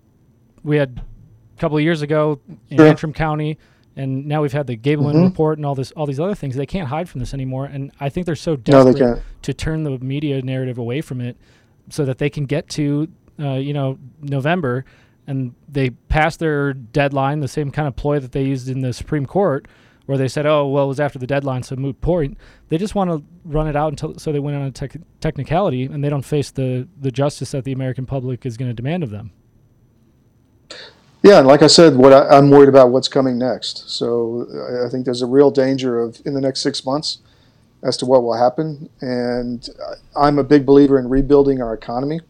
we 0.62 0.76
had 0.76 1.02
a 1.56 1.60
couple 1.60 1.76
of 1.78 1.82
years 1.82 2.02
ago 2.02 2.38
in 2.68 2.76
Sure. 2.76 2.86
Antrim 2.86 3.12
County, 3.12 3.58
and 3.96 4.26
now 4.26 4.42
we've 4.42 4.52
had 4.52 4.66
the 4.66 4.76
Gableman 4.76 5.14
Mhm. 5.16 5.24
report 5.24 5.58
and 5.58 5.66
all 5.66 5.74
this, 5.74 5.90
all 5.92 6.06
these 6.06 6.20
other 6.20 6.34
things. 6.34 6.54
They 6.56 6.66
can't 6.66 6.88
hide 6.88 7.08
from 7.08 7.18
this 7.20 7.34
anymore, 7.34 7.66
and 7.66 7.90
I 8.00 8.08
think 8.08 8.26
they're 8.26 8.34
so 8.36 8.52
No, 8.52 8.56
desperate 8.56 8.98
they 8.98 9.20
to 9.42 9.54
turn 9.54 9.82
the 9.82 9.98
media 9.98 10.40
narrative 10.42 10.78
away 10.78 11.00
from 11.00 11.20
it, 11.20 11.36
so 11.88 12.04
that 12.04 12.18
they 12.18 12.30
can 12.30 12.44
get 12.44 12.68
to, 12.70 13.08
uh, 13.40 13.54
you 13.54 13.72
know, 13.72 13.98
November, 14.22 14.84
and 15.26 15.52
they 15.68 15.90
pass 15.90 16.36
their 16.36 16.72
deadline, 16.72 17.40
the 17.40 17.48
same 17.48 17.70
kind 17.70 17.86
of 17.88 17.96
ploy 17.96 18.18
that 18.18 18.32
they 18.32 18.44
used 18.44 18.68
in 18.68 18.80
the 18.80 18.92
Supreme 18.92 19.26
Court, 19.26 19.66
where 20.06 20.18
they 20.18 20.28
said, 20.28 20.44
"Oh, 20.46 20.66
well, 20.66 20.84
it 20.84 20.88
was 20.88 20.98
after 21.00 21.18
the 21.18 21.26
deadline, 21.26 21.62
so 21.62 21.76
moot 21.76 22.00
point." 22.00 22.36
They 22.68 22.78
just 22.78 22.94
want 22.94 23.10
to 23.10 23.22
run 23.44 23.68
it 23.68 23.76
out 23.76 23.92
until 23.92 24.18
so 24.18 24.32
they 24.32 24.40
win 24.40 24.54
on 24.54 24.62
a 24.62 24.70
tech 24.72 24.96
technicality, 25.20 25.84
and 25.84 26.02
they 26.02 26.08
don't 26.08 26.24
face 26.24 26.50
the 26.50 26.88
the 27.00 27.10
justice 27.10 27.52
that 27.52 27.64
the 27.64 27.72
American 27.72 28.06
public 28.06 28.44
is 28.46 28.56
going 28.56 28.70
to 28.70 28.74
demand 28.74 29.02
of 29.02 29.10
them. 29.10 29.30
Yeah, 31.22 31.38
and 31.38 31.46
like 31.46 31.62
I 31.62 31.66
said, 31.66 31.96
what 31.96 32.12
I, 32.12 32.28
I'm 32.28 32.50
worried 32.50 32.70
about 32.70 32.90
what's 32.90 33.08
coming 33.08 33.36
next. 33.38 33.90
So 33.90 34.46
I, 34.86 34.88
think 34.88 35.04
there's 35.04 35.20
a 35.20 35.26
real 35.26 35.50
danger 35.50 36.00
of 36.00 36.20
in 36.24 36.32
the 36.32 36.40
next 36.40 36.60
six 36.60 36.84
months 36.86 37.18
as 37.82 37.98
to 37.98 38.06
what 38.06 38.22
will 38.22 38.38
happen. 38.38 38.88
And 39.02 39.68
I'm 40.16 40.38
a 40.38 40.44
big 40.44 40.64
believer 40.64 40.98
in 40.98 41.10
rebuilding 41.10 41.60
our 41.60 41.74
economy. 41.74 42.20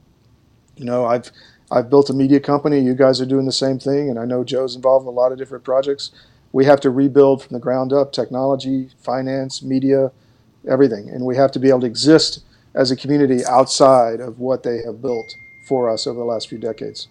You 0.76 0.84
know, 0.86 1.04
I've 1.04 1.30
I've 1.70 1.88
built 1.88 2.10
a 2.10 2.12
media 2.12 2.40
company. 2.40 2.80
You 2.80 2.94
guys 2.94 3.20
are 3.20 3.26
doing 3.26 3.46
the 3.46 3.52
same 3.52 3.78
thing, 3.78 4.10
and 4.10 4.18
I 4.18 4.24
know 4.24 4.42
Joe's 4.42 4.74
involved 4.74 5.04
in 5.04 5.08
a 5.08 5.12
lot 5.12 5.30
of 5.30 5.38
different 5.38 5.62
projects. 5.62 6.10
We 6.52 6.64
have 6.64 6.80
to 6.80 6.90
rebuild 6.90 7.44
from 7.44 7.54
the 7.54 7.60
ground 7.60 7.92
up: 7.92 8.12
technology, 8.12 8.88
finance, 8.98 9.62
media, 9.62 10.10
everything, 10.68 11.08
and 11.08 11.24
we 11.24 11.36
have 11.36 11.52
to 11.52 11.60
be 11.60 11.68
able 11.68 11.80
to 11.80 11.86
exist 11.86 12.42
as 12.74 12.90
a 12.90 12.96
community 12.96 13.44
outside 13.46 14.18
of 14.18 14.40
what 14.40 14.64
they 14.64 14.82
have 14.82 15.00
built 15.00 15.36
for 15.68 15.88
us 15.88 16.08
over 16.08 16.18
the 16.18 16.24
last 16.24 16.48
few 16.48 16.58
decades. 16.58 17.06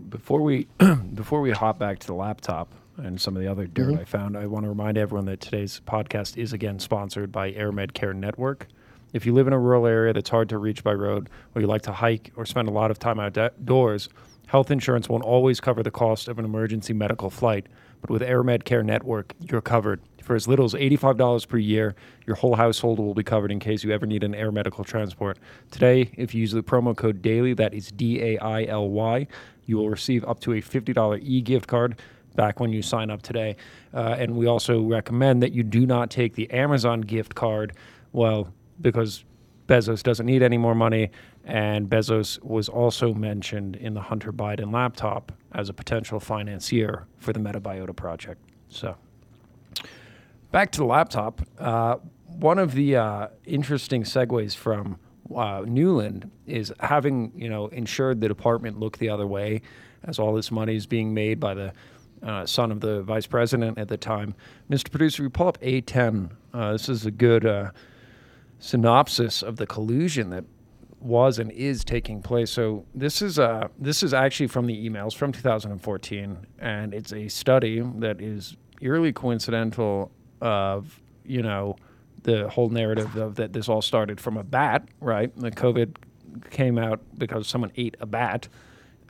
Before 0.00 0.40
we 0.42 0.66
before 1.14 1.40
we 1.40 1.50
hop 1.50 1.78
back 1.78 1.98
to 2.00 2.06
the 2.06 2.14
laptop 2.14 2.68
and 2.96 3.20
some 3.20 3.36
of 3.36 3.42
the 3.42 3.48
other 3.48 3.66
dirt 3.66 3.94
Mhm. 3.94 4.00
I 4.00 4.04
found, 4.04 4.36
I 4.36 4.46
want 4.46 4.64
to 4.64 4.68
remind 4.68 4.98
everyone 4.98 5.24
that 5.26 5.40
today's 5.40 5.80
podcast 5.86 6.36
is 6.36 6.52
again 6.52 6.78
sponsored 6.78 7.32
by 7.32 7.52
AirMedCare 7.52 8.14
Network. 8.14 8.68
If 9.12 9.26
you 9.26 9.32
live 9.34 9.46
in 9.46 9.52
a 9.52 9.58
rural 9.58 9.86
area 9.86 10.12
that's 10.12 10.30
hard 10.30 10.48
to 10.50 10.58
reach 10.58 10.82
by 10.84 10.92
road, 10.94 11.28
or 11.54 11.60
you 11.60 11.66
like 11.66 11.82
to 11.82 11.92
hike 11.92 12.32
or 12.36 12.46
spend 12.46 12.68
a 12.68 12.72
lot 12.72 12.90
of 12.90 12.98
time 12.98 13.18
outdoors, 13.20 14.08
health 14.46 14.70
insurance 14.70 15.08
won't 15.08 15.24
always 15.24 15.60
cover 15.60 15.82
the 15.82 15.90
cost 15.90 16.28
of 16.28 16.38
an 16.38 16.44
emergency 16.44 16.92
medical 16.92 17.28
flight. 17.30 17.66
But 18.00 18.10
with 18.10 18.22
AirMedCare 18.22 18.84
Network, 18.84 19.34
you're 19.50 19.60
covered. 19.60 20.00
For 20.22 20.34
as 20.36 20.46
little 20.48 20.64
as 20.64 20.74
$85 20.74 21.46
per 21.48 21.56
year, 21.58 21.94
your 22.26 22.36
whole 22.36 22.56
household 22.56 22.98
will 22.98 23.14
be 23.14 23.22
covered 23.22 23.50
in 23.52 23.58
case 23.60 23.84
you 23.84 23.90
ever 23.92 24.06
need 24.06 24.22
an 24.24 24.34
air 24.34 24.50
medical 24.52 24.82
transport. 24.84 25.38
Today, 25.70 26.10
if 26.16 26.34
you 26.34 26.40
use 26.40 26.52
the 26.52 26.62
promo 26.62 26.96
code 26.96 27.22
DAILY, 27.22 27.54
that 27.54 27.74
is 27.74 27.90
D 27.92 28.20
A 28.22 28.38
I 28.38 28.64
L 28.64 28.88
Y, 28.88 29.26
you 29.66 29.76
will 29.76 29.90
receive 29.90 30.24
up 30.24 30.40
to 30.40 30.52
a 30.52 30.60
$50 30.60 31.20
e 31.22 31.40
gift 31.40 31.68
card 31.68 32.00
back 32.34 32.60
when 32.60 32.72
you 32.72 32.82
sign 32.82 33.10
up 33.10 33.22
today. 33.22 33.56
Uh, 33.92 34.16
and 34.18 34.36
we 34.36 34.46
also 34.46 34.80
recommend 34.80 35.42
that 35.42 35.52
you 35.52 35.62
do 35.62 35.86
not 35.86 36.10
take 36.10 36.34
the 36.34 36.50
Amazon 36.50 37.00
gift 37.00 37.34
card, 37.34 37.74
well, 38.12 38.52
because 38.80 39.24
Bezos 39.68 40.02
doesn't 40.02 40.26
need 40.26 40.42
any 40.42 40.58
more 40.58 40.74
money. 40.74 41.10
And 41.44 41.88
Bezos 41.88 42.42
was 42.42 42.68
also 42.68 43.14
mentioned 43.14 43.76
in 43.76 43.94
the 43.94 44.00
Hunter 44.00 44.32
Biden 44.32 44.72
laptop 44.72 45.32
as 45.52 45.68
a 45.68 45.72
potential 45.72 46.20
financier 46.20 47.06
for 47.18 47.32
the 47.32 47.40
Metabiota 47.40 47.94
project. 47.94 48.40
So, 48.68 48.96
back 50.50 50.70
to 50.72 50.78
the 50.78 50.84
laptop. 50.84 51.42
Uh, 51.58 51.96
one 52.26 52.58
of 52.58 52.72
the 52.72 52.96
uh, 52.96 53.28
interesting 53.44 54.04
segues 54.04 54.56
from 54.56 54.98
uh, 55.30 55.62
Nuland 55.62 56.30
is 56.46 56.72
having 56.80 57.32
you 57.34 57.48
know 57.48 57.66
ensured 57.68 58.20
the 58.20 58.28
department 58.28 58.78
look 58.78 58.98
the 58.98 59.08
other 59.08 59.26
way, 59.26 59.62
as 60.04 60.18
all 60.18 60.34
this 60.34 60.50
money 60.50 60.76
is 60.76 60.86
being 60.86 61.14
made 61.14 61.40
by 61.40 61.54
the 61.54 61.72
uh, 62.22 62.46
son 62.46 62.70
of 62.70 62.80
the 62.80 63.02
vice 63.02 63.26
president 63.26 63.78
at 63.78 63.88
the 63.88 63.96
time. 63.96 64.34
Mr. 64.70 64.90
Producer, 64.90 65.22
we 65.22 65.28
pull 65.28 65.48
up 65.48 65.60
A10. 65.60 66.30
Uh, 66.54 66.72
this 66.72 66.88
is 66.88 67.06
a 67.06 67.10
good 67.10 67.44
uh, 67.44 67.70
synopsis 68.58 69.42
of 69.42 69.56
the 69.56 69.66
collusion 69.66 70.30
that 70.30 70.44
was 71.00 71.38
and 71.38 71.50
is 71.52 71.84
taking 71.84 72.22
place. 72.22 72.50
So 72.50 72.84
this 72.94 73.22
is 73.22 73.38
uh, 73.38 73.68
this 73.78 74.02
is 74.02 74.14
actually 74.14 74.46
from 74.46 74.66
the 74.66 74.88
emails 74.88 75.14
from 75.14 75.32
2014, 75.32 76.46
and 76.60 76.94
it's 76.94 77.12
a 77.12 77.28
study 77.28 77.82
that 77.96 78.20
is 78.20 78.56
eerily 78.80 79.12
coincidental 79.12 80.10
of 80.40 81.00
you 81.24 81.42
know 81.42 81.76
the 82.22 82.48
whole 82.48 82.68
narrative 82.68 83.16
of 83.16 83.36
that 83.36 83.52
this 83.52 83.68
all 83.68 83.82
started 83.82 84.20
from 84.20 84.36
a 84.36 84.44
bat, 84.44 84.86
right? 85.00 85.34
The 85.36 85.50
COVID 85.50 85.96
came 86.50 86.78
out 86.78 87.00
because 87.18 87.46
someone 87.46 87.72
ate 87.76 87.96
a 88.00 88.06
bat. 88.06 88.48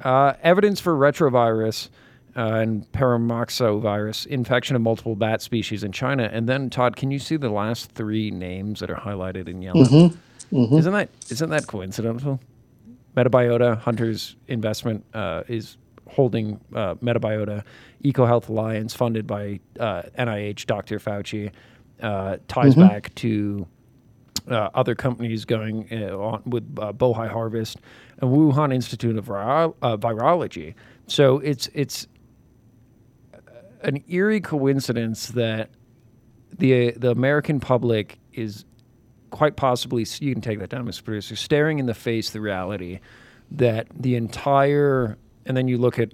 Uh, 0.03 0.35
evidence 0.43 0.81
for 0.81 0.95
retrovirus 0.97 1.89
uh, 2.37 2.55
and 2.55 2.91
paramyxovirus 2.93 4.27
infection 4.27 4.75
of 4.75 4.83
multiple 4.83 5.15
bat 5.15 5.43
species 5.43 5.85
in 5.85 5.93
China. 5.93 6.29
And 6.33 6.49
then, 6.49 6.71
Todd, 6.71 6.97
can 6.97 7.11
you 7.11 7.19
see 7.19 7.37
the 7.37 7.51
last 7.51 7.93
three 7.93 8.31
names 8.31 8.81
that 8.81 8.91
are 8.91 8.97
highlighted 8.97 9.49
in 9.49 9.63
yellow? 9.63 9.85
Mhm, 9.85 10.17
mhm. 10.51 10.79
Isn't 10.79 10.93
that 10.93 11.09
isn't 11.31 11.51
that 11.51 11.67
coincidental? 11.67 12.41
Metabiota 13.17 13.79
Hunter's 13.79 14.37
investment 14.49 15.05
uh, 15.13 15.43
is 15.47 15.77
holding 16.09 16.59
uh, 16.75 16.95
Metabiota 16.97 17.63
EcoHealth 18.05 18.49
Alliance, 18.49 18.95
funded 18.95 19.27
by 19.27 19.61
uh, 19.79 20.03
NIH, 20.19 20.67
Dr. 20.67 20.99
Fauci, 20.99 21.51
uh, 22.03 22.36
ties 22.48 22.74
Mhm. 22.74 22.88
back 22.88 23.14
to 23.16 23.66
uh, 24.50 24.68
other 24.74 24.94
companies 24.96 25.44
going 25.44 25.86
uh, 25.92 26.16
on 26.18 26.42
with 26.46 26.64
uh, 26.80 26.92
Bohai 26.92 27.28
Harvest 27.28 27.78
and 28.18 28.30
Wuhan 28.30 28.74
Institute 28.74 29.16
of 29.16 29.26
Viro- 29.26 29.76
uh, 29.82 29.96
Virology. 29.96 30.74
So 31.07 31.38
it's 31.38 31.68
it's 31.74 32.09
an 33.82 34.03
eerie 34.09 34.40
coincidence 34.40 35.28
that 35.28 35.70
the 36.59 36.92
the 36.92 37.11
American 37.11 37.61
public 37.61 38.18
is 38.32 38.64
quite 39.30 39.57
possibly 39.57 40.05
you 40.20 40.32
can 40.32 40.42
take 40.42 40.59
that 40.59 40.68
down, 40.70 40.86
Mr. 40.86 41.05
Producer, 41.05 41.36
staring 41.36 41.78
in 41.78 41.86
the 41.86 41.94
face 41.94 42.30
the 42.30 42.40
reality 42.40 43.00
that 43.50 43.86
the 43.94 44.14
entire 44.16 45.16
and 45.46 45.57
then 45.57 45.68
you 45.68 45.78
look 45.78 45.98
at 45.98 46.12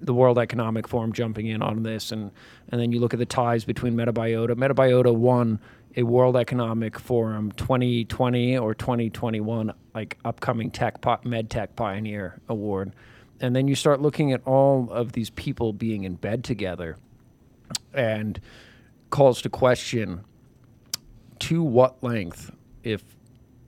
the 0.00 0.14
World 0.14 0.38
Economic 0.38 0.86
Forum 0.86 1.12
jumping 1.12 1.46
in 1.46 1.62
on 1.62 1.82
this, 1.82 2.12
and 2.12 2.30
and 2.70 2.80
then 2.80 2.92
you 2.92 3.00
look 3.00 3.12
at 3.12 3.18
the 3.18 3.26
ties 3.26 3.64
between 3.64 3.94
Metabiota. 3.94 4.50
Metabiota 4.50 5.14
won 5.14 5.60
a 5.96 6.02
World 6.02 6.36
Economic 6.36 6.98
Forum 6.98 7.50
2020 7.52 8.58
or 8.58 8.74
2021 8.74 9.72
like 9.94 10.18
upcoming 10.24 10.70
tech 10.70 11.04
med 11.24 11.50
tech 11.50 11.74
pioneer 11.76 12.40
award, 12.48 12.94
and 13.40 13.54
then 13.56 13.66
you 13.68 13.74
start 13.74 14.00
looking 14.00 14.32
at 14.32 14.40
all 14.46 14.88
of 14.90 15.12
these 15.12 15.30
people 15.30 15.72
being 15.72 16.04
in 16.04 16.14
bed 16.14 16.44
together, 16.44 16.96
and 17.92 18.40
calls 19.10 19.42
to 19.42 19.48
question 19.48 20.24
to 21.38 21.62
what 21.62 22.02
length 22.02 22.50
if 22.82 23.02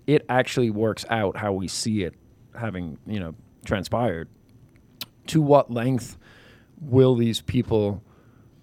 it 0.06 0.24
actually 0.28 0.70
works 0.70 1.04
out 1.08 1.36
how 1.36 1.52
we 1.52 1.68
see 1.68 2.02
it 2.02 2.14
having 2.58 2.98
you 3.06 3.20
know 3.20 3.34
transpired 3.64 4.28
to 5.26 5.40
what 5.40 5.70
length 5.70 6.18
will 6.80 7.14
these 7.14 7.40
people 7.40 8.02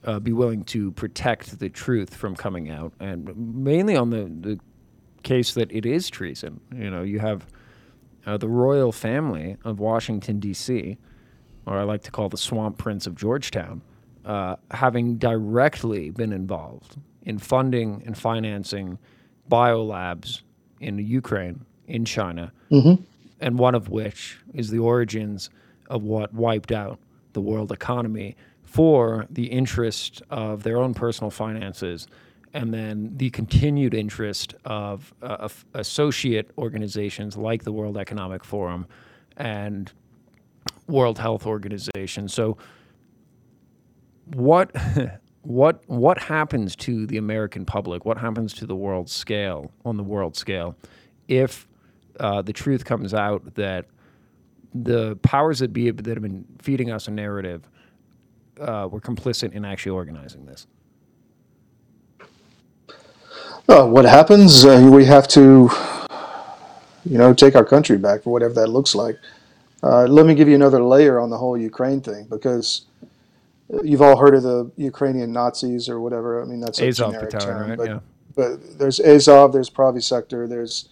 uh, 0.04 0.20
be 0.20 0.32
willing 0.34 0.64
to 0.64 0.92
protect 0.92 1.60
the 1.60 1.70
truth 1.70 2.14
from 2.16 2.36
coming 2.36 2.70
out 2.70 2.94
and 3.00 3.36
mainly 3.56 3.96
on 3.96 4.10
the, 4.10 4.26
the 4.40 4.60
case 5.24 5.54
that 5.54 5.72
it 5.72 5.86
is 5.86 6.10
treason 6.10 6.60
you 6.74 6.90
know 6.90 7.02
you 7.02 7.20
have 7.20 7.46
uh, 8.26 8.38
the 8.38 8.48
royal 8.48 8.92
family 8.92 9.58
of 9.66 9.80
washington 9.80 10.40
d.c 10.40 10.98
or 11.66 11.78
i 11.78 11.84
like 11.84 12.02
to 12.04 12.12
call 12.12 12.30
the 12.30 12.38
swamp 12.38 12.78
prince 12.78 13.06
of 13.08 13.16
georgetown 13.16 13.82
uh, 14.26 14.56
having 14.72 15.18
directly 15.18 16.10
been 16.12 16.32
involved 16.34 16.96
in 17.24 17.38
funding 17.38 18.02
and 18.06 18.18
financing 18.18 18.98
biolabs 19.50 20.42
in 20.80 20.98
Ukraine, 21.00 21.66
in 21.88 22.06
China, 22.06 22.52
Mhm. 22.72 23.04
and 23.40 23.58
one 23.58 23.74
of 23.74 23.90
which 23.90 24.38
is 24.54 24.70
the 24.70 24.80
origins 24.80 25.50
of 25.90 26.04
what 26.04 26.34
wiped 26.34 26.72
out 26.72 27.00
the 27.38 27.42
world 27.42 27.72
economy 27.72 28.36
for 28.64 29.28
the 29.30 29.46
interest 29.46 30.24
of 30.32 30.64
their 30.64 30.78
own 30.78 30.96
personal 30.96 31.30
finances 31.30 32.08
and 32.52 32.74
then 32.74 33.12
the 33.16 33.30
continued 33.30 33.94
interest 33.94 34.56
of, 34.66 35.14
uh, 35.22 35.26
of 35.26 35.66
associate 35.76 36.50
organizations 36.58 37.38
like 37.38 37.64
the 37.64 37.72
World 37.72 37.96
Economic 37.96 38.44
Forum 38.44 38.88
and 39.36 39.92
World 40.88 41.20
Health 41.20 41.46
Organization. 41.46 42.28
So 42.28 42.58
what 44.34 44.76
what 45.44 45.84
what 45.86 46.18
happens 46.18 46.76
to 46.78 47.06
the 47.06 47.18
American 47.18 47.64
public? 47.66 48.04
What 48.04 48.18
happens 48.18 48.52
to 48.54 48.66
the 48.66 48.76
world 48.76 49.12
scale 49.12 49.72
on 49.86 49.96
the 49.96 50.04
world 50.04 50.36
scale 50.36 50.76
if 51.28 51.68
uh, 52.20 52.42
the 52.42 52.54
truth 52.54 52.86
comes 52.86 53.14
out 53.14 53.54
that 53.54 53.86
the 54.84 55.16
powers 55.18 55.60
that 55.60 55.74
be 55.74 55.92
that 55.92 56.06
have 56.06 56.22
been 56.22 56.46
feeding 56.60 56.92
us 56.92 57.08
a 57.08 57.12
narrative 57.12 57.70
uh, 58.60 58.88
were 58.90 59.02
complicit 59.02 59.54
in 59.54 59.66
actually 59.66 59.92
organizing 59.92 60.46
this? 60.46 60.68
Uh, 63.70 63.86
what 63.86 64.06
happens? 64.06 64.64
Uh, 64.64 64.90
we 64.92 65.04
have 65.04 65.28
to, 65.28 65.70
you 67.06 67.18
know, 67.18 67.34
take 67.34 67.56
our 67.56 67.66
country 67.66 67.98
back 67.98 68.24
for 68.24 68.32
whatever 68.32 68.54
that 68.54 68.68
looks 68.68 68.96
like. 68.96 69.18
Uh, 69.84 70.06
let 70.06 70.26
me 70.26 70.34
give 70.34 70.48
you 70.48 70.56
another 70.56 70.82
layer 70.82 71.20
on 71.20 71.30
the 71.30 71.38
whole 71.38 71.58
Ukraine 71.58 72.02
thing 72.02 72.26
because 72.30 72.86
you've 73.84 74.02
all 74.02 74.18
heard 74.18 74.36
of 74.36 74.44
the 74.44 74.72
Ukrainian 74.78 75.32
Nazis 75.32 75.90
or 75.90 76.00
whatever. 76.00 76.42
I 76.42 76.46
mean, 76.46 76.62
that's 76.62 76.80
a 76.80 76.88
Azov 76.88 77.12
generic 77.12 77.32
Battalion, 77.32 77.58
term, 77.58 77.70
right? 77.70 77.78
but, 77.78 77.88
Yeah. 77.88 78.00
but 78.36 78.80
there's 78.80 79.00
Azov, 79.02 79.52
there's 79.52 79.70
Pravi 79.70 80.02
Sector, 80.02 80.48
there's 80.48 80.90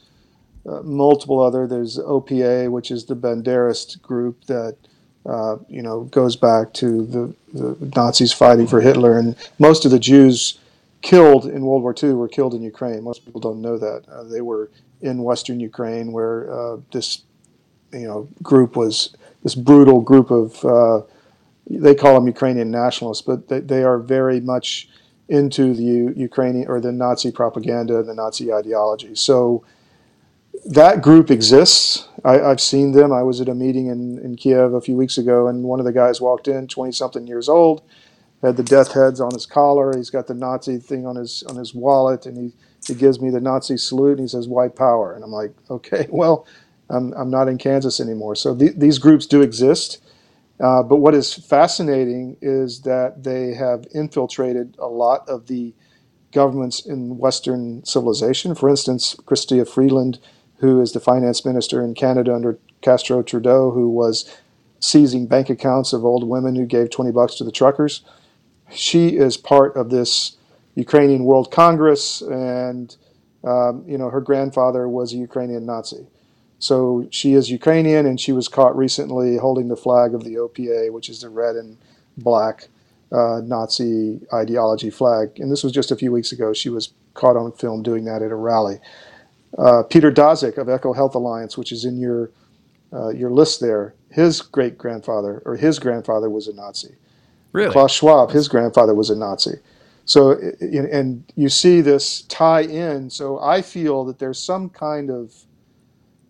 multiple 0.66 1.39
other. 1.41 1.68
There's 1.68 1.97
OPA, 1.97 2.70
which 2.72 2.91
is 2.91 3.05
the 3.05 3.16
Banderist 3.16 4.01
group 4.01 4.45
that 4.45 4.76
uh, 5.26 5.57
you 5.68 5.82
know 5.82 6.03
goes 6.05 6.36
back 6.36 6.74
to 6.74 7.05
the, 7.05 7.36
the 7.53 7.91
Nazis 7.95 8.34
fighting 8.34 8.68
for 8.68 8.82
Hitler, 8.82 9.18
and 9.18 9.36
most 9.59 9.86
of 9.86 9.91
the 9.91 9.99
Jews 9.99 10.59
killed 11.01 11.45
in 11.45 11.66
World 11.66 11.84
War 11.84 11.95
II 12.01 12.13
were 12.13 12.28
killed 12.28 12.53
in 12.53 12.63
Ukraine. 12.63 13.03
Most 13.03 13.26
people 13.26 13.41
don't 13.41 13.61
know 13.61 13.78
that 13.78 14.03
uh, 14.09 14.24
they 14.24 14.41
were 14.41 14.70
in 15.01 15.24
Western 15.24 15.59
Ukraine, 15.59 16.11
where 16.11 16.51
uh, 16.51 16.78
this 16.91 17.24
you 17.91 18.07
know 18.07 18.28
group 18.41 18.76
was 18.76 19.16
this 19.43 19.55
brutal 19.55 20.01
group 20.01 20.32
of 20.32 20.66
uh, 20.66 21.01
they 21.70 21.95
call 21.95 22.16
them 22.16 22.28
Ukrainian 22.28 22.72
nationalists, 22.72 23.22
but 23.22 23.47
they, 23.47 23.59
they 23.59 23.84
are 23.84 23.97
very 23.97 24.39
much 24.39 24.89
into 25.28 25.74
the 25.74 26.13
Ukrainian 26.16 26.68
or 26.68 26.80
the 26.80 26.91
Nazi 26.91 27.32
propaganda, 27.32 28.03
the 28.03 28.13
Nazi 28.13 28.53
ideology. 28.53 29.16
So 29.16 29.63
that 30.66 31.01
group 31.01 31.30
exists. 31.32 32.07
I, 32.24 32.41
I've 32.41 32.61
seen 32.61 32.91
them. 32.91 33.13
I 33.13 33.24
was 33.24 33.39
at 33.39 33.49
a 33.49 33.55
meeting 33.55 33.88
in, 33.88 34.20
in 34.20 34.36
Kiev 34.36 34.74
a 34.74 34.82
few 34.82 34.95
weeks 34.95 35.18
ago, 35.18 35.47
and 35.47 35.63
one 35.63 35.80
of 35.80 35.86
the 35.86 35.93
guys 35.93 36.20
walked 36.20 36.47
in, 36.47 36.68
20 36.68 36.91
something 36.91 37.28
years 37.28 37.47
old, 37.47 37.84
had 38.41 38.57
the 38.57 38.63
death 38.63 38.93
heads 38.93 39.22
on 39.22 39.32
his 39.34 39.45
collar. 39.45 39.95
He's 39.95 40.09
got 40.09 40.28
the 40.28 40.34
Nazi 40.34 40.78
thing 40.78 41.05
on 41.05 41.16
his 41.16 41.43
on 41.43 41.55
his 41.55 41.74
wallet, 41.74 42.26
and 42.26 42.38
he, 42.38 42.53
he 42.88 42.95
gives 42.95 43.22
me 43.22 43.30
the 43.30 43.39
Nazi 43.39 43.78
salute, 43.78 44.18
and 44.18 44.22
he 44.22 44.28
says, 44.28 44.47
White 44.47 44.76
Power. 44.76 45.13
And 45.13 45.24
I'm 45.24 45.32
like, 45.32 45.53
okay, 45.70 46.07
well, 46.11 46.47
I'm, 46.89 47.13
I'm 47.13 47.30
not 47.30 47.47
in 47.47 47.57
Kansas 47.57 47.99
anymore. 47.99 48.36
So 48.36 48.53
the, 48.53 48.70
these 48.76 48.97
groups 48.97 49.26
do 49.26 49.41
exist. 49.41 50.01
Uh, 50.59 50.82
but 50.82 50.97
what 50.97 51.13
is 51.13 51.34
fascinating 51.34 52.38
is 52.41 52.82
that 52.82 53.24
they 53.24 53.53
have 53.53 53.86
infiltrated 53.93 54.76
a 54.80 54.88
lot 54.88 55.28
of 55.28 55.47
the 55.47 55.74
governments 56.32 56.86
in 56.86 57.18
Western 57.18 57.84
civilization. 57.84 58.55
For 58.55 58.70
instance, 58.70 59.16
Chrystia 59.26 59.68
Freeland, 59.68 60.20
who 60.58 60.82
is 60.82 60.93
the 60.93 60.99
finance 60.99 61.45
minister 61.45 61.84
in 61.84 61.93
Canada 61.93 62.34
under 62.34 62.58
Castro 62.82 63.22
Trudeau, 63.22 63.72
who 63.72 63.89
was 63.89 64.30
seizing 64.80 65.28
bank 65.28 65.49
accounts 65.49 65.93
of 65.93 66.06
old 66.06 66.28
women 66.28 66.56
who 66.56 66.66
gave 66.66 66.89
20 66.89 67.12
bucks 67.12 67.36
to 67.36 67.43
the 67.43 67.51
truckers. 67.51 68.01
She 68.72 69.18
is 69.18 69.38
part 69.38 69.76
of 69.76 69.89
this 69.89 70.38
Ukrainian 70.76 71.24
World 71.24 71.51
Congress, 71.51 72.22
and 72.22 72.95
um, 73.43 73.84
you 73.88 73.97
know 73.97 74.10
her 74.10 74.22
grandfather 74.22 74.88
was 74.89 75.14
a 75.14 75.18
Ukrainian 75.18 75.66
Nazi. 75.66 76.08
So 76.60 77.08
she 77.12 77.34
is 77.34 77.49
Ukrainian, 77.49 78.06
and 78.06 78.20
she 78.20 78.32
was 78.32 78.47
caught 78.47 78.76
recently 78.76 79.38
holding 79.38 79.68
the 79.68 79.76
flag 79.76 80.14
of 80.14 80.24
the 80.24 80.36
OPA, 80.36 80.91
which 80.91 81.10
is 81.10 81.22
the 81.22 81.30
red 81.30 81.56
and 81.56 81.78
black 82.18 82.70
uh, 83.12 83.41
Nazi 83.43 84.22
ideology 84.34 84.89
flag. 84.89 85.39
And 85.39 85.51
this 85.51 85.64
was 85.64 85.72
just 85.72 85.91
a 85.91 85.95
few 85.95 86.12
weeks 86.12 86.32
ago. 86.32 86.53
She 86.53 86.70
was 86.70 86.93
caught 87.14 87.38
on 87.38 87.51
film 87.51 87.84
doing 87.84 88.06
that 88.06 88.22
at 88.22 88.32
a 88.32 88.36
rally. 88.36 88.80
Uh, 89.58 89.84
Peter 89.84 90.12
Daszak 90.12 90.58
of 90.58 90.68
EcoHealth 90.68 91.16
Alliance, 91.16 91.58
which 91.58 91.72
is 91.72 91.86
in 91.86 91.97
your 91.97 92.32
uh, 92.93 93.10
your 93.10 93.32
list 93.32 93.60
there, 93.60 93.93
his 94.10 94.41
great 94.41 94.78
grandfather 94.78 95.41
or 95.45 95.56
his 95.56 95.80
grandfather 95.80 96.30
was 96.30 96.47
a 96.47 96.53
Nazi. 96.53 96.95
Really? 97.51 97.72
Klaus 97.72 97.93
Schwab, 97.93 98.32
his 98.32 98.47
grandfather 98.47 98.93
was 98.93 99.10
a 99.10 99.16
Nazi. 99.16 99.60
So, 100.06 100.32
and 100.62 101.24
you 101.36 101.49
see 101.49 101.82
this 101.82 102.22
tie 102.24 102.62
in. 102.62 103.10
So 103.10 103.39
I 103.39 103.62
feel 103.62 104.06
that 104.06 104.20
there's 104.20 104.39
some 104.39 104.70
kind 104.70 105.10
of 105.10 105.34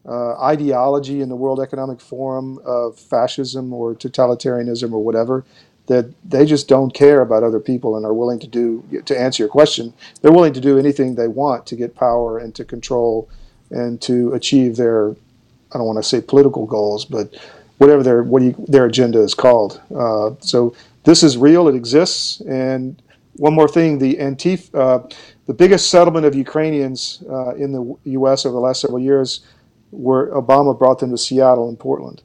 uh, 0.07 0.39
ideology 0.41 1.21
in 1.21 1.29
the 1.29 1.35
World 1.35 1.59
Economic 1.59 1.99
Forum 1.99 2.59
of 2.65 2.97
fascism 2.97 3.73
or 3.73 3.93
totalitarianism 3.95 4.93
or 4.93 5.03
whatever 5.03 5.45
that 5.87 6.11
they 6.27 6.45
just 6.45 6.67
don't 6.67 6.93
care 6.93 7.21
about 7.21 7.43
other 7.43 7.59
people 7.59 7.95
and 7.95 8.05
are 8.05 8.13
willing 8.13 8.39
to 8.39 8.47
do 8.47 8.83
to 9.05 9.19
answer 9.19 9.43
your 9.43 9.49
question 9.49 9.93
they're 10.21 10.31
willing 10.31 10.53
to 10.53 10.61
do 10.61 10.77
anything 10.77 11.15
they 11.15 11.27
want 11.27 11.65
to 11.65 11.75
get 11.75 11.95
power 11.95 12.37
and 12.37 12.55
to 12.55 12.65
control 12.65 13.29
and 13.71 14.01
to 14.01 14.33
achieve 14.33 14.75
their 14.75 15.11
I 15.71 15.77
don't 15.77 15.87
want 15.87 15.97
to 15.97 16.03
say 16.03 16.21
political 16.21 16.65
goals 16.65 17.05
but 17.05 17.35
whatever 17.77 18.03
their 18.03 18.23
what 18.23 18.41
you, 18.41 18.55
their 18.67 18.85
agenda 18.85 19.19
is 19.21 19.33
called 19.33 19.81
uh, 19.95 20.31
so 20.39 20.75
this 21.03 21.23
is 21.23 21.37
real 21.37 21.67
it 21.67 21.75
exists 21.75 22.41
and 22.41 23.01
one 23.37 23.53
more 23.53 23.67
thing 23.67 23.99
the 23.99 24.15
Antif 24.15 24.73
uh, 24.73 25.07
the 25.45 25.53
biggest 25.53 25.89
settlement 25.89 26.25
of 26.25 26.35
Ukrainians 26.35 27.23
uh, 27.29 27.53
in 27.55 27.71
the 27.71 27.95
U.S. 28.05 28.45
over 28.45 28.53
the 28.53 28.59
last 28.59 28.81
several 28.81 28.99
years 28.99 29.41
where 29.91 30.27
Obama 30.31 30.77
brought 30.77 30.99
them 30.99 31.11
to 31.11 31.17
Seattle 31.17 31.69
and 31.69 31.79
Portland. 31.79 32.21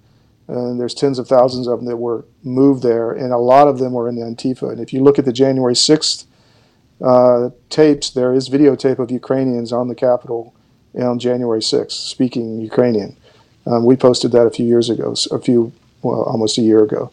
And 0.51 0.81
there's 0.81 0.95
tens 0.95 1.19
of 1.19 1.29
thousands 1.29 1.69
of 1.69 1.79
them 1.79 1.87
that 1.87 1.97
were 1.97 2.25
moved 2.43 2.83
there, 2.83 3.13
and 3.13 3.33
a 3.33 3.39
lot 3.39 3.69
of 3.69 3.79
them 3.79 3.93
were 3.93 4.09
in 4.09 4.17
the 4.17 4.23
Antifa. 4.23 4.71
And 4.73 4.81
if 4.81 4.93
you 4.93 5.03
look 5.03 5.19
at 5.19 5.25
the 5.25 5.33
January 5.33 5.75
6th 5.75 6.25
uh, 7.01 7.51
tapes, 7.69 8.11
there 8.11 8.35
is 8.35 8.49
videotape 8.49 8.99
of 8.99 9.11
Ukrainians 9.11 9.73
on 9.73 9.89
the 9.89 9.95
Capitol 9.95 10.55
on 10.99 11.21
January 11.21 11.61
6th 11.61 11.93
speaking 11.93 12.61
Ukrainian. 12.61 13.17
Um, 13.67 13.85
we 13.85 13.95
posted 13.95 14.33
that 14.33 14.47
a 14.47 14.51
few 14.51 14.67
years 14.67 14.91
ago, 14.91 15.15
a 15.31 15.39
few, 15.39 15.73
well, 16.03 16.23
almost 16.23 16.59
a 16.59 16.63
year 16.63 16.83
ago. 16.83 17.13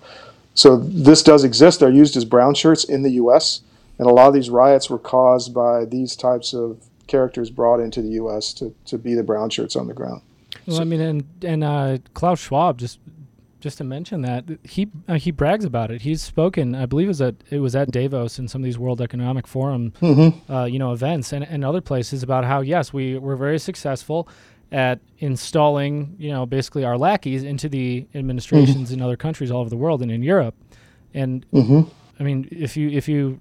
So 0.56 0.78
this 0.78 1.22
does 1.22 1.44
exist. 1.44 1.80
They're 1.80 1.90
used 1.92 2.18
as 2.18 2.26
brown 2.26 2.56
shirts 2.56 2.84
in 2.84 3.04
the 3.04 3.12
U.S. 3.12 3.62
And 4.00 4.08
a 4.08 4.12
lot 4.12 4.28
of 4.28 4.34
these 4.34 4.50
riots 4.50 4.90
were 4.90 4.98
caused 4.98 5.54
by 5.54 5.86
these 5.86 6.16
types 6.16 6.54
of 6.54 6.82
characters 7.06 7.52
brought 7.52 7.80
into 7.80 8.02
the 8.02 8.10
U.S. 8.22 8.54
to, 8.54 8.74
to 8.86 8.98
be 8.98 9.14
the 9.14 9.24
brown 9.24 9.52
shirts 9.52 9.76
on 9.76 9.88
the 9.88 9.94
ground. 9.94 10.22
Well, 10.66 10.82
I 10.82 10.84
mean, 10.84 11.00
and 11.00 11.24
and 11.44 11.64
uh, 11.64 11.98
Klaus 12.14 12.40
Schwab 12.40 12.78
just 12.80 13.00
just 13.60 13.78
to 13.80 13.84
mention 13.84 14.22
that 14.22 14.46
he 14.64 14.88
uh, 15.08 15.16
he 15.16 15.32
brags 15.32 15.66
about 15.66 15.90
it. 15.92 16.02
He's 16.04 16.22
spoken, 16.22 16.76
I 16.76 16.86
believe, 16.86 17.08
it 17.08 17.10
was 17.10 17.22
at 17.22 17.36
it 17.50 17.60
was 17.60 17.76
at 17.76 17.92
Davos 17.92 18.38
and 18.40 18.50
some 18.50 18.62
of 18.62 18.66
these 18.66 18.78
World 18.78 19.02
Economic 19.02 19.48
Forum, 19.48 19.94
Mhm. 20.02 20.34
uh, 20.50 20.66
you 20.66 20.78
know, 20.80 20.92
events 20.94 21.34
and, 21.34 21.44
and 21.44 21.66
other 21.66 21.82
places 21.82 22.22
about 22.24 22.46
how 22.46 22.62
yes, 22.62 22.94
we 22.94 23.18
were 23.18 23.36
very 23.36 23.60
successful 23.60 24.28
at 24.72 25.00
installing, 25.20 26.16
you 26.20 26.30
know, 26.32 26.46
basically 26.46 26.84
our 26.84 26.98
lackeys 26.98 27.44
into 27.44 27.70
the 27.70 28.06
administrations 28.14 28.92
in 28.92 29.02
other 29.02 29.16
countries 29.16 29.50
all 29.50 29.62
over 29.62 29.70
the 29.70 29.78
world 29.78 30.02
and 30.02 30.12
in 30.12 30.22
Europe. 30.24 30.56
And 31.14 31.46
Mhm. 31.54 31.88
I 32.20 32.24
mean, 32.24 32.48
if 32.52 32.76
you 32.78 32.90
if 32.90 33.08
you 33.08 33.40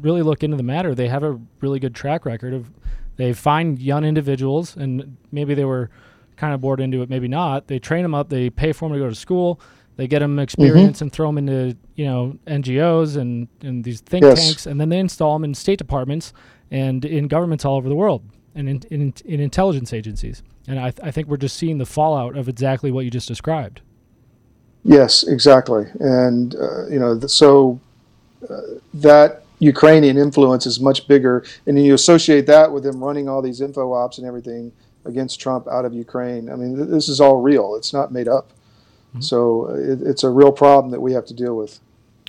really 0.00 0.22
look 0.22 0.44
into 0.44 0.56
the 0.56 0.62
matter, 0.62 0.94
they 0.94 1.08
have 1.08 1.22
a 1.24 1.38
really 1.60 1.80
good 1.80 1.94
track 1.94 2.24
record 2.26 2.52
of 2.54 2.70
they 3.16 3.32
find 3.32 3.80
young 3.80 4.04
individuals 4.04 4.76
and 4.76 5.16
maybe 5.32 5.54
they 5.54 5.64
were 5.64 5.90
kind 6.38 6.54
of 6.54 6.60
bored 6.60 6.80
into 6.80 7.02
it, 7.02 7.10
maybe 7.10 7.28
not. 7.28 7.66
They 7.66 7.78
train 7.78 8.02
them 8.02 8.14
up, 8.14 8.28
they 8.30 8.48
pay 8.48 8.72
for 8.72 8.88
them 8.88 8.96
to 8.96 9.04
go 9.04 9.08
to 9.10 9.14
school, 9.14 9.60
they 9.96 10.06
get 10.06 10.20
them 10.20 10.38
experience 10.38 11.02
and 11.02 11.12
throw 11.12 11.26
them 11.28 11.38
into 11.38 11.76
you 11.96 12.04
know 12.06 12.38
NGOs 12.46 13.16
and 13.16 13.48
and 13.60 13.84
these 13.84 14.00
think 14.00 14.24
Yes. 14.24 14.42
tanks, 14.46 14.66
and 14.66 14.80
then 14.80 14.88
they 14.88 14.98
install 14.98 15.34
them 15.34 15.44
in 15.44 15.52
state 15.54 15.78
departments 15.78 16.32
and 16.70 17.04
in 17.04 17.28
governments 17.28 17.64
all 17.64 17.76
over 17.76 17.88
the 17.88 17.96
world 17.96 18.22
and 18.54 18.68
in 18.68 18.82
in, 18.90 19.12
in 19.26 19.40
intelligence 19.40 19.92
agencies. 19.92 20.42
And 20.68 20.78
I, 20.78 20.90
th- 20.90 21.00
I 21.02 21.10
think 21.10 21.28
we're 21.28 21.38
just 21.38 21.56
seeing 21.56 21.78
the 21.78 21.86
fallout 21.86 22.36
of 22.36 22.46
exactly 22.48 22.90
what 22.92 23.04
you 23.06 23.10
just 23.10 23.26
described. 23.26 23.80
Yes, 24.84 25.26
exactly. 25.26 25.86
And, 25.98 26.54
uh, 26.56 26.86
you 26.88 26.98
know, 26.98 27.18
th- 27.18 27.30
so 27.30 27.80
uh, 28.48 28.60
that 28.94 29.44
Ukrainian 29.60 30.18
influence 30.18 30.66
is 30.66 30.78
much 30.78 31.08
bigger. 31.08 31.44
And 31.66 31.76
then 31.76 31.84
you 31.84 31.94
associate 31.94 32.46
that 32.46 32.70
with 32.70 32.84
them 32.84 33.02
running 33.02 33.28
all 33.30 33.40
these 33.40 33.62
info 33.62 33.92
ops 33.94 34.18
and 34.18 34.26
everything 34.26 34.70
against 35.08 35.40
Trump 35.40 35.66
out 35.66 35.84
of 35.84 35.92
Ukraine. 35.94 36.50
I 36.50 36.56
mean, 36.56 36.76
th- 36.76 36.88
this 36.88 37.08
is 37.08 37.20
all 37.20 37.36
real, 37.40 37.74
it's 37.74 37.92
not 37.92 38.12
made 38.12 38.28
up. 38.28 38.52
So 39.20 39.68
uh, 39.70 39.74
it, 39.74 40.02
it's 40.02 40.22
a 40.22 40.30
real 40.30 40.52
problem 40.52 40.90
that 40.92 41.00
we 41.00 41.12
have 41.12 41.24
to 41.26 41.34
deal 41.34 41.56
with. 41.56 41.80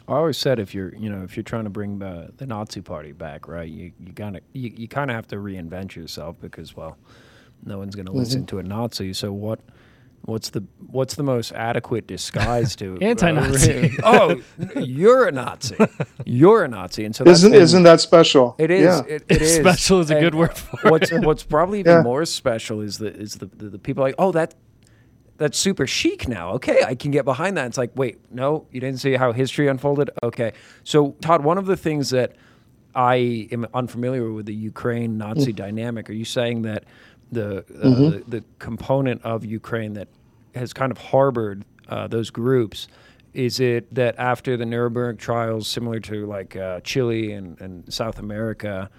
I 0.08 0.14
always 0.14 0.38
said 0.38 0.58
if 0.60 0.74
you're 0.74 0.96
you 0.96 1.10
know 1.10 1.24
if 1.24 1.38
you're 1.38 1.44
trying 1.44 1.66
to 1.66 1.70
bring 1.70 2.00
the 2.00 2.32
the 2.38 2.48
Nazi 2.48 2.82
Party 2.82 3.12
back, 3.12 3.48
right? 3.48 3.70
You 3.70 3.92
you 4.00 4.12
gotta 4.12 4.42
you, 4.54 4.74
you 4.76 4.88
kind 4.88 5.12
of 5.12 5.16
have 5.16 5.28
to 5.28 5.36
reinvent 5.36 5.96
yourself 5.96 6.38
because 6.42 6.76
well, 6.76 6.98
no 7.64 7.78
one's 7.78 7.96
going 7.96 8.08
to 8.08 8.12
listen 8.12 8.46
to 8.48 8.60
a 8.60 8.64
Nazi. 8.64 9.14
So 9.14 9.32
what? 9.32 9.60
What's 10.30 10.50
the 10.52 10.64
what's 10.88 11.16
the 11.16 11.24
most 11.24 11.52
adequate 11.54 12.08
disguise 12.08 12.76
to 12.78 12.98
Anti-Nazi. 13.02 13.98
oh, 14.04 14.42
you're 14.78 15.28
a 15.28 15.32
Nazi. 15.32 15.76
You're 16.26 16.64
a 16.64 16.68
Nazi, 16.68 17.06
and 17.06 17.16
so 17.16 17.24
that's 17.24 17.40
Isn't, 17.40 17.52
been- 17.52 17.62
isn't 17.62 17.84
that 17.84 18.00
special? 18.00 18.56
It 18.58 18.72
is. 18.72 18.84
Yeah. 18.86 19.16
It, 19.16 19.24
it 19.28 19.42
is. 19.42 19.56
Special 19.66 20.00
is 20.00 20.12
a 20.12 20.16
And 20.16 20.24
good 20.24 20.36
word 20.36 20.58
for 20.58 20.90
what's 20.90 21.12
what's 21.12 21.44
probably 21.44 21.80
even 21.82 21.92
Yeah. 21.98 22.02
more 22.04 22.26
special 22.26 22.82
is 22.82 22.98
the 23.00 23.14
is 23.14 23.36
the, 23.36 23.48
the, 23.48 23.70
the 23.70 23.80
people 23.80 24.04
like 24.04 24.16
oh 24.18 24.32
that 24.32 24.56
that's 25.38 25.58
super 25.58 25.88
chic 25.88 26.28
now. 26.28 26.52
Okay, 26.52 26.84
I 26.84 26.96
can 26.96 27.12
get 27.12 27.26
behind 27.26 27.58
that. 27.58 27.66
It's 27.68 27.78
like 27.78 27.92
wait, 27.96 28.20
no, 28.32 28.68
you 28.72 28.80
didn't 28.80 29.00
see 29.00 29.14
how 29.16 29.32
history 29.32 29.68
unfolded. 29.68 30.10
Okay, 30.22 30.54
so 30.84 31.12
Todd, 31.22 31.44
one 31.44 31.58
of 31.58 31.66
the 31.66 31.78
things 31.78 32.10
that 32.12 32.36
I 32.96 33.48
am 33.52 33.66
unfamiliar 33.74 34.32
with 34.32 34.46
the 34.48 34.54
Ukraine 34.56 35.18
Nazi 35.18 35.54
dynamic. 35.54 36.10
Are 36.10 36.14
you 36.14 36.26
saying 36.26 36.64
that 36.64 36.84
the, 37.32 37.60
uh, 37.60 37.62
the 37.90 38.24
the 38.28 38.44
component 38.58 39.24
of 39.24 39.46
Ukraine 39.46 39.94
that 39.94 40.08
has 40.56 40.74
kind 40.74 40.92
of 40.92 40.98
harbored 40.98 41.66
uh, 41.88 42.08
those 42.08 42.30
groups 42.30 42.88
is 43.34 43.60
it 43.60 43.94
that 43.94 44.16
after 44.18 44.58
the 44.58 44.66
Nuremberg 44.66 45.20
trials, 45.20 45.68
similar 45.68 46.00
to 46.02 46.26
like 46.26 46.56
uh, 46.56 46.80
Chile 46.82 47.34
and, 47.34 47.60
and 47.62 47.92
South 47.94 48.20
America, 48.20 48.90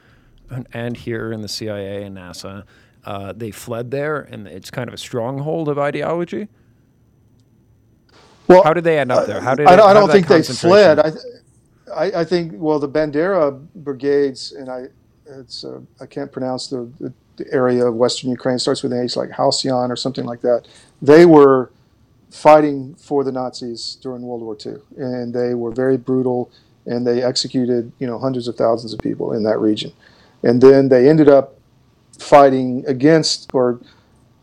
and, 0.49 0.67
and 0.73 0.97
here 0.97 1.33
in 1.33 1.41
the 1.41 1.49
CIA 1.49 2.05
and 2.05 2.17
NASA, 2.17 2.65
uh, 3.05 3.33
they 3.33 3.51
fled 3.51 3.91
there, 3.91 4.21
and 4.21 4.47
it's 4.47 4.71
kind 4.71 4.89
of 4.89 4.95
a 4.95 4.99
stronghold 4.99 5.69
of 5.69 5.79
ideology. 5.79 6.49
Well, 8.47 8.63
How 8.63 8.73
did 8.73 8.85
they 8.85 8.99
end 8.99 9.13
up 9.13 9.27
there? 9.27 9.41
How 9.41 9.55
did 9.55 9.67
I, 9.67 9.75
it- 9.75 9.81
I 9.81 9.93
don't 9.93 10.11
think 10.11 10.27
they 10.27 10.43
fled. 10.43 10.99
I, 10.99 11.13
I, 11.95 12.21
I 12.21 12.25
think 12.25 12.53
well 12.55 12.79
the 12.79 12.89
Bandera 12.89 13.61
brigades 13.75 14.53
and 14.53 14.69
I 14.69 14.87
it's 15.27 15.65
uh, 15.65 15.81
I 16.01 16.07
can't 16.07 16.31
pronounce 16.31 16.69
the, 16.69 16.91
the 17.01 17.13
area 17.53 17.87
of 17.87 17.95
Western 17.95 18.31
Ukraine 18.31 18.59
starts 18.59 18.83
with 18.83 18.93
an 18.93 19.03
H 19.05 19.17
like 19.17 19.31
Halcyon 19.31 19.91
or 19.91 19.97
something 19.97 20.25
like 20.25 20.41
that. 20.43 20.67
They 21.03 21.27
were 21.27 21.71
fighting 22.31 22.95
for 22.95 23.25
the 23.25 23.33
Nazis 23.33 23.99
during 24.03 24.23
World 24.23 24.43
War 24.43 24.57
II 24.65 24.77
and 24.97 25.35
they 25.35 25.55
were 25.55 25.73
very 25.73 25.97
brutal 25.97 26.51
and 26.87 27.07
they 27.07 27.23
executed 27.23 27.91
you 27.99 28.07
know 28.07 28.19
hundreds 28.19 28.47
of 28.47 28.57
thousands 28.57 28.93
of 28.93 29.01
people 29.01 29.33
in 29.33 29.43
that 29.43 29.59
region 29.59 29.93
and 30.45 30.61
then 30.61 30.89
they 30.89 31.09
ended 31.09 31.29
up 31.29 31.57
fighting 32.19 32.85
against 32.87 33.51
or 33.53 33.81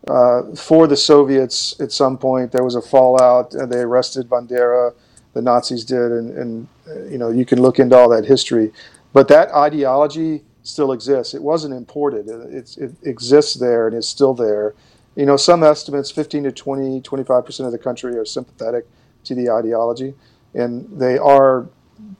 uh, 0.08 0.54
for 0.54 0.86
the 0.86 0.96
Soviets 0.96 1.78
at 1.80 1.92
some 1.92 2.16
point. 2.16 2.52
There 2.52 2.64
was 2.64 2.74
a 2.74 2.82
fallout. 2.82 3.54
And 3.54 3.70
they 3.70 3.80
arrested 3.80 4.28
Bandera, 4.28 4.94
the 5.34 5.42
Nazis 5.42 5.84
did, 5.84 6.12
and, 6.12 6.30
and 6.30 6.68
you 7.10 7.18
know 7.18 7.30
you 7.30 7.44
can 7.44 7.60
look 7.60 7.78
into 7.78 7.96
all 7.96 8.08
that 8.08 8.24
history. 8.24 8.72
But 9.12 9.28
that 9.28 9.50
ideology 9.50 10.42
still 10.68 10.92
exists. 10.92 11.34
It 11.34 11.42
wasn't 11.42 11.74
imported. 11.74 12.28
It, 12.28 12.76
it 12.76 12.92
exists 13.02 13.54
there 13.54 13.88
and 13.88 13.96
it's 13.96 14.08
still 14.08 14.34
there. 14.34 14.74
You 15.16 15.26
know, 15.26 15.36
some 15.36 15.64
estimates, 15.64 16.10
15 16.10 16.44
to 16.44 16.52
20, 16.52 17.00
25 17.00 17.46
percent 17.46 17.66
of 17.66 17.72
the 17.72 17.78
country 17.78 18.16
are 18.16 18.24
sympathetic 18.24 18.86
to 19.24 19.34
the 19.34 19.50
ideology, 19.50 20.14
and 20.54 20.86
they 20.96 21.18
are 21.18 21.66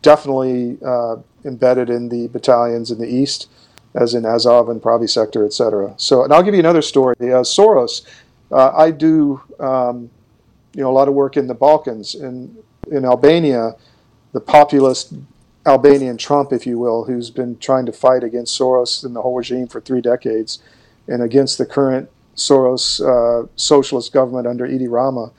definitely 0.02 0.78
uh, 0.84 1.16
embedded 1.44 1.90
in 1.90 2.08
the 2.08 2.26
battalions 2.28 2.90
in 2.90 2.98
the 2.98 3.06
east 3.06 3.48
as 3.94 4.14
in 4.14 4.24
Azov 4.24 4.68
and 4.68 4.82
Pravi 4.82 5.08
sector, 5.08 5.44
et 5.44 5.52
cetera. 5.52 5.94
So, 5.96 6.24
and 6.24 6.32
I'll 6.32 6.42
give 6.42 6.54
you 6.54 6.60
another 6.60 6.82
story. 6.82 7.14
Uh, 7.20 7.42
Soros, 7.42 8.02
uh, 8.50 8.70
I 8.76 8.90
do, 8.90 9.40
um, 9.60 10.10
you 10.74 10.82
know, 10.82 10.90
a 10.90 10.92
lot 10.92 11.08
of 11.08 11.14
work 11.14 11.36
in 11.36 11.46
the 11.46 11.54
Balkans. 11.54 12.14
In 12.14 12.56
in 12.90 13.04
Albania, 13.04 13.76
the 14.32 14.40
populist 14.40 15.12
Albanian 15.66 16.16
Trump, 16.16 16.52
if 16.52 16.66
you 16.66 16.78
will, 16.78 17.04
who's 17.04 17.30
been 17.30 17.58
trying 17.58 17.86
to 17.86 17.92
fight 17.92 18.24
against 18.24 18.58
Soros 18.58 19.04
and 19.04 19.14
the 19.14 19.22
whole 19.22 19.36
regime 19.36 19.66
for 19.66 19.80
three 19.80 20.00
decades, 20.00 20.60
and 21.06 21.22
against 21.22 21.58
the 21.58 21.66
current 21.66 22.10
Soros 22.36 23.00
uh, 23.00 23.46
socialist 23.56 24.12
government 24.12 24.46
under 24.46 24.66
Edi 24.66 24.88
Rama. 24.88 25.32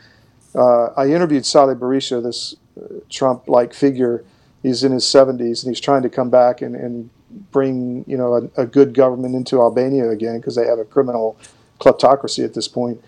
Uh, 0.54 0.88
I 0.98 1.08
interviewed 1.08 1.46
Sali 1.46 1.76
Berisha, 1.76 2.22
this 2.22 2.56
uh, 2.80 3.00
Trump-like 3.10 3.74
figure. 3.74 4.24
He's 4.62 4.84
in 4.84 4.92
his 4.92 5.06
70s 5.06 5.64
and 5.64 5.74
he's 5.74 5.80
trying 5.80 6.02
to 6.04 6.10
come 6.10 6.30
back 6.30 6.62
and, 6.62 6.76
and 6.76 7.10
bring 7.52 8.04
you 8.08 8.18
know 8.18 8.50
a, 8.58 8.64
a 8.64 8.66
good 8.66 8.94
government 8.94 9.36
into 9.36 9.62
Albania 9.62 10.10
again 10.10 10.38
because 10.38 10.56
they 10.56 10.66
have 10.66 10.80
a 10.80 10.86
criminal 10.86 11.38
kleptocracy 11.80 12.44
at 12.44 12.54
this 12.54 12.68
point. 12.68 13.02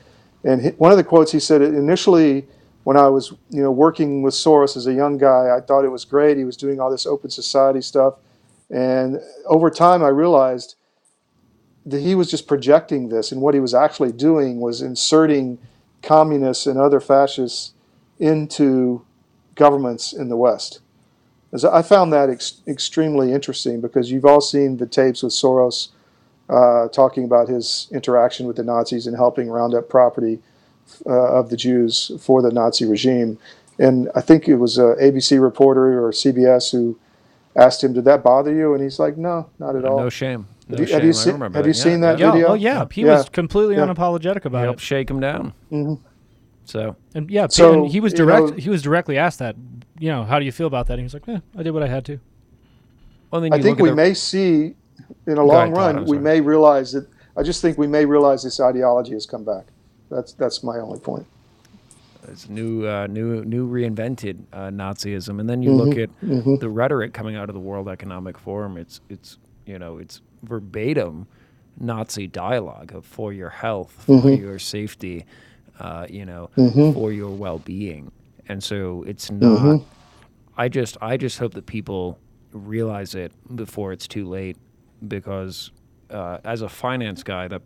And 0.44 0.62
he, 0.62 0.70
one 0.70 0.92
of 0.92 0.98
the 0.98 1.04
quotes 1.04 1.32
he 1.32 1.40
said 1.40 1.62
initially, 1.62 2.48
when 2.84 2.98
I 2.98 3.08
was 3.08 3.32
you 3.50 3.62
know 3.62 3.72
working 3.72 4.22
with 4.22 4.34
Soros 4.34 4.76
as 4.76 4.88
a 4.88 4.94
young 4.94 5.18
guy, 5.18 5.56
I 5.56 5.62
thought 5.62 5.86
it 5.86 5.90
was 5.90 6.06
great. 6.06 6.38
He 6.38 6.44
was 6.44 6.58
doing 6.58 6.80
all 6.80 6.90
this 6.90 7.06
open 7.06 7.30
society 7.30 7.82
stuff, 7.82 8.16
and 8.70 9.20
over 9.46 9.70
time 9.70 10.04
I 10.04 10.10
realized 10.10 10.76
that 11.86 12.02
he 12.02 12.16
was 12.16 12.30
just 12.30 12.48
projecting 12.48 13.10
this, 13.10 13.32
and 13.32 13.42
what 13.42 13.54
he 13.54 13.60
was 13.60 13.74
actually 13.74 14.12
doing 14.12 14.60
was 14.60 14.82
inserting 14.82 15.58
communists 16.02 16.68
and 16.68 16.80
other 16.80 17.00
fascists 17.00 17.74
into 18.20 19.04
governments 19.56 20.14
in 20.14 20.30
the 20.30 20.38
West. 20.38 20.80
As 21.54 21.66
I 21.66 21.82
found 21.82 22.14
that 22.14 22.30
ex- 22.30 22.62
extremely 22.68 23.34
interesting 23.34 23.82
because 23.82 24.10
you've 24.12 24.26
all 24.26 24.42
seen 24.42 24.78
the 24.78 24.86
tapes 24.86 25.22
with 25.22 25.34
Soros 25.34 25.90
uh, 26.50 26.88
talking 26.90 27.26
about 27.26 27.50
his 27.50 27.88
interaction 27.92 28.48
with 28.48 28.56
the 28.56 28.64
Nazis 28.64 29.08
and 29.08 29.16
helping 29.16 29.50
round 29.50 29.74
up 29.74 29.90
property 29.90 30.40
uh, 31.06 31.40
of 31.40 31.50
the 31.50 31.58
Jews 31.58 32.12
for 32.20 32.42
the 32.42 32.52
Nazi 32.52 32.86
regime. 32.86 33.38
And 33.80 34.10
I 34.16 34.22
think 34.22 34.48
it 34.48 34.56
was 34.58 34.78
a 34.78 34.96
ABC 35.02 35.42
reporter 35.42 36.06
or 36.06 36.12
CBS 36.12 36.72
who 36.72 36.98
asked 37.56 37.84
him, 37.84 37.94
"Did 37.94 38.06
that 38.06 38.24
bother 38.24 38.54
you?" 38.54 38.74
And 38.74 38.84
he's 38.84 39.00
like, 39.00 39.18
"No, 39.18 39.48
not 39.60 39.76
at 39.76 39.86
all." 39.86 39.98
No 40.00 40.10
shame. 40.10 40.48
No 40.68 40.74
Have 40.78 40.80
you- 40.82 40.86
shame. 40.86 40.94
have 40.96 41.04
you 41.04 41.10
I 41.10 41.14
seen- 41.14 41.42
have 41.42 41.54
that. 41.54 41.66
you 41.66 41.72
Yeah, 41.72 41.74
seen 41.74 42.02
that 42.02 42.20
yeah. 42.20 42.26
Yeah, 42.28 42.32
video? 42.34 42.48
oh 42.50 42.54
yeah, 42.54 42.86
he 42.92 43.02
Yeah. 43.02 43.18
was 43.18 43.30
completely 43.30 43.76
Yeah. 43.76 43.86
unapologetic 43.88 44.46
about 44.46 44.60
he 44.60 44.64
Helped 44.66 44.80
it. 44.82 44.84
shake 44.86 45.10
him 45.10 45.20
down. 45.20 45.54
hmm 45.70 45.94
So 46.66 46.96
And 47.16 47.30
yeah, 47.32 47.48
So, 47.50 47.84
and 47.84 47.92
he 47.92 48.00
was 48.00 48.14
you 48.14 48.18
direct. 48.20 48.48
know- 48.52 48.56
he 48.58 48.70
was 48.70 48.82
directly 48.82 49.18
asked 49.18 49.40
that. 49.40 49.56
You 50.00 50.10
know, 50.10 50.24
how 50.24 50.40
do 50.40 50.46
you 50.46 50.52
feel 50.52 50.68
about 50.68 50.88
that? 50.88 50.94
And 50.94 51.02
he 51.02 51.04
was 51.04 51.14
like, 51.14 51.28
"Eh, 51.28 51.40
I 51.58 51.64
did 51.64 51.72
what 51.72 51.84
I 51.84 51.88
had 51.88 52.06
to." 52.06 52.20
well, 53.32 53.42
then 53.42 53.52
I 53.54 53.62
think 53.62 53.80
we 53.80 53.90
at 53.90 53.92
the- 53.94 53.96
may 53.96 54.14
see, 54.14 54.76
in 55.28 55.38
a 55.38 55.44
long 55.44 55.74
ahead, 55.74 55.78
run, 55.78 55.98
I'm 56.00 56.06
we 56.06 56.18
may 56.20 56.42
realize 56.42 56.92
that. 56.92 57.08
I 57.36 57.44
just 57.44 57.62
think 57.62 57.78
we 57.78 57.88
may 57.88 58.04
realize 58.06 58.44
this 58.44 58.60
ideology 58.60 59.14
has 59.14 59.26
come 59.26 59.44
back. 59.46 59.66
That's 60.12 60.34
that's 60.36 60.64
my 60.64 60.80
only 60.80 61.00
point. 61.00 61.28
It's 62.28 62.50
new, 62.50 62.88
uh, 62.88 63.08
new, 63.08 63.46
new 63.46 63.68
reinvented 63.70 64.46
uh, 64.54 64.70
Nazism, 64.70 65.40
and 65.42 65.50
then 65.50 65.64
you 65.64 65.74
look 65.74 65.98
at 65.98 66.12
the 66.60 66.70
rhetoric 66.70 67.14
coming 67.14 67.36
out 67.38 67.50
of 67.50 67.56
the 67.56 67.62
World 67.62 67.90
Economic 67.90 68.38
Forum. 68.38 68.78
It's, 68.78 69.02
it's, 69.10 69.40
you 69.66 69.80
know, 69.80 69.98
it's 70.00 70.22
verbatim 70.44 71.28
Nazi 71.80 72.28
dialogue 72.28 72.94
of 72.94 73.06
for 73.06 73.34
your 73.34 73.50
health, 73.50 73.92
for 73.92 74.32
your 74.32 74.60
safety, 74.60 75.26
uh, 75.80 76.08
you 76.10 76.26
know, 76.26 76.52
for 76.90 77.12
your 77.14 77.32
well-being, 77.32 78.12
and 78.50 78.64
so 78.64 79.04
it's 79.08 79.32
not. 79.32 79.80
I 80.58 80.70
just, 80.70 80.98
I 81.02 81.18
just 81.18 81.40
hope 81.40 81.56
that 81.56 81.68
people 81.68 82.20
realize 82.54 83.16
it 83.16 83.34
before 83.56 83.94
it's 83.94 84.08
too 84.08 84.26
late 84.28 84.58
because 85.08 85.72
uh, 86.12 86.40
as 86.46 86.62
a 86.62 86.70
finance 86.70 87.24
guy 87.24 87.48
that 87.50 87.64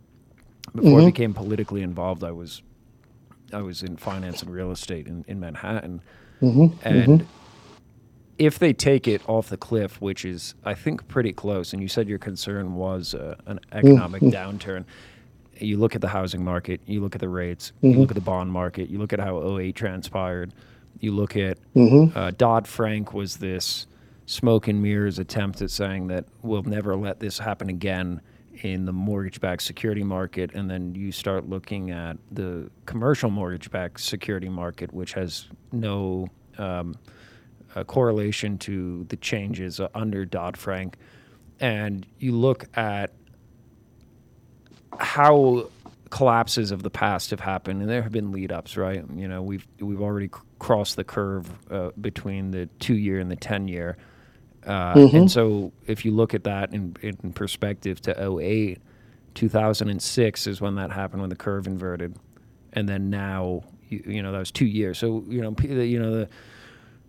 before 0.74 1.00
I 1.00 1.04
Mhm. 1.04 1.06
became 1.08 1.34
politically 1.34 1.82
involved 1.82 2.24
I 2.24 2.32
was 2.32 2.62
I 3.54 3.62
was 3.62 3.84
in 3.84 3.96
finance 3.98 4.42
and 4.42 4.52
real 4.52 4.72
estate 4.72 5.08
in, 5.08 5.24
in 5.28 5.40
Manhattan 5.40 6.02
Mhm, 6.42 6.74
and 6.84 7.22
mhm. 7.22 7.26
if 8.38 8.58
they 8.60 8.74
take 8.74 9.08
it 9.08 9.22
off 9.30 9.50
the 9.50 9.58
cliff 9.58 10.02
which 10.02 10.26
is 10.26 10.56
I 10.66 10.74
think 10.74 11.08
pretty 11.08 11.32
close 11.32 11.72
and 11.72 11.82
you 11.82 11.88
said 11.88 12.08
your 12.10 12.18
concern 12.20 12.76
was 12.76 13.14
uh, 13.14 13.36
an 13.46 13.60
economic 13.72 14.22
Mhm. 14.24 14.32
downturn 14.34 14.86
you 15.58 15.78
look 15.78 15.96
at 15.96 16.02
the 16.02 16.10
housing 16.10 16.44
market 16.44 16.82
you 16.86 17.00
look 17.02 17.16
at 17.16 17.22
the 17.22 17.30
rates 17.30 17.72
you 17.82 17.92
Mhm. 17.92 17.98
look 18.00 18.12
at 18.12 18.16
the 18.16 18.22
bond 18.22 18.52
market 18.52 18.90
you 18.90 18.98
look 18.98 19.14
at 19.14 19.20
how 19.20 19.38
08 19.38 19.76
transpired 19.76 20.52
you 21.00 21.12
look 21.14 21.38
at 21.38 21.58
Mhm. 21.76 22.16
uh, 22.16 22.32
Dodd 22.32 22.68
Frank 22.68 23.14
was 23.14 23.38
this 23.38 23.86
smoke 24.26 24.68
and 24.68 24.82
mirrors 24.82 25.20
attempt 25.20 25.62
at 25.62 25.70
saying 25.70 26.08
that 26.08 26.26
we'll 26.42 26.64
never 26.64 26.96
let 26.96 27.20
this 27.20 27.38
happen 27.40 27.70
again 27.70 28.20
in 28.74 28.86
the 28.86 28.94
mortgage 28.94 29.40
backed 29.40 29.62
security 29.62 30.04
market. 30.04 30.52
And 30.54 30.70
then 30.70 30.96
you 30.96 31.12
start 31.12 31.48
looking 31.48 31.92
at 31.92 32.18
the 32.32 32.70
commercial 32.86 33.30
mortgage 33.30 33.72
backed 33.72 34.00
security 34.00 34.50
market, 34.50 34.94
which 34.94 35.14
has 35.14 35.48
no 35.72 36.28
um, 36.58 36.96
correlation 37.88 38.58
to 38.60 39.06
the 39.10 39.18
changes 39.18 39.82
under 39.94 40.26
Dodd 40.26 40.58
Frank. 40.58 40.98
And 41.60 42.06
you 42.20 42.34
look 42.34 42.66
at 42.78 43.14
how 45.00 45.70
collapses 46.10 46.72
of 46.72 46.84
the 46.84 46.90
past 46.90 47.32
have 47.32 47.40
happened, 47.42 47.82
and 47.82 47.90
there 47.90 48.02
have 48.02 48.12
been 48.12 48.32
lead 48.32 48.52
ups, 48.52 48.78
right? 48.78 49.04
You 49.16 49.28
know, 49.28 49.42
we've 49.42 49.68
we've 49.80 50.02
already 50.02 50.30
crossed 50.60 50.96
the 50.96 51.04
curve 51.04 51.50
uh, 51.70 51.92
between 52.00 52.52
the 52.52 52.68
two 52.80 52.96
year 52.96 53.20
and 53.20 53.30
the 53.30 53.36
ten 53.36 53.68
year, 53.68 53.98
uh, 54.66 54.94
Mhm. 54.96 55.14
and 55.14 55.32
so 55.32 55.72
if 55.88 56.04
you 56.06 56.12
look 56.12 56.34
at 56.34 56.44
that 56.46 56.74
in, 56.74 56.96
in 57.02 57.16
perspective 57.34 58.02
to 58.02 58.12
08, 58.40 58.80
2006 59.34 60.48
is 60.48 60.62
when 60.62 60.76
that 60.76 60.92
happened 60.92 61.22
when 61.22 61.30
the 61.30 61.36
curve 61.36 61.68
inverted, 61.68 62.16
and 62.74 62.88
then 62.90 63.10
now 63.10 63.64
you, 63.90 64.04
you 64.08 64.24
know 64.24 64.32
that 64.32 64.40
was 64.40 64.52
two 64.52 64.66
years. 64.66 64.98
So 64.98 65.24
you 65.28 65.42
know 65.42 65.52
the- 65.52 65.86
you 65.86 66.00
know 66.00 66.12
the 66.12 66.30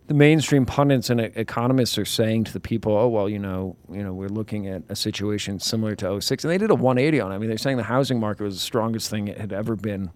the 0.07 0.13
mainstream 0.13 0.65
pundits 0.65 1.09
and 1.09 1.19
economists 1.19 1.97
are 1.97 2.05
saying 2.05 2.45
to 2.45 2.53
the 2.53 2.61
people, 2.61 2.93
"Oh 2.93 3.09
well, 3.09 3.27
you 3.27 3.39
know, 3.39 3.75
you 3.91 4.01
know, 4.01 4.13
we're 4.13 4.29
looking 4.29 4.65
at 4.67 4.83
a 4.87 4.95
situation 4.95 5.59
similar 5.59 5.95
to 5.95 6.21
06. 6.21 6.45
and 6.45 6.51
they 6.51 6.57
did 6.57 6.69
a 6.71 6.75
180 6.75 7.19
on. 7.19 7.31
it. 7.31 7.35
I 7.35 7.37
mean, 7.37 7.49
they're 7.49 7.57
saying 7.57 7.75
the 7.75 7.83
housing 7.83 8.17
market 8.17 8.43
was 8.43 8.53
the 8.55 8.61
strongest 8.61 9.09
thing 9.09 9.27
it 9.27 9.37
had 9.37 9.51
ever 9.51 9.75
been 9.75 10.09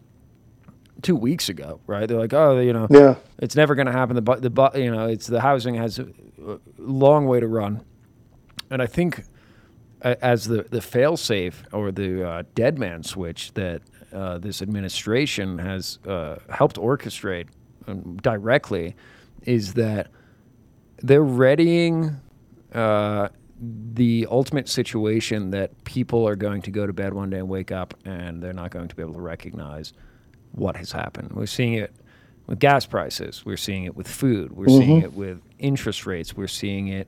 two 1.02 1.16
weeks 1.16 1.50
ago, 1.50 1.80
right? 1.88 2.08
They're 2.08 2.18
like, 2.20 2.34
"Oh, 2.34 2.60
you 2.60 2.74
know, 2.74 2.88
Yeah. 2.90 3.16
it's 3.40 3.56
never 3.56 3.76
going 3.76 3.88
to 3.88 3.92
happen. 3.92 4.16
The 4.16 4.22
bu- 4.22 4.40
the 4.40 4.50
bu- 4.50 4.78
you 4.80 4.92
know, 4.92 5.08
it's 5.08 5.28
the 5.28 5.42
housing 5.42 5.76
has 5.76 6.00
a, 6.00 6.08
long 6.78 7.26
way 7.28 7.40
to 7.40 7.48
run." 7.48 7.82
And 8.70 8.82
I 8.82 8.88
think 8.88 9.24
as 10.02 10.46
the 10.48 10.64
the 10.64 10.80
failsafe 10.80 11.56
or 11.72 11.92
the 11.92 12.28
uh, 12.28 12.44
dead 12.56 12.80
man 12.80 13.04
switch 13.04 13.54
that 13.54 13.82
uh, 14.14 14.38
this 14.40 14.62
administration 14.62 15.58
has 15.60 16.00
uh, 16.08 16.38
helped 16.50 16.78
orchestrate 16.78 17.48
um, 17.88 18.18
directly 18.18 18.96
is 19.46 19.74
that 19.76 20.08
they're 21.04 21.24
readying 21.24 22.16
uh, 22.74 23.28
the 23.94 24.28
ultimate 24.30 24.68
situation 24.70 25.52
that 25.52 25.84
people 25.84 26.28
are 26.28 26.36
going 26.36 26.62
to 26.64 26.72
go 26.72 26.86
to 26.88 26.94
bed 26.94 27.14
one 27.14 27.30
day 27.30 27.38
and 27.40 27.48
wake 27.50 27.72
up 27.72 27.94
and 28.06 28.42
they're 28.42 28.54
not 28.54 28.72
going 28.72 28.88
to 28.88 28.96
be 28.96 29.02
able 29.02 29.14
to 29.14 29.22
recognize 29.22 29.94
what 30.54 30.78
has 30.78 30.92
happened. 30.92 31.32
We're 31.34 31.46
seeing 31.46 31.74
it 31.74 31.94
with 32.48 32.60
gas 32.60 32.86
prices. 32.86 33.44
We're 33.46 33.58
seeing 33.58 33.86
it 33.86 33.96
with 33.96 34.08
food. 34.08 34.52
We're 34.54 34.68
seeing 34.68 35.02
Mhm. 35.02 35.04
it 35.04 35.14
with 35.14 35.42
interest 35.60 36.06
rates. 36.06 36.36
We're 36.36 36.48
seeing 36.48 36.88
it 36.90 37.08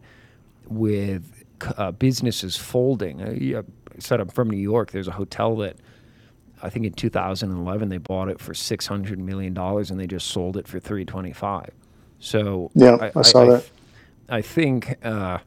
with 0.68 1.44
uh, 1.78 1.92
businesses 1.92 2.58
folding. 2.58 3.22
Uh, 3.22 3.32
yeah, 3.38 3.60
I 3.96 4.00
said 4.00 4.20
I'm 4.20 4.28
from 4.28 4.50
New 4.50 4.58
York. 4.58 4.92
There's 4.92 5.08
a 5.08 5.12
hotel 5.14 5.56
that 5.58 5.78
I 6.62 6.70
think 6.70 6.86
in 6.86 6.94
2011 6.94 7.90
they 7.90 7.98
bought 7.98 8.30
it 8.30 8.40
for 8.40 8.54
600 8.54 9.20
million 9.20 9.54
dollars 9.54 9.92
and 9.92 10.00
they 10.00 10.08
just 10.08 10.28
sold 10.28 10.58
it 10.58 10.68
for 10.68 10.80
325. 10.80 11.70
So 12.20 12.72
Yeah, 12.74 13.12
I 13.16 13.22
saw 13.22 13.46
that. 13.46 13.70
I 14.30 14.42
think 14.42 14.96
uh, 15.06 15.40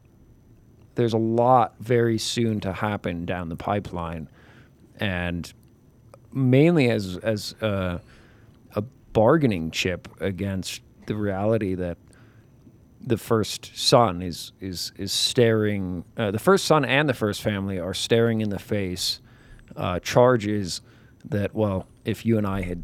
there's 0.95 1.13
a 1.15 1.19
lot 1.19 1.75
very 1.81 2.19
soon 2.19 2.61
to 2.61 2.73
happen 2.73 3.25
down 3.27 3.49
the 3.49 3.57
pipeline, 3.57 4.29
and 5.01 5.53
mainly 6.37 6.91
as 6.91 7.17
as 7.19 7.55
uh, 7.63 7.99
a 8.75 8.83
bargaining 9.13 9.71
chip 9.71 10.09
against 10.21 10.83
the 11.07 11.17
reality 11.17 11.75
that 11.75 11.99
the 13.01 13.17
first 13.17 13.77
son 13.77 14.23
is 14.23 14.53
is 14.61 14.93
is 14.97 15.13
staring. 15.13 16.05
Uh, 16.17 16.31
the 16.31 16.39
first 16.39 16.67
son 16.67 16.85
and 16.85 17.09
the 17.09 17.15
first 17.15 17.43
family 17.43 17.79
are 17.79 17.95
staring 17.95 18.41
in 18.41 18.51
the 18.51 18.59
face 18.59 19.21
uh, 19.77 19.99
charges 20.01 20.83
that 21.25 21.55
well, 21.55 21.87
if 22.05 22.27
you 22.27 22.39
and 22.39 22.47
I 22.47 22.63
had 22.63 22.83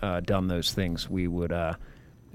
uh, 0.00 0.20
done 0.20 0.48
those 0.48 0.72
things, 0.72 1.10
we 1.10 1.26
would 1.26 1.52
uh, 1.52 1.74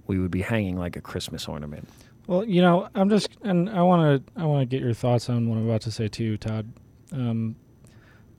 we 0.08 0.20
would 0.20 0.32
be 0.32 0.42
hanging 0.42 0.78
like 0.78 0.96
a 0.96 1.02
Christmas 1.02 1.48
ornament. 1.48 1.88
Well, 2.28 2.46
you 2.46 2.62
know, 2.62 2.90
I'm 2.94 3.10
just, 3.10 3.30
and 3.42 3.72
I 3.72 3.82
want 3.82 4.24
to, 4.24 4.40
I 4.40 4.46
want 4.46 4.62
to 4.62 4.66
get 4.68 4.84
your 4.84 4.94
thoughts 4.94 5.32
on 5.32 5.50
what 5.50 5.58
I'm 5.58 5.68
about 5.68 5.82
to 5.82 5.92
say 5.92 6.08
too, 6.08 6.38
Todd. 6.38 6.72
Um, 7.12 7.56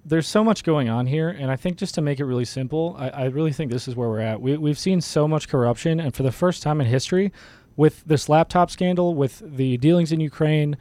there's 0.05 0.26
so 0.26 0.42
much 0.42 0.64
going 0.64 0.88
on 0.88 1.07
here, 1.07 1.28
and 1.28 1.51
I 1.51 1.57
think 1.57 1.76
just 1.76 1.94
to 1.96 2.01
make 2.01 2.20
it 2.20 2.24
really 2.24 2.44
simple, 2.44 2.96
I, 2.98 3.09
I 3.09 3.24
really 3.26 3.53
think 3.53 3.70
this 3.70 3.86
is 3.86 3.94
where 3.96 4.09
we're 4.09 4.20
at. 4.20 4.40
We, 4.40 4.57
we've 4.57 4.78
seen 4.78 5.01
so 5.01 5.28
much 5.28 5.48
corruption, 5.48 6.01
and 6.01 6.14
for 6.14 6.22
the 6.22 6.32
first 6.32 6.62
time 6.62 6.80
in 6.80 6.86
history, 6.86 7.32
with 7.76 8.03
this 8.05 8.28
laptop 8.28 8.70
scandal, 8.70 9.14
with 9.14 9.42
the 9.44 9.76
dealings 9.78 10.11
in 10.12 10.20
Ukraine, 10.20 10.76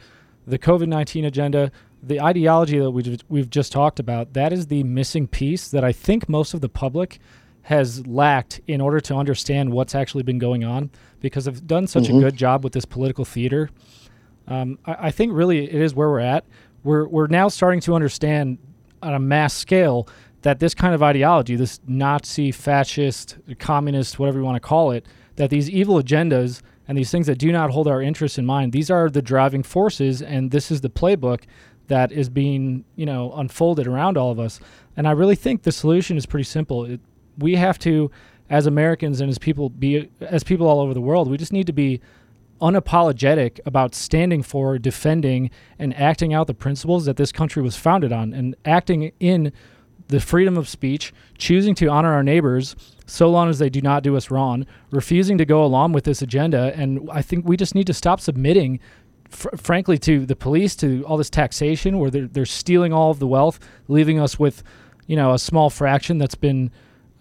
the 0.48 0.58
COVID 0.58 0.88
19 0.88 1.26
agenda, 1.26 1.72
the 2.02 2.22
ideology 2.22 2.80
that 2.80 2.92
we've, 2.92 3.20
we've 3.28 3.50
just 3.50 3.72
talked 3.72 4.00
about, 4.00 4.34
that 4.34 4.54
is 4.54 4.68
the 4.68 4.84
missing 4.84 5.28
piece 5.28 5.68
that 5.70 5.84
I 5.84 5.92
think 5.92 6.30
most 6.30 6.54
of 6.54 6.62
the 6.62 6.70
public 6.70 7.20
has 7.64 8.08
lacked 8.08 8.62
in 8.68 8.80
order 8.82 9.00
to 9.02 9.16
understand 9.16 9.72
what's 9.72 9.94
actually 9.94 10.24
been 10.24 10.40
going 10.40 10.64
on 10.64 10.90
because 11.20 11.46
they've 11.46 11.68
done 11.68 11.86
such 11.88 12.06
Mhm. 12.06 12.18
a 12.18 12.22
good 12.22 12.36
job 12.36 12.64
with 12.64 12.74
this 12.74 12.86
political 12.86 13.26
theater. 13.26 13.70
Um, 14.48 14.80
I, 14.86 14.96
I 15.08 15.12
think 15.12 15.34
really 15.34 15.66
it 15.66 15.76
is 15.82 15.94
where 15.94 16.10
we're 16.10 16.20
at. 16.22 16.46
We're, 16.84 17.08
we're 17.08 17.28
now 17.28 17.50
starting 17.50 17.82
to 17.82 17.94
understand 17.94 18.58
on 19.02 19.14
a 19.14 19.20
mass 19.20 19.54
scale 19.54 20.08
that 20.42 20.60
this 20.60 20.74
kind 20.74 20.96
of 20.96 21.04
ideology, 21.04 21.56
this 21.56 21.80
Nazi, 21.88 22.52
fascist, 22.52 23.38
communist, 23.60 24.20
whatever 24.20 24.40
you 24.40 24.46
want 24.46 24.56
to 24.56 24.68
call 24.68 24.92
it, 24.92 25.06
that 25.36 25.50
these 25.50 25.70
evil 25.70 26.02
agendas 26.02 26.62
and 26.88 26.98
these 26.98 27.12
things 27.12 27.28
that 27.28 27.38
do 27.38 27.52
not 27.52 27.72
hold 27.72 27.88
our 27.88 28.02
interests 28.02 28.38
in 28.38 28.46
mind, 28.46 28.72
these 28.72 28.90
are 28.90 29.10
the 29.10 29.22
driving 29.22 29.64
forces, 29.64 30.22
and 30.22 30.52
this 30.52 30.72
is 30.72 30.82
the 30.82 30.90
playbook 30.90 31.44
that 31.88 32.12
is 32.12 32.30
being, 32.30 32.86
you 32.96 33.06
know, 33.06 33.32
unfolded 33.34 33.88
around 33.88 34.18
all 34.18 34.32
of 34.32 34.40
us. 34.40 34.60
And 34.96 35.08
I 35.08 35.12
really 35.12 35.36
think 35.36 35.64
the 35.64 35.72
solution 35.72 36.18
is 36.18 36.26
pretty 36.26 36.44
simple. 36.46 36.86
It, 36.86 37.02
we 37.38 37.56
have 37.56 37.80
to, 37.80 38.12
as 38.50 38.66
Americans 38.66 39.22
and 39.22 39.30
as 39.30 39.38
people, 39.38 39.70
be 39.70 40.10
as 40.22 40.44
people 40.44 40.68
all 40.68 40.80
over 40.80 40.94
the 40.94 41.02
world, 41.02 41.30
we 41.30 41.38
just 41.38 41.54
need 41.54 41.68
to 41.68 41.74
be 41.74 42.00
unapologetic 42.62 43.60
about 43.66 43.96
standing 43.96 44.44
for, 44.44 44.78
defending, 44.78 45.50
and 45.78 45.96
acting 45.96 46.34
out 46.34 46.48
the 46.48 46.54
principles 46.54 47.06
that 47.06 47.18
this 47.18 47.32
country 47.32 47.62
was 47.62 47.76
founded 47.76 48.12
on, 48.12 48.34
and 48.34 48.56
acting 48.66 49.12
in 49.20 49.52
the 50.08 50.20
freedom 50.20 50.58
of 50.58 50.68
speech, 50.68 51.14
choosing 51.38 51.76
to 51.76 51.88
honor 51.88 52.14
our 52.14 52.24
neighbors 52.24 52.76
so 53.06 53.30
long 53.30 53.50
as 53.50 53.60
they 53.60 53.70
do 53.70 53.82
not 53.82 54.04
do 54.04 54.18
us 54.18 54.32
wrong, 54.32 54.66
refusing 54.92 55.38
to 55.38 55.46
go 55.46 55.64
along 55.64 55.92
with 55.94 56.04
this 56.04 56.22
agenda. 56.22 56.74
And 56.76 57.10
I 57.12 57.22
think 57.22 57.48
we 57.48 57.56
just 57.56 57.76
need 57.76 57.88
to 57.88 57.94
stop 57.94 58.20
submitting, 58.20 58.80
fr- 59.30 59.56
frankly, 59.56 59.98
to 60.00 60.26
the 60.26 60.36
police, 60.36 60.76
to 60.78 61.04
all 61.06 61.18
this 61.18 61.30
taxation 61.30 62.00
where 62.00 62.10
they're, 62.10 62.28
they're 62.28 62.46
stealing 62.46 62.92
all 62.92 63.12
of 63.12 63.20
the 63.20 63.28
wealth, 63.28 63.60
leaving 63.88 64.20
us 64.20 64.40
with, 64.40 64.64
you 65.06 65.16
know, 65.16 65.34
a 65.34 65.40
small 65.40 65.70
fraction 65.70 66.18
that's 66.18 66.36
been 66.36 66.72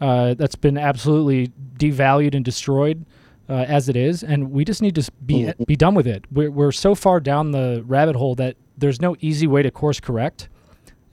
uh, 0.01 0.35
that's 0.35 0.55
been 0.55 0.79
absolutely 0.79 1.49
devalued 1.77 2.33
and 2.33 2.45
destroyed 2.45 3.05
uh, 3.49 3.65
as 3.67 3.89
it 3.89 3.97
is, 3.97 4.23
and 4.23 4.51
we 4.51 4.65
just 4.65 4.83
need 4.83 4.95
to 4.95 5.11
be 5.25 5.53
be 5.67 5.77
done 5.77 5.95
with 5.95 6.07
it. 6.07 6.25
We're 6.31 6.51
we're 6.51 6.73
so 6.73 6.95
far 6.95 7.21
down 7.21 7.53
the 7.53 7.83
rabbit 7.87 8.17
hole 8.17 8.35
that 8.37 8.57
there's 8.77 9.01
no 9.01 9.17
easy 9.21 9.47
way 9.47 9.63
to 9.63 9.71
course 9.71 10.01
correct. 10.01 10.49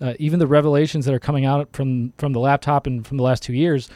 Uh, 0.01 0.13
even 0.19 0.39
the 0.39 0.47
revelations 0.47 1.05
that 1.05 1.13
are 1.13 1.19
coming 1.19 1.45
out 1.45 1.69
from 1.71 2.13
from 2.17 2.33
the 2.33 2.39
laptop 2.39 2.87
and 2.87 3.07
from 3.07 3.17
the 3.17 3.23
last 3.23 3.41
two 3.43 3.53
years, 3.53 3.89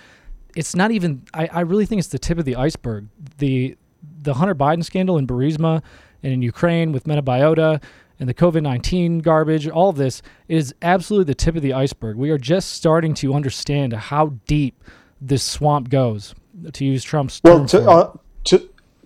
it's 0.56 0.74
not 0.76 0.92
even. 0.92 1.24
I, 1.34 1.50
I 1.52 1.60
really 1.62 1.86
think 1.86 2.00
it's 2.00 2.08
the 2.08 2.20
tip 2.20 2.40
of 2.40 2.46
the 2.46 2.56
iceberg. 2.56 3.08
The 3.38 3.76
the 4.22 4.36
Hunter 4.36 4.56
Biden 4.56 4.84
scandal 4.84 5.18
in 5.18 5.28
Burisma 5.28 5.84
and 6.24 6.34
in 6.34 6.42
Ukraine 6.42 6.94
with 6.94 7.04
Metabiota 7.04 7.84
and 8.20 8.30
the 8.30 8.34
COVID 8.34 8.64
nineteen 8.64 9.20
garbage, 9.20 9.68
all 9.68 9.90
of 9.90 9.98
this 9.98 10.22
is 10.48 10.74
absolutely 10.82 11.26
the 11.26 11.36
tip 11.36 11.58
of 11.58 11.62
the 11.62 11.74
iceberg. 11.74 12.16
We 12.16 12.30
are 12.30 12.38
just 12.38 12.70
starting 12.72 13.14
to 13.16 13.34
understand 13.34 13.92
how 13.92 14.36
deep 14.48 14.82
this 15.20 15.44
swamp 15.44 15.90
goes. 15.90 16.34
To 16.74 16.84
use 16.84 17.04
Trump's 17.06 17.40
Well, 17.44 17.60
term 17.66 17.68
to, 17.68 17.90
uh, 17.90 18.14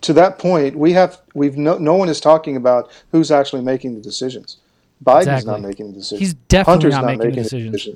to 0.03 0.13
that 0.13 0.37
point, 0.37 0.77
we 0.77 0.91
have 0.93 1.19
we've 1.33 1.57
no 1.57 1.77
no 1.77 1.95
one 1.95 2.09
is 2.09 2.19
talking 2.21 2.55
about 2.55 2.91
who's 3.11 3.31
actually 3.31 3.61
making 3.63 3.95
the 3.95 4.01
decisions. 4.01 4.57
Biden's 5.03 5.27
Exactly. 5.27 5.51
not 5.51 5.61
making 5.61 5.87
the 5.87 5.93
decisions. 5.93 6.19
He's 6.19 6.33
definitely 6.47 6.71
Hunter's 6.91 6.93
not 6.93 7.05
making 7.05 7.29
the 7.31 7.41
decisions. 7.43 7.89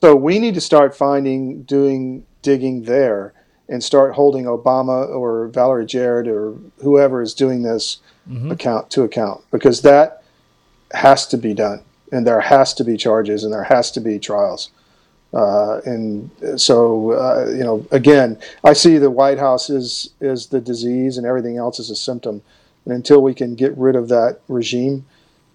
So 0.00 0.14
we 0.14 0.38
need 0.38 0.54
to 0.54 0.60
start 0.60 0.96
finding, 0.96 1.62
doing, 1.62 2.24
digging 2.42 2.84
there, 2.84 3.32
and 3.68 3.82
start 3.82 4.14
holding 4.14 4.44
Obama 4.44 5.08
or 5.08 5.48
Valerie 5.48 5.84
Jarrett 5.86 6.28
or 6.28 6.54
whoever 6.82 7.20
is 7.20 7.34
doing 7.34 7.62
this 7.62 7.98
Mhm. 8.30 8.50
account 8.52 8.90
to 8.90 9.02
account 9.02 9.40
because 9.50 9.82
that 9.82 10.22
has 10.92 11.26
to 11.26 11.36
be 11.36 11.52
done 11.54 11.80
and 12.12 12.26
there 12.26 12.40
has 12.40 12.72
to 12.74 12.84
be 12.84 12.96
charges 12.96 13.42
and 13.44 13.52
there 13.52 13.64
has 13.64 13.90
to 13.92 14.00
be 14.00 14.18
trials. 14.18 14.70
Uh, 15.32 15.80
and 15.84 16.30
so, 16.56 17.12
uh, 17.12 17.50
you 17.50 17.62
know, 17.62 17.86
again, 17.90 18.38
I 18.64 18.72
see 18.72 18.96
the 18.96 19.10
White 19.10 19.38
House 19.38 19.68
is 19.68 20.10
is 20.20 20.46
the 20.46 20.60
disease 20.60 21.18
and 21.18 21.26
everything 21.26 21.58
else 21.58 21.78
is 21.78 21.90
a 21.90 21.96
symptom. 21.96 22.42
And 22.84 22.94
until 22.94 23.22
we 23.22 23.34
can 23.34 23.54
get 23.54 23.76
rid 23.76 23.94
of 23.94 24.08
that 24.08 24.40
regime, 24.48 25.04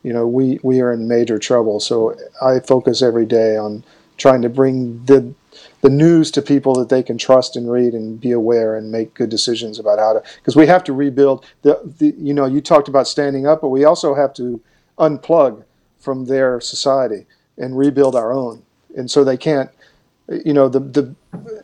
you 0.03 0.13
know, 0.13 0.27
we, 0.27 0.59
we 0.61 0.81
are 0.81 0.91
in 0.91 1.07
major 1.07 1.39
trouble. 1.39 1.79
So 1.79 2.15
I 2.41 2.59
focus 2.59 3.01
every 3.01 3.25
day 3.25 3.57
on 3.57 3.83
trying 4.17 4.41
to 4.43 4.49
bring 4.49 5.03
the 5.05 5.33
the 5.81 5.89
news 5.89 6.31
to 6.31 6.41
people 6.41 6.73
that 6.75 6.89
they 6.89 7.03
can 7.03 7.17
trust 7.17 7.55
and 7.55 7.69
read 7.69 7.93
and 7.93 8.19
be 8.19 8.31
aware 8.31 8.75
and 8.75 8.91
make 8.91 9.13
good 9.13 9.29
decisions 9.29 9.79
about 9.79 9.99
how 9.99 10.13
to 10.13 10.23
because 10.37 10.55
we 10.55 10.65
have 10.65 10.83
to 10.83 10.93
rebuild 10.93 11.45
the, 11.61 11.79
the 11.99 12.15
you 12.17 12.33
know 12.33 12.45
you 12.45 12.61
talked 12.61 12.87
about 12.87 13.07
standing 13.07 13.45
up 13.45 13.61
but 13.61 13.67
we 13.69 13.83
also 13.83 14.15
have 14.15 14.33
to 14.33 14.61
unplug 14.97 15.63
from 15.99 16.25
their 16.25 16.59
society 16.61 17.25
and 17.57 17.77
rebuild 17.77 18.15
our 18.15 18.31
own 18.31 18.63
and 18.95 19.09
so 19.09 19.23
they 19.23 19.37
can't 19.37 19.69
you 20.45 20.53
know 20.53 20.69
the 20.69 20.79
the 20.79 21.15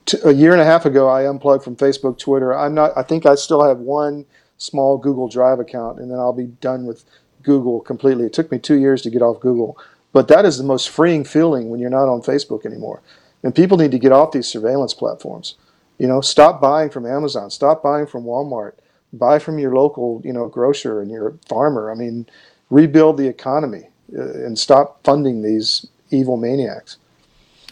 t- 0.05 0.17
a 0.23 0.31
year 0.31 0.51
and 0.51 0.61
a 0.61 0.65
half 0.65 0.85
ago 0.85 1.07
I 1.07 1.27
unplugged 1.27 1.63
from 1.63 1.75
Facebook 1.75 2.17
Twitter 2.17 2.55
I'm 2.55 2.73
not 2.73 2.91
I 2.97 3.03
think 3.03 3.25
I 3.25 3.35
still 3.35 3.63
have 3.63 3.79
one 3.79 4.25
small 4.57 4.97
Google 4.97 5.27
Drive 5.29 5.59
account 5.59 5.99
and 5.99 6.11
then 6.11 6.19
I'll 6.19 6.33
be 6.33 6.47
done 6.47 6.85
with 6.85 7.05
Google 7.43 7.79
completely 7.79 8.25
it 8.25 8.33
took 8.33 8.51
me 8.51 8.59
2 8.59 8.75
years 8.75 9.01
to 9.03 9.09
get 9.09 9.21
off 9.21 9.39
Google 9.39 9.77
but 10.11 10.27
that 10.27 10.45
is 10.45 10.57
the 10.57 10.63
most 10.63 10.89
freeing 10.89 11.23
feeling 11.23 11.69
when 11.69 11.79
you're 11.79 11.89
not 11.89 12.09
on 12.09 12.21
Facebook 12.21 12.65
anymore 12.65 13.01
and 13.43 13.55
people 13.55 13.77
need 13.77 13.91
to 13.91 13.99
get 13.99 14.11
off 14.11 14.31
these 14.31 14.47
surveillance 14.47 14.93
platforms. 14.93 15.55
You 15.97 16.07
know, 16.07 16.21
stop 16.21 16.61
buying 16.61 16.89
from 16.89 17.05
Amazon, 17.05 17.49
stop 17.49 17.83
buying 17.83 18.07
from 18.07 18.23
Walmart, 18.23 18.73
buy 19.13 19.39
from 19.39 19.59
your 19.59 19.75
local, 19.75 20.21
you 20.23 20.33
know, 20.33 20.47
grocer 20.47 21.01
and 21.01 21.11
your 21.11 21.37
farmer. 21.47 21.91
I 21.91 21.95
mean, 21.95 22.25
rebuild 22.69 23.17
the 23.17 23.27
economy 23.27 23.89
uh, 24.17 24.21
and 24.21 24.57
stop 24.57 25.03
funding 25.03 25.41
these 25.41 25.87
evil 26.09 26.37
maniacs. 26.37 26.97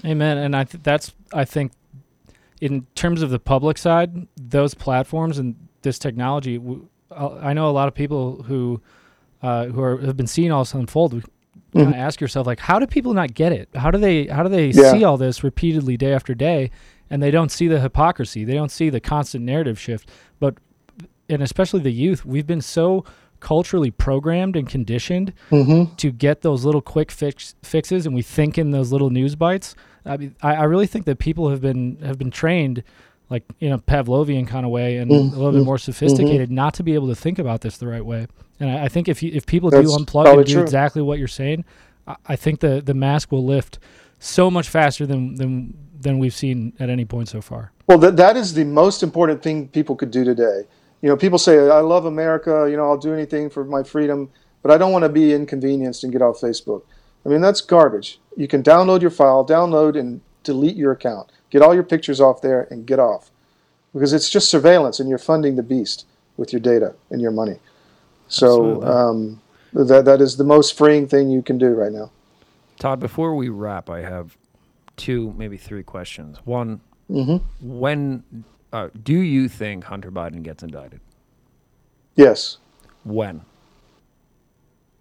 Amen. 0.05 0.37
And 0.37 0.55
I 0.55 0.63
th- 0.63 0.83
that's 0.83 1.13
I 1.33 1.45
think 1.45 1.71
in 2.61 2.85
terms 2.95 3.21
of 3.21 3.29
the 3.29 3.39
public 3.39 3.77
side, 3.77 4.27
those 4.35 4.73
platforms 4.73 5.37
and 5.37 5.55
this 5.81 5.97
technology, 5.99 6.57
w- 6.57 6.87
I 7.11 7.49
I 7.49 7.53
know 7.53 7.69
a 7.69 7.71
lot 7.71 7.87
of 7.87 7.93
people 7.93 8.43
who 8.43 8.81
uh, 9.41 9.65
who 9.65 9.81
are, 9.81 9.97
have 9.99 10.17
been 10.17 10.27
seeing 10.27 10.51
all 10.51 10.63
this 10.63 10.73
unfold. 10.73 11.23
Kind 11.75 11.89
of 11.89 11.95
ask 11.95 12.21
yourself 12.21 12.47
like, 12.47 12.59
how 12.59 12.79
do 12.79 12.87
people 12.87 13.13
not 13.13 13.33
get 13.33 13.51
it? 13.51 13.69
How 13.75 13.91
do 13.91 13.97
they 13.99 14.25
how 14.27 14.41
do 14.41 14.49
they 14.49 14.67
Yeah. 14.69 14.91
see 14.91 15.03
all 15.03 15.17
this 15.17 15.43
repeatedly 15.43 15.97
day 15.97 16.13
after 16.13 16.33
day, 16.33 16.71
and 17.09 17.21
they 17.21 17.29
don't 17.29 17.51
see 17.51 17.67
the 17.67 17.79
hypocrisy? 17.79 18.43
They 18.45 18.53
don't 18.55 18.71
see 18.71 18.89
the 18.89 18.99
constant 18.99 19.43
narrative 19.43 19.79
shift. 19.79 20.09
But 20.39 20.55
and 21.29 21.43
especially 21.43 21.81
the 21.81 21.91
youth, 21.91 22.25
we've 22.25 22.47
been 22.47 22.61
so 22.61 23.03
culturally 23.39 23.91
programmed 23.91 24.55
and 24.55 24.67
conditioned 24.69 25.33
Mhm. 25.51 25.95
to 25.97 26.11
get 26.11 26.41
those 26.41 26.65
little 26.65 26.81
quick 26.81 27.11
fix, 27.11 27.55
fixes, 27.63 28.05
and 28.05 28.15
we 28.15 28.21
think 28.21 28.57
in 28.57 28.71
those 28.71 28.91
little 28.91 29.09
news 29.09 29.35
bites. 29.35 29.75
I 30.05 30.17
mean, 30.17 30.35
I, 30.41 30.55
I 30.55 30.63
really 30.63 30.87
think 30.87 31.05
that 31.05 31.19
people 31.19 31.49
have 31.49 31.61
been 31.61 31.97
have 32.01 32.17
been 32.17 32.31
trained, 32.31 32.83
like 33.29 33.43
in 33.59 33.71
a 33.73 33.77
Pavlovian 33.79 34.47
kind 34.47 34.65
of 34.65 34.71
way, 34.71 34.97
and 34.97 35.11
Mm, 35.11 35.33
a 35.33 35.35
little 35.35 35.51
bit 35.51 35.63
more 35.63 35.77
sophisticated, 35.77 36.49
not 36.51 36.73
to 36.75 36.83
be 36.83 36.93
able 36.93 37.07
to 37.07 37.15
think 37.15 37.39
about 37.39 37.61
this 37.61 37.77
the 37.77 37.87
right 37.87 38.05
way. 38.05 38.27
And 38.59 38.69
I, 38.69 38.85
I 38.85 38.87
think 38.87 39.07
if 39.07 39.21
you, 39.21 39.31
if 39.33 39.45
people 39.45 39.69
That's 39.69 39.85
do 39.87 39.97
unplug 39.97 40.33
and 40.33 40.45
do 40.45 40.53
true. 40.53 40.61
exactly 40.61 41.01
what 41.01 41.19
you're 41.19 41.27
saying, 41.27 41.65
I, 42.07 42.15
I 42.29 42.35
think 42.35 42.59
the 42.61 42.81
the 42.81 42.93
mask 42.93 43.31
will 43.31 43.45
lift 43.45 43.79
so 44.19 44.49
much 44.49 44.69
faster 44.69 45.05
than 45.05 45.35
than 45.35 45.73
than 45.99 46.19
we've 46.19 46.33
seen 46.35 46.73
at 46.79 46.89
any 46.89 47.05
point 47.05 47.27
so 47.27 47.41
far. 47.41 47.71
Well, 47.87 47.97
that, 47.99 48.17
that 48.17 48.37
is 48.37 48.53
the 48.53 48.63
most 48.65 49.01
important 49.03 49.41
thing 49.41 49.67
people 49.69 49.95
could 49.95 50.11
do 50.11 50.23
today. 50.23 50.63
You 51.01 51.09
know, 51.09 51.17
people 51.17 51.37
say, 51.37 51.69
I 51.69 51.79
love 51.79 52.05
America, 52.05 52.67
you 52.69 52.75
know, 52.75 52.85
I'll 52.85 52.97
do 52.97 53.13
anything 53.13 53.49
for 53.49 53.63
my 53.63 53.83
freedom, 53.83 54.29
but 54.63 54.71
I 54.71 54.77
don't 54.77 54.91
want 54.91 55.03
to 55.03 55.09
be 55.09 55.33
inconvenienced 55.33 56.03
and 56.03 56.11
get 56.11 56.21
off 56.21 56.41
Facebook. 56.41 56.83
I 57.25 57.29
mean, 57.29 57.41
that's 57.41 57.61
garbage. 57.61 58.19
You 58.35 58.47
can 58.47 58.63
download 58.63 59.01
your 59.01 59.11
file, 59.11 59.45
download 59.45 59.97
and 59.99 60.21
delete 60.43 60.75
your 60.75 60.91
account. 60.91 61.31
Get 61.49 61.61
all 61.61 61.73
your 61.73 61.83
pictures 61.83 62.19
off 62.19 62.41
there 62.41 62.67
and 62.71 62.85
get 62.85 62.99
off. 62.99 63.29
Because 63.93 64.13
it's 64.13 64.29
just 64.29 64.49
surveillance 64.49 64.99
and 64.99 65.09
you're 65.09 65.17
funding 65.17 65.55
the 65.55 65.63
beast 65.63 66.05
with 66.35 66.51
your 66.53 66.59
data 66.59 66.95
and 67.09 67.21
your 67.21 67.31
money. 67.31 67.59
So 68.27 68.83
um, 68.83 69.41
that, 69.73 70.05
that 70.05 70.21
is 70.21 70.37
the 70.37 70.43
most 70.43 70.77
freeing 70.77 71.07
thing 71.07 71.29
you 71.29 71.41
can 71.41 71.57
do 71.57 71.69
right 71.69 71.91
now. 71.91 72.11
Todd, 72.79 72.99
before 72.99 73.35
we 73.35 73.49
wrap, 73.49 73.89
I 73.89 74.01
have 74.01 74.37
two, 74.97 75.33
maybe 75.37 75.57
three 75.57 75.83
questions. 75.83 76.39
One, 76.45 76.81
Mhm. 77.09 77.41
when 77.61 78.23
uh, 78.73 78.89
do 79.03 79.13
you 79.13 79.47
think 79.47 79.85
Hunter 79.85 80.11
Biden 80.11 80.43
gets 80.43 80.63
indicted? 80.63 80.99
Yes, 82.15 82.57
When? 83.03 83.41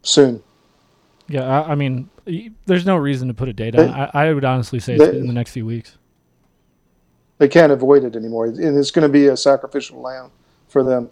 soon. 0.03 0.43
Yeah, 1.29 1.43
I, 1.63 1.73
I 1.73 1.75
mean, 1.75 2.09
there's 2.67 2.87
no 2.87 2.97
reason 2.97 3.27
to 3.29 3.35
put 3.35 3.49
a 3.49 3.53
date 3.53 3.75
on. 3.77 3.89
it. 3.89 3.91
I, 3.93 4.27
I 4.29 4.33
would 4.33 4.45
honestly 4.45 4.79
say 4.79 4.95
it's 4.95 5.05
they- 5.05 5.19
in 5.19 5.27
the 5.27 5.33
next 5.33 5.51
few 5.53 5.67
weeks. 5.67 5.99
they 7.39 7.49
can't 7.49 7.73
avoid 7.73 8.05
it 8.05 8.15
anymore, 8.15 8.47
and 8.47 8.79
it's 8.79 8.91
going 8.93 9.03
to 9.03 9.09
be 9.09 9.27
a 9.27 9.37
sacrificial 9.37 10.01
lamb 10.01 10.31
for 10.69 10.85
them. 10.85 11.11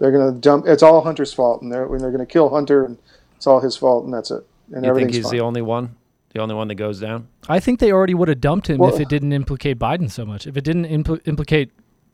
They're 0.00 0.10
going 0.10 0.34
to 0.34 0.40
dump. 0.40 0.66
It's 0.66 0.82
all 0.82 1.00
Hunter's 1.02 1.32
fault, 1.32 1.62
and 1.62 1.70
they're 1.72 1.86
when 1.86 2.00
they're 2.00 2.10
going 2.10 2.26
to 2.26 2.30
kill 2.32 2.50
Hunter, 2.50 2.84
and 2.84 2.98
it's 3.36 3.46
all 3.46 3.60
his 3.60 3.76
fault, 3.76 4.04
and 4.04 4.12
that's 4.12 4.30
it. 4.32 4.44
And 4.74 4.84
you 4.84 4.94
think 4.94 5.14
he's 5.14 5.22
fine. 5.24 5.32
the 5.32 5.40
only 5.40 5.62
one? 5.62 5.94
The 6.32 6.40
only 6.40 6.56
one 6.56 6.66
that 6.66 6.74
goes 6.74 6.98
down? 6.98 7.28
I 7.48 7.60
think 7.60 7.78
they 7.78 7.92
already 7.92 8.14
would 8.14 8.26
have 8.26 8.40
dumped 8.40 8.68
him 8.68 8.82
if 8.82 8.98
it 8.98 9.08
didn't 9.08 9.32
implicate 9.32 9.78
Biden 9.78 10.10
so 10.10 10.24
much. 10.26 10.48
If 10.48 10.56
it 10.56 10.64
didn't 10.64 10.86
impl- 10.86 11.20
implicate 11.28 11.70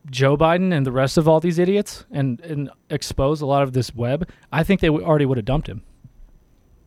Joe 0.08 0.36
Biden 0.36 0.72
and 0.72 0.86
the 0.86 0.92
rest 0.92 1.18
of 1.18 1.28
all 1.28 1.40
these 1.40 1.58
idiots 1.58 2.04
and, 2.10 2.40
and 2.40 2.70
expose 2.88 3.40
a 3.40 3.46
lot 3.46 3.62
of 3.62 3.72
this 3.72 3.94
web, 3.94 4.28
I 4.50 4.62
think 4.62 4.80
they 4.80 4.88
w- 4.88 5.04
already 5.04 5.26
would 5.26 5.36
have 5.36 5.44
dumped 5.44 5.68
him. 5.68 5.82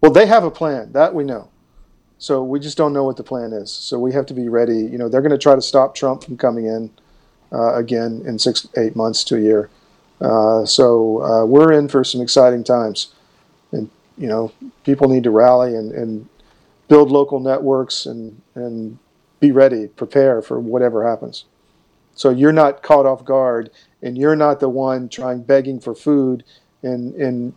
Well, 0.01 0.11
they 0.11 0.26
have 0.26 0.43
a 0.43 0.51
plan 0.51 0.91
that 0.93 1.14
we 1.14 1.24
know. 1.24 1.49
So 2.18 2.41
we 2.41 2.59
just 2.59 2.78
don't 2.78 2.93
know 2.93 3.03
what 3.03 3.18
the 3.18 3.24
plan 3.24 3.51
is. 3.53 3.72
So 3.72 3.99
we 3.99 4.14
have 4.14 4.26
to 4.28 4.34
be 4.34 4.49
ready. 4.49 4.78
You 4.78 4.97
know, 4.97 5.09
they're 5.09 5.22
going 5.22 5.32
to 5.32 5.38
try 5.38 5.55
to 5.55 5.61
stop 5.61 5.93
Trump 5.93 6.24
from 6.24 6.38
coming 6.38 6.66
in 6.66 6.89
uh, 7.51 7.76
again 7.76 8.24
in 8.26 8.39
six, 8.39 8.68
eight 8.78 8.95
months 8.95 9.24
to 9.26 9.36
a 9.36 9.39
year. 9.39 9.70
Uh, 10.22 10.66
so 10.66 11.22
uh, 11.22 11.45
we're 11.45 11.74
in 11.74 11.89
for 11.89 12.03
some 12.03 12.22
exciting 12.22 12.64
times, 12.64 13.14
and 13.72 13.89
you 14.18 14.28
know, 14.28 14.51
people 14.86 15.09
need 15.09 15.24
to 15.24 15.32
rally 15.32 15.76
and, 15.76 15.91
and 15.91 16.30
build 16.88 17.11
local 17.11 17.39
networks 17.39 18.05
and 18.05 18.41
and 18.55 18.97
be 19.39 19.51
ready, 19.51 19.88
prepare 19.88 20.41
for 20.41 20.59
whatever 20.59 21.05
happens. 21.05 21.43
So 22.16 22.30
you're 22.30 22.53
not 22.53 22.84
caught 22.84 23.05
off 23.05 23.26
guard, 23.26 23.70
and 24.01 24.18
you're 24.18 24.36
not 24.36 24.59
the 24.59 24.70
one 24.70 25.09
trying 25.09 25.41
begging 25.43 25.80
for 25.80 25.95
food 25.95 26.43
and 26.84 27.14
and 27.16 27.53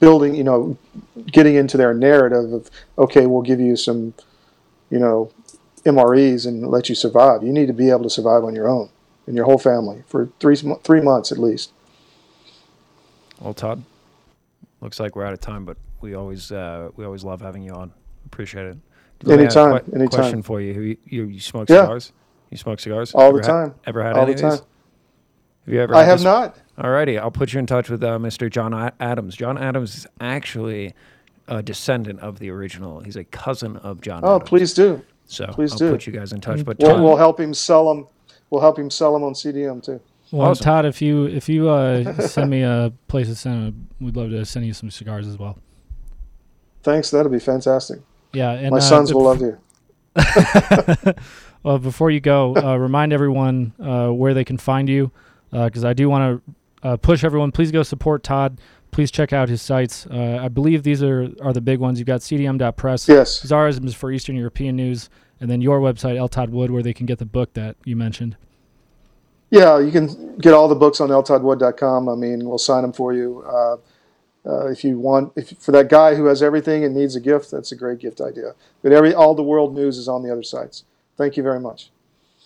building, 0.00 0.34
you 0.34 0.42
know, 0.44 0.76
getting 1.26 1.54
into 1.54 1.76
their 1.76 1.94
narrative 1.94 2.52
of 2.52 2.70
okay, 2.98 3.26
we'll 3.26 3.42
give 3.42 3.60
you 3.60 3.76
some, 3.76 4.14
you 4.90 4.98
know, 4.98 5.30
MREs 5.84 6.46
and 6.46 6.66
let 6.66 6.88
you 6.88 6.94
survive. 6.94 7.42
You 7.42 7.52
need 7.52 7.66
to 7.66 7.72
be 7.74 7.90
able 7.90 8.02
to 8.04 8.10
survive 8.10 8.44
on 8.44 8.54
your 8.54 8.68
own 8.68 8.88
and 9.26 9.36
your 9.36 9.44
whole 9.44 9.58
family 9.58 10.02
for 10.08 10.28
three 10.40 10.56
three 10.82 11.00
months 11.00 11.30
at 11.32 11.38
least. 11.38 11.72
Well, 13.40 13.54
Todd, 13.54 13.82
looks 14.80 14.98
like 14.98 15.14
we're 15.14 15.24
out 15.26 15.34
of 15.34 15.40
time, 15.40 15.64
but 15.64 15.76
we 16.00 16.14
always 16.14 16.50
uh, 16.50 16.90
we 16.96 17.04
always 17.04 17.22
love 17.24 17.40
having 17.40 17.62
you 17.62 17.72
on. 17.72 17.92
Appreciate 18.24 18.66
it. 18.66 18.76
Do 19.20 19.26
you 19.26 19.32
have 19.32 19.40
a 19.40 19.42
Anytime, 19.44 19.80
que- 19.80 19.94
anytime. 19.94 20.08
Question 20.08 20.42
for 20.42 20.60
you: 20.60 20.72
you, 20.80 20.96
you, 21.04 21.24
you 21.24 21.40
smoke 21.40 21.68
Yeah. 21.68 21.82
cigars? 21.82 22.12
You 22.50 22.56
smoke 22.56 22.80
cigars 22.80 23.12
All 23.14 23.32
the 23.32 23.38
Ever 23.40 23.42
ha- 23.42 23.64
time. 23.66 23.74
ever 23.86 24.02
had 24.02 24.12
All 24.16 24.22
any 24.22 24.34
the 24.34 24.46
of 24.46 24.50
these? 24.52 24.60
Have 25.66 25.74
you 25.74 25.80
ever? 25.80 25.94
I 25.94 26.00
had 26.00 26.08
have 26.08 26.18
this- 26.18 26.24
not. 26.24 26.58
Alrighty, 26.78 27.18
I'll 27.18 27.30
put 27.30 27.52
you 27.54 27.58
in 27.58 27.66
touch 27.66 27.88
with 27.88 28.04
uh, 28.04 28.18
Mr. 28.18 28.50
John 28.50 28.74
A- 28.74 28.92
Adams. 29.00 29.34
John 29.34 29.56
Adams 29.58 29.96
is 29.96 30.06
actually 30.20 30.94
a 31.48 31.62
descendant 31.62 32.20
of 32.20 32.38
the 32.38 32.50
original. 32.50 33.00
He's 33.00 33.16
a 33.16 33.24
cousin 33.24 33.78
of 33.78 34.00
John. 34.02 34.20
Oh, 34.24 34.36
Adams. 34.36 34.48
please 34.48 34.74
do. 34.74 35.02
So 35.24 35.46
please 35.46 35.72
I'll 35.72 35.78
do. 35.78 35.90
put 35.90 36.06
you 36.06 36.12
guys 36.12 36.32
in 36.32 36.40
touch. 36.40 36.64
But 36.64 36.76
We'll, 36.80 37.02
we'll 37.02 37.16
help 37.16 37.40
him 37.40 37.54
sell 37.54 37.88
them. 37.88 38.06
We'll 38.50 38.60
help 38.60 38.78
him 38.78 38.90
sell 38.90 39.12
them 39.14 39.24
on 39.24 39.32
CDM 39.32 39.82
too. 39.82 40.00
Well, 40.30 40.50
Awesome. 40.50 40.64
Todd, 40.64 40.84
if 40.86 41.00
you 41.00 41.24
if 41.24 41.48
you 41.48 41.68
uh, 41.68 42.20
send 42.28 42.50
me 42.50 42.62
a 42.62 42.92
place 43.08 43.26
to 43.28 43.34
send, 43.34 43.66
them, 43.68 43.88
we'd 44.00 44.16
love 44.16 44.30
to 44.30 44.44
send 44.44 44.66
you 44.66 44.72
some 44.74 44.90
cigars 44.90 45.26
as 45.26 45.38
well. 45.38 45.58
Thanks. 46.82 47.10
That'll 47.10 47.32
be 47.32 47.38
fantastic. 47.40 48.00
Yeah, 48.32 48.50
and 48.52 48.70
My 48.70 48.76
uh, 48.76 48.80
sons 48.80 49.14
will 49.14 49.22
bef- 49.22 49.24
love 49.24 49.40
you. 49.40 51.14
well, 51.66 51.80
before 51.80 52.12
you 52.12 52.20
go, 52.20 52.54
uh, 52.54 52.76
remind 52.78 53.12
everyone 53.12 53.72
uh, 53.80 54.08
where 54.10 54.34
they 54.34 54.44
can 54.44 54.56
find 54.56 54.88
you, 54.88 55.10
because 55.50 55.84
I 55.84 55.94
do 55.94 56.08
want 56.08 56.40
to 56.46 56.88
uh, 56.88 56.96
push 56.96 57.24
everyone. 57.24 57.50
Please 57.50 57.72
go 57.72 57.82
support 57.82 58.22
Todd. 58.22 58.60
Please 58.92 59.10
check 59.10 59.32
out 59.32 59.48
his 59.48 59.60
sites. 59.60 60.06
Uh, 60.06 60.38
I 60.40 60.46
believe 60.46 60.84
these 60.84 61.02
are, 61.02 61.28
are 61.42 61.52
the 61.52 61.60
big 61.60 61.80
ones. 61.80 61.98
You've 61.98 62.06
got 62.06 62.20
CDM.press. 62.20 63.08
Yes. 63.08 63.44
Tsarizm 63.44 63.84
is 63.84 63.96
for 63.96 64.12
Eastern 64.12 64.36
European 64.36 64.76
news, 64.76 65.10
and 65.40 65.50
then 65.50 65.60
your 65.60 65.80
website, 65.80 66.16
L. 66.16 66.28
Todd 66.28 66.50
Wood, 66.50 66.70
where 66.70 66.84
they 66.84 66.94
can 66.94 67.04
get 67.04 67.18
the 67.18 67.26
book 67.26 67.52
that 67.54 67.74
you 67.84 67.96
mentioned. 67.96 68.36
Yeah, 69.50 69.80
you 69.80 69.90
can 69.90 70.38
get 70.38 70.54
all 70.54 70.68
the 70.68 70.76
books 70.76 71.00
on 71.00 71.08
ltoddwood.com. 71.08 72.08
I 72.08 72.14
mean, 72.14 72.44
we'll 72.48 72.58
sign 72.58 72.82
them 72.82 72.92
for 72.92 73.12
you. 73.12 73.42
Uh, 73.44 73.76
uh, 74.48 74.66
if 74.68 74.84
you 74.84 75.00
want, 75.00 75.32
if 75.34 75.50
for 75.58 75.72
that 75.72 75.88
guy 75.88 76.14
who 76.14 76.26
has 76.26 76.44
everything 76.44 76.84
and 76.84 76.94
needs 76.94 77.16
a 77.16 77.20
gift, 77.20 77.50
that's 77.50 77.72
a 77.72 77.76
great 77.76 77.98
gift 77.98 78.20
idea. 78.20 78.54
But 78.82 78.92
every 78.92 79.12
all 79.12 79.34
the 79.34 79.42
world 79.42 79.74
news 79.74 79.98
is 79.98 80.06
on 80.06 80.22
the 80.22 80.30
other 80.30 80.44
sites. 80.44 80.84
Thank 81.16 81.36
you 81.36 81.42
very 81.42 81.60
much. 81.60 81.90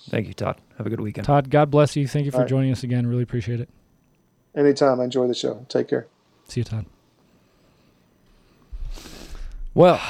Thank 0.08 0.28
you, 0.28 0.34
Todd. 0.34 0.60
Have 0.78 0.86
a 0.86 0.90
good 0.90 1.00
weekend. 1.00 1.26
Todd, 1.26 1.50
God 1.50 1.70
bless 1.70 1.94
you. 1.96 2.08
Thank 2.08 2.24
you 2.24 2.30
for 2.30 2.38
All 2.38 2.42
right. 2.42 2.48
joining 2.48 2.72
us 2.72 2.82
again. 2.82 3.06
Really 3.06 3.22
appreciate 3.22 3.60
it. 3.60 3.68
Anytime. 4.56 5.00
I 5.00 5.04
enjoy 5.04 5.26
the 5.28 5.34
show. 5.34 5.66
Take 5.68 5.88
care. 5.88 6.06
See 6.48 6.60
you, 6.60 6.64
Todd. 6.64 6.86
Well, 9.74 10.00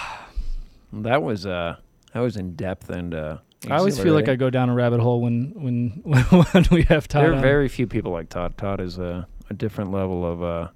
that 0.93 1.23
was 1.23 1.47
uh 1.47 1.77
that 2.13 2.21
was 2.21 2.37
in 2.37 2.55
depth 2.55 2.89
and 2.91 3.15
uh 3.15 3.39
I 3.69 3.77
always 3.77 3.99
feel 3.99 4.15
like 4.15 4.29
I 4.29 4.37
go 4.37 4.49
down 4.49 4.71
a 4.71 4.75
rabbit 4.75 5.01
hole 5.01 5.21
when 5.21 5.53
when 5.55 5.89
when 6.53 6.67
we 6.71 6.83
have 6.85 7.07
Todd. 7.09 7.25
There 7.25 7.33
are 7.33 7.37
on. 7.37 7.43
very 7.43 7.69
few 7.69 7.87
people 7.87 8.11
like 8.11 8.31
Todd. 8.31 8.57
Todd 8.57 8.81
is 8.81 8.99
a, 8.99 9.27
a 9.51 9.55
different 9.55 9.93
level 9.93 10.25
of 10.25 10.43
uh, 10.43 10.69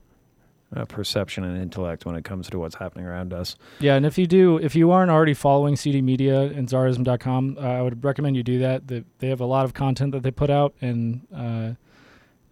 uh, 0.74 0.84
perception 0.84 1.44
and 1.44 1.60
intellect 1.60 2.04
when 2.04 2.16
it 2.16 2.24
comes 2.24 2.48
to 2.50 2.58
what's 2.58 2.74
happening 2.76 3.06
around 3.06 3.32
us. 3.32 3.56
Yeah, 3.80 3.94
and 3.94 4.04
if 4.04 4.18
you 4.18 4.26
do, 4.26 4.58
if 4.58 4.74
you 4.74 4.90
aren't 4.90 5.10
already 5.10 5.34
following 5.34 5.74
CDMedia 5.74 6.56
and 6.56 6.68
Tsarizm.com, 6.68 7.58
uh, 7.58 7.60
I 7.60 7.82
would 7.82 8.02
recommend 8.04 8.36
you 8.36 8.42
do 8.42 8.58
that. 8.60 8.88
They, 8.88 9.04
they 9.18 9.28
have 9.28 9.40
a 9.40 9.46
lot 9.46 9.64
of 9.64 9.74
content 9.74 10.12
that 10.12 10.22
they 10.22 10.30
put 10.30 10.50
out, 10.50 10.74
and 10.80 11.26
uh, 11.34 11.72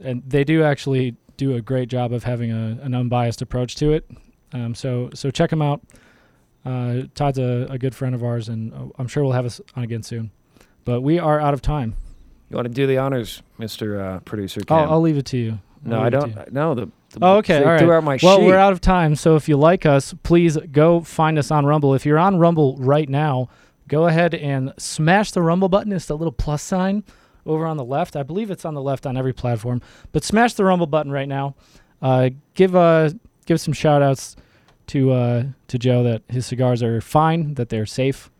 and 0.00 0.22
they 0.26 0.44
do 0.44 0.62
actually 0.62 1.16
do 1.36 1.54
a 1.54 1.60
great 1.60 1.88
job 1.88 2.12
of 2.12 2.24
having 2.24 2.50
a, 2.50 2.78
an 2.82 2.94
unbiased 2.94 3.42
approach 3.42 3.74
to 3.76 3.92
it. 3.92 4.08
Um, 4.52 4.74
so 4.74 5.10
so 5.14 5.30
check 5.30 5.50
them 5.50 5.62
out. 5.62 5.82
Uh, 6.64 7.02
Todd's 7.14 7.38
a, 7.38 7.66
a 7.70 7.78
good 7.78 7.94
friend 7.94 8.14
of 8.14 8.22
ours, 8.22 8.48
and 8.48 8.72
uh, 8.72 8.86
I'm 8.98 9.08
sure 9.08 9.24
we'll 9.24 9.32
have 9.32 9.46
us 9.46 9.60
on 9.74 9.82
again 9.82 10.02
soon. 10.02 10.30
But 10.84 11.00
we 11.00 11.18
are 11.18 11.40
out 11.40 11.54
of 11.54 11.62
time. 11.62 11.94
You 12.50 12.56
want 12.56 12.68
to 12.68 12.74
do 12.74 12.86
the 12.86 12.98
honors, 12.98 13.42
Mister 13.58 14.00
uh, 14.00 14.20
Producer? 14.20 14.60
I'll, 14.68 14.92
I'll 14.92 15.00
leave 15.00 15.16
it 15.16 15.26
to 15.26 15.38
you. 15.38 15.58
No, 15.90 16.00
I 16.00 16.04
leave 16.04 16.14
it 16.14 16.20
to 16.20 16.28
you. 16.28 16.34
don't. 16.34 16.52
No, 16.52 16.74
the, 16.74 16.86
the 17.10 17.18
Oh, 17.20 17.36
okay. 17.38 17.58
All 17.58 17.70
right. 17.70 17.86
well, 18.22 18.38
sheet. 18.38 18.46
we're 18.46 18.56
out 18.56 18.72
of 18.72 18.80
time. 18.80 19.14
So 19.16 19.36
if 19.36 19.48
you 19.48 19.56
like 19.56 19.84
us, 19.86 20.14
please 20.22 20.56
go 20.70 21.00
find 21.00 21.38
us 21.38 21.50
on 21.50 21.66
Rumble. 21.66 21.94
If 21.94 22.06
you're 22.06 22.18
on 22.18 22.38
Rumble 22.38 22.76
right 22.78 23.08
now, 23.08 23.48
go 23.88 24.06
ahead 24.06 24.34
and 24.34 24.72
smash 24.78 25.32
the 25.32 25.42
Rumble 25.42 25.68
button. 25.68 25.92
It's 25.92 26.06
the 26.06 26.16
little 26.16 26.32
plus 26.32 26.62
sign 26.62 27.04
over 27.44 27.66
on 27.66 27.76
the 27.76 27.84
left. 27.84 28.16
I 28.16 28.22
believe 28.22 28.50
it's 28.50 28.64
on 28.64 28.74
the 28.74 28.82
left 28.82 29.06
on 29.06 29.16
every 29.16 29.32
platform. 29.32 29.82
But 30.12 30.24
smash 30.24 30.54
the 30.54 30.64
Rumble 30.64 30.86
button 30.86 31.10
right 31.12 31.28
now. 31.28 31.54
Uh, 32.00 32.30
give 32.54 32.74
uh 32.74 33.10
give 33.46 33.60
some 33.60 33.74
shout 33.74 34.02
outs 34.02 34.36
to 34.88 35.12
uh 35.12 35.44
to 35.68 35.78
Joe 35.78 36.02
that 36.04 36.22
his 36.28 36.46
cigars 36.46 36.82
are 36.82 37.00
fine, 37.00 37.54
that 37.54 37.68
they're 37.68 37.86
safe. 37.86 38.30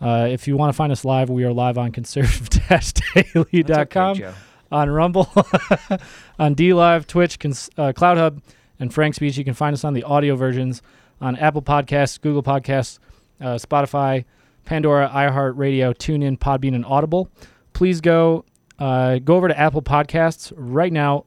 Uh, 0.00 0.26
if 0.30 0.46
you 0.46 0.56
want 0.56 0.68
to 0.70 0.76
find 0.76 0.92
us 0.92 1.04
live, 1.04 1.30
we 1.30 1.44
are 1.44 1.52
live 1.52 1.78
on 1.78 1.90
conservative-daily.com 1.92 3.62
That's 3.66 3.96
okay, 3.98 4.18
Joe. 4.18 4.34
On 4.72 4.90
Rumble, 4.90 5.28
on 6.38 6.54
DLive, 6.54 7.06
Twitch, 7.06 7.38
Cons- 7.38 7.70
uh, 7.76 7.92
CloutHub, 7.92 8.40
and 8.80 8.92
Frank 8.92 9.14
Speech. 9.14 9.36
You 9.36 9.44
can 9.44 9.54
find 9.54 9.74
us 9.74 9.84
on 9.84 9.94
the 9.94 10.02
audio 10.02 10.34
versions 10.36 10.82
on 11.20 11.36
Apple 11.36 11.62
Podcasts, 11.62 12.20
Google 12.20 12.42
Podcasts, 12.42 12.98
uh, 13.40 13.54
Spotify, 13.54 14.24
Pandora, 14.64 15.08
iHeartRadio, 15.12 15.94
TuneIn, 15.94 16.38
Podbean, 16.38 16.74
and 16.74 16.84
Audible. 16.84 17.28
Please 17.72 18.00
go 18.00 18.44
uh, 18.78 19.18
go 19.18 19.36
over 19.36 19.48
to 19.48 19.58
Apple 19.58 19.82
Podcasts 19.82 20.52
right 20.56 20.92
now. 20.92 21.24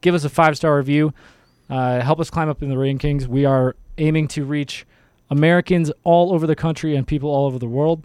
Give 0.00 0.14
us 0.14 0.24
a 0.24 0.28
five 0.28 0.56
star 0.56 0.76
review. 0.76 1.12
Uh, 1.68 2.00
help 2.00 2.20
us 2.20 2.30
climb 2.30 2.48
up 2.48 2.62
in 2.62 2.68
the 2.68 2.76
rankings. 2.76 3.26
We 3.26 3.44
are 3.44 3.74
aiming 3.98 4.28
to 4.28 4.44
reach 4.44 4.86
Americans 5.30 5.90
all 6.04 6.32
over 6.32 6.46
the 6.46 6.56
country 6.56 6.94
and 6.94 7.06
people 7.06 7.30
all 7.30 7.46
over 7.46 7.58
the 7.58 7.66
world. 7.66 8.04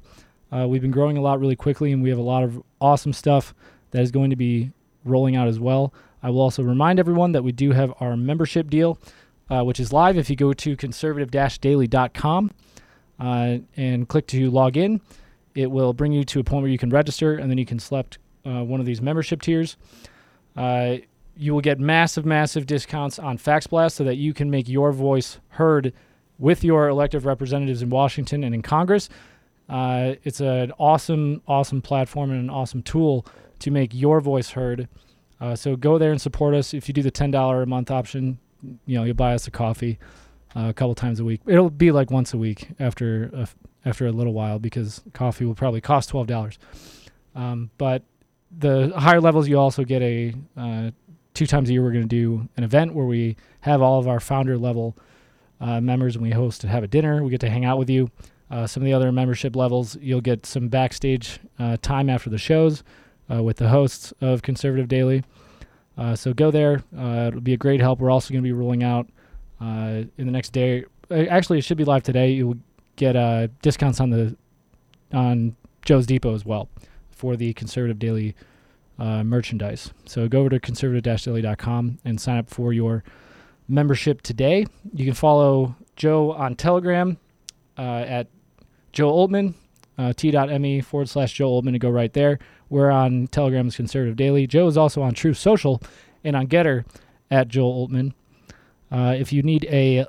Uh, 0.51 0.67
we've 0.67 0.81
been 0.81 0.91
growing 0.91 1.17
a 1.17 1.21
lot 1.21 1.39
really 1.39 1.55
quickly, 1.55 1.91
and 1.91 2.01
we 2.01 2.09
have 2.09 2.17
a 2.17 2.23
lot 2.23 2.43
of 2.43 2.61
awesome 2.81 3.13
stuff 3.13 3.53
that 3.91 4.01
is 4.01 4.11
going 4.11 4.29
to 4.29 4.35
be 4.35 4.71
rolling 5.05 5.35
out 5.35 5.47
as 5.47 5.59
well. 5.59 5.93
I 6.21 6.29
will 6.29 6.41
also 6.41 6.63
remind 6.63 6.99
everyone 6.99 7.31
that 7.31 7.43
we 7.43 7.51
do 7.51 7.71
have 7.71 7.93
our 7.99 8.17
membership 8.17 8.69
deal, 8.69 8.99
uh, 9.49 9.63
which 9.63 9.79
is 9.79 9.93
live. 9.93 10.17
If 10.17 10.29
you 10.29 10.35
go 10.35 10.53
to 10.53 10.75
conservative-daily.com 10.75 12.51
uh, 13.19 13.57
and 13.77 14.07
click 14.07 14.27
to 14.27 14.51
log 14.51 14.77
in, 14.77 15.01
it 15.55 15.71
will 15.71 15.93
bring 15.93 16.11
you 16.11 16.23
to 16.25 16.39
a 16.39 16.43
point 16.43 16.61
where 16.61 16.71
you 16.71 16.77
can 16.77 16.89
register, 16.89 17.35
and 17.35 17.49
then 17.49 17.57
you 17.57 17.65
can 17.65 17.79
select 17.79 18.17
uh, 18.45 18.63
one 18.63 18.79
of 18.79 18.85
these 18.85 19.01
membership 19.01 19.41
tiers. 19.41 19.77
Uh, 20.55 20.97
you 21.35 21.53
will 21.53 21.61
get 21.61 21.79
massive, 21.79 22.25
massive 22.25 22.65
discounts 22.65 23.17
on 23.17 23.37
Faxblast 23.37 23.93
so 23.93 24.03
that 24.03 24.15
you 24.15 24.33
can 24.33 24.49
make 24.49 24.67
your 24.67 24.91
voice 24.91 25.39
heard 25.49 25.93
with 26.37 26.63
your 26.63 26.89
elected 26.89 27.23
representatives 27.23 27.81
in 27.81 27.89
Washington 27.89 28.43
and 28.43 28.53
in 28.53 28.61
Congress. 28.61 29.09
Uh, 29.69 30.15
it's 30.23 30.41
an 30.41 30.71
awesome, 30.79 31.41
awesome 31.47 31.81
platform 31.81 32.31
and 32.31 32.39
an 32.39 32.49
awesome 32.49 32.81
tool 32.81 33.25
to 33.59 33.71
make 33.71 33.93
your 33.93 34.21
voice 34.21 34.51
heard. 34.51 34.87
Uh, 35.41 35.55
so 35.55 35.75
go 35.75 35.97
there 35.97 36.11
and 36.11 36.21
support 36.21 36.53
us. 36.53 36.73
If 36.73 36.87
you 36.87 36.93
do 36.93 37.01
the 37.01 37.11
ten 37.11 37.31
dollar 37.31 37.61
a 37.61 37.67
month 37.67 37.91
option, 37.91 38.39
you 38.85 38.97
know 38.97 39.03
you'll 39.03 39.15
buy 39.15 39.33
us 39.33 39.47
a 39.47 39.51
coffee 39.51 39.99
uh, 40.55 40.69
a 40.69 40.73
couple 40.73 40.95
times 40.95 41.19
a 41.19 41.23
week. 41.23 41.41
It'll 41.47 41.69
be 41.69 41.91
like 41.91 42.11
once 42.11 42.33
a 42.33 42.37
week 42.37 42.69
after 42.79 43.25
a, 43.33 43.47
after 43.85 44.07
a 44.07 44.11
little 44.11 44.33
while 44.33 44.59
because 44.59 45.01
coffee 45.13 45.45
will 45.45 45.55
probably 45.55 45.81
cost 45.81 46.09
twelve 46.09 46.27
dollars. 46.27 46.59
Um, 47.35 47.69
but 47.77 48.03
the 48.57 48.91
higher 48.97 49.21
levels, 49.21 49.47
you 49.47 49.57
also 49.57 49.83
get 49.83 50.01
a 50.01 50.33
uh, 50.57 50.91
two 51.33 51.45
times 51.45 51.69
a 51.69 51.73
year. 51.73 51.83
We're 51.83 51.91
going 51.91 52.07
to 52.07 52.07
do 52.07 52.49
an 52.57 52.63
event 52.63 52.93
where 52.93 53.05
we 53.05 53.37
have 53.61 53.81
all 53.81 53.99
of 53.99 54.07
our 54.07 54.19
founder 54.19 54.57
level 54.57 54.97
uh, 55.61 55.79
members 55.79 56.15
and 56.15 56.23
we 56.23 56.31
host 56.31 56.63
and 56.63 56.71
have 56.71 56.83
a 56.83 56.87
dinner. 56.87 57.23
We 57.23 57.29
get 57.29 57.41
to 57.41 57.49
hang 57.49 57.65
out 57.65 57.77
with 57.77 57.89
you. 57.89 58.09
Uh, 58.49 58.65
some 58.65 58.81
of 58.81 58.85
the 58.85 58.93
other 58.93 59.11
membership 59.11 59.55
levels, 59.55 59.95
you'll 60.01 60.21
get 60.21 60.45
some 60.45 60.69
backstage 60.69 61.39
uh, 61.59 61.77
time 61.81 62.09
after 62.09 62.29
the 62.31 62.37
shows 62.39 62.83
uh, 63.31 63.43
with 63.43 63.57
the 63.57 63.69
hosts 63.69 64.13
of 64.21 64.41
Conservative 64.41 64.87
Daily. 64.87 65.23
Uh, 65.97 66.15
so 66.15 66.33
go 66.33 66.49
there. 66.51 66.83
Uh, 66.97 67.25
it'll 67.27 67.41
be 67.41 67.53
a 67.53 67.57
great 67.57 67.81
help. 67.81 67.99
We're 67.99 68.11
also 68.11 68.31
going 68.31 68.43
to 68.43 68.47
be 68.47 68.53
rolling 68.53 68.83
out 68.83 69.07
uh, 69.59 70.03
in 70.17 70.25
the 70.25 70.31
next 70.31 70.51
day. 70.51 70.85
uh, 71.11 71.25
Actually, 71.29 71.59
it 71.59 71.63
should 71.63 71.77
be 71.77 71.83
live 71.83 72.03
today. 72.03 72.31
You'll 72.31 72.57
get 72.95 73.15
uh, 73.15 73.47
discounts 73.61 73.99
on 73.99 74.09
the 74.09 74.35
on 75.11 75.55
Joe's 75.83 76.05
Depot 76.05 76.33
as 76.35 76.45
well 76.45 76.69
for 77.11 77.35
the 77.35 77.53
Conservative 77.53 77.99
Daily 77.99 78.35
merchandise. 78.97 79.91
So 80.05 80.27
go 80.27 80.41
over 80.41 80.49
to 80.49 80.59
conservative-daily.com 80.59 81.99
and 82.03 82.19
sign 82.19 82.37
up 82.37 82.49
for 82.49 82.73
your 82.73 83.03
membership 83.67 84.21
today. 84.21 84.65
You 84.93 85.05
can 85.05 85.13
follow 85.13 85.75
Joe 85.95 86.33
on 86.33 86.55
Telegram 86.55 87.17
at 87.77 88.27
Joe 88.91 89.11
Oltmann, 89.11 89.53
uh, 89.97 90.13
t.me 90.13 90.81
forward 90.81 91.09
slash 91.09 91.33
Joe 91.33 91.49
Oltmann 91.49 91.73
to 91.73 91.79
go 91.79 91.89
right 91.89 92.11
there. 92.13 92.39
We're 92.69 92.91
on 92.91 93.27
Telegram's 93.27 93.75
Conservative 93.75 94.15
Daily. 94.15 94.47
Joe 94.47 94.67
is 94.67 94.77
also 94.77 95.01
on 95.01 95.13
Truth 95.13 95.37
Social 95.37 95.81
and 96.23 96.35
on 96.35 96.45
Getter 96.45 96.85
at 97.31 97.47
Joel 97.47 97.87
Oltmann. 97.87 98.13
Uh, 98.91 99.15
if 99.17 99.33
you 99.33 99.41
need 99.41 99.65
a 99.65 100.05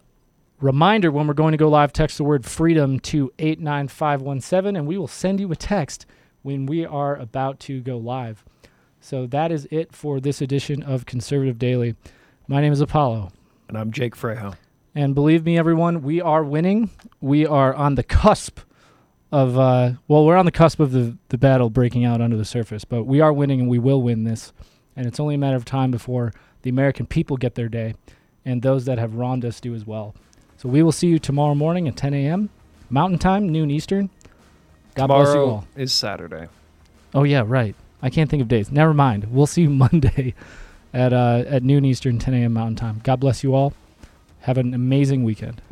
reminder 0.61 1.11
when 1.11 1.27
we're 1.27 1.35
going 1.35 1.53
to 1.53 1.59
go 1.59 1.69
live, 1.69 1.93
text 1.93 2.19
the 2.19 2.25
word 2.25 2.45
freedom 2.45 3.01
to 3.01 3.33
89517 3.39 4.77
and 4.77 4.87
we 4.87 4.99
will 4.99 5.09
send 5.09 5.41
you 5.41 5.51
a 5.51 5.57
text 5.57 6.07
when 6.43 6.67
we 6.67 6.85
are 6.85 7.17
about 7.17 7.61
to 7.61 7.81
go 7.81 7.97
live. 7.97 8.45
So 9.01 9.27
that 9.29 9.51
is 9.51 9.67
it 9.71 9.95
for 9.95 10.21
this 10.21 10.43
edition 10.43 10.83
of 10.83 11.07
Conservative 11.07 11.59
Daily. 11.59 11.95
My 12.47 12.61
name 12.61 12.73
is 12.73 12.81
Apollo. 12.81 13.33
And 13.69 13.79
I'm 13.79 13.93
Jake 13.93 14.15
Frejo. 14.15 14.57
And 14.95 15.15
believe 15.15 15.45
me, 15.45 15.57
everyone, 15.57 16.03
we 16.03 16.21
are 16.21 16.43
winning. 16.43 16.91
We 17.21 17.47
are 17.47 17.73
on 17.73 17.95
the 17.95 18.03
cusp 18.03 18.61
of, 19.33 19.59
uh, 19.59 19.93
well, 20.09 20.25
we're 20.27 20.37
on 20.37 20.45
the 20.45 20.51
cusp 20.53 20.81
of 20.81 20.93
the, 20.93 21.17
the 21.29 21.39
battle 21.39 21.71
breaking 21.71 22.05
out 22.05 22.21
under 22.21 22.37
the 22.37 22.45
surface, 22.45 22.85
but 22.85 23.05
we 23.05 23.21
are 23.21 23.33
winning 23.33 23.61
and 23.61 23.69
we 23.69 23.79
will 23.79 24.03
win 24.03 24.25
this. 24.25 24.53
And 24.97 25.07
it's 25.07 25.21
only 25.21 25.37
a 25.37 25.39
matter 25.39 25.57
of 25.57 25.65
time 25.65 25.91
before 25.91 26.33
the 26.63 26.71
American 26.71 27.07
people 27.07 27.37
get 27.37 27.55
their 27.55 27.69
day 27.69 27.95
and 28.45 28.63
those 28.63 28.85
that 28.87 28.99
have 28.99 29.15
wronged 29.15 29.45
us 29.45 29.61
do 29.61 29.75
as 29.75 29.87
well. 29.87 30.15
So 30.57 30.69
we 30.69 30.83
will 30.83 30.93
see 30.93 31.07
you 31.07 31.19
tomorrow 31.19 31.55
morning 31.55 31.89
at 31.89 31.97
10 31.97 32.13
a.m. 32.13 32.51
Mountain 32.91 33.19
Time, 33.19 33.49
noon 33.49 33.71
Eastern. 33.71 34.11
God 34.95 35.07
bless 35.07 35.29
you 35.29 35.33
Tomorrow 35.35 35.49
all. 35.51 35.67
is 35.77 35.93
Saturday. 35.93 36.49
Oh, 37.15 37.23
yeah, 37.23 37.45
right. 37.47 37.75
I 38.03 38.11
can't 38.11 38.29
think 38.29 38.43
of 38.43 38.49
days. 38.49 38.71
Never 38.71 38.93
mind. 38.93 39.29
We'll 39.31 39.47
see 39.47 39.63
you 39.63 39.71
Monday 39.71 40.35
at, 40.93 41.13
uh, 41.13 41.45
at 41.47 41.63
noon 41.63 41.85
Eastern, 41.85 42.19
10 42.19 42.35
a.m. 42.35 42.53
Mountain 42.53 42.77
Time. 42.77 43.01
God 43.05 43.21
bless 43.21 43.45
you 43.45 43.55
all. 43.55 43.73
Have 44.41 44.59
an 44.59 44.75
amazing 44.75 45.23
weekend. 45.23 45.63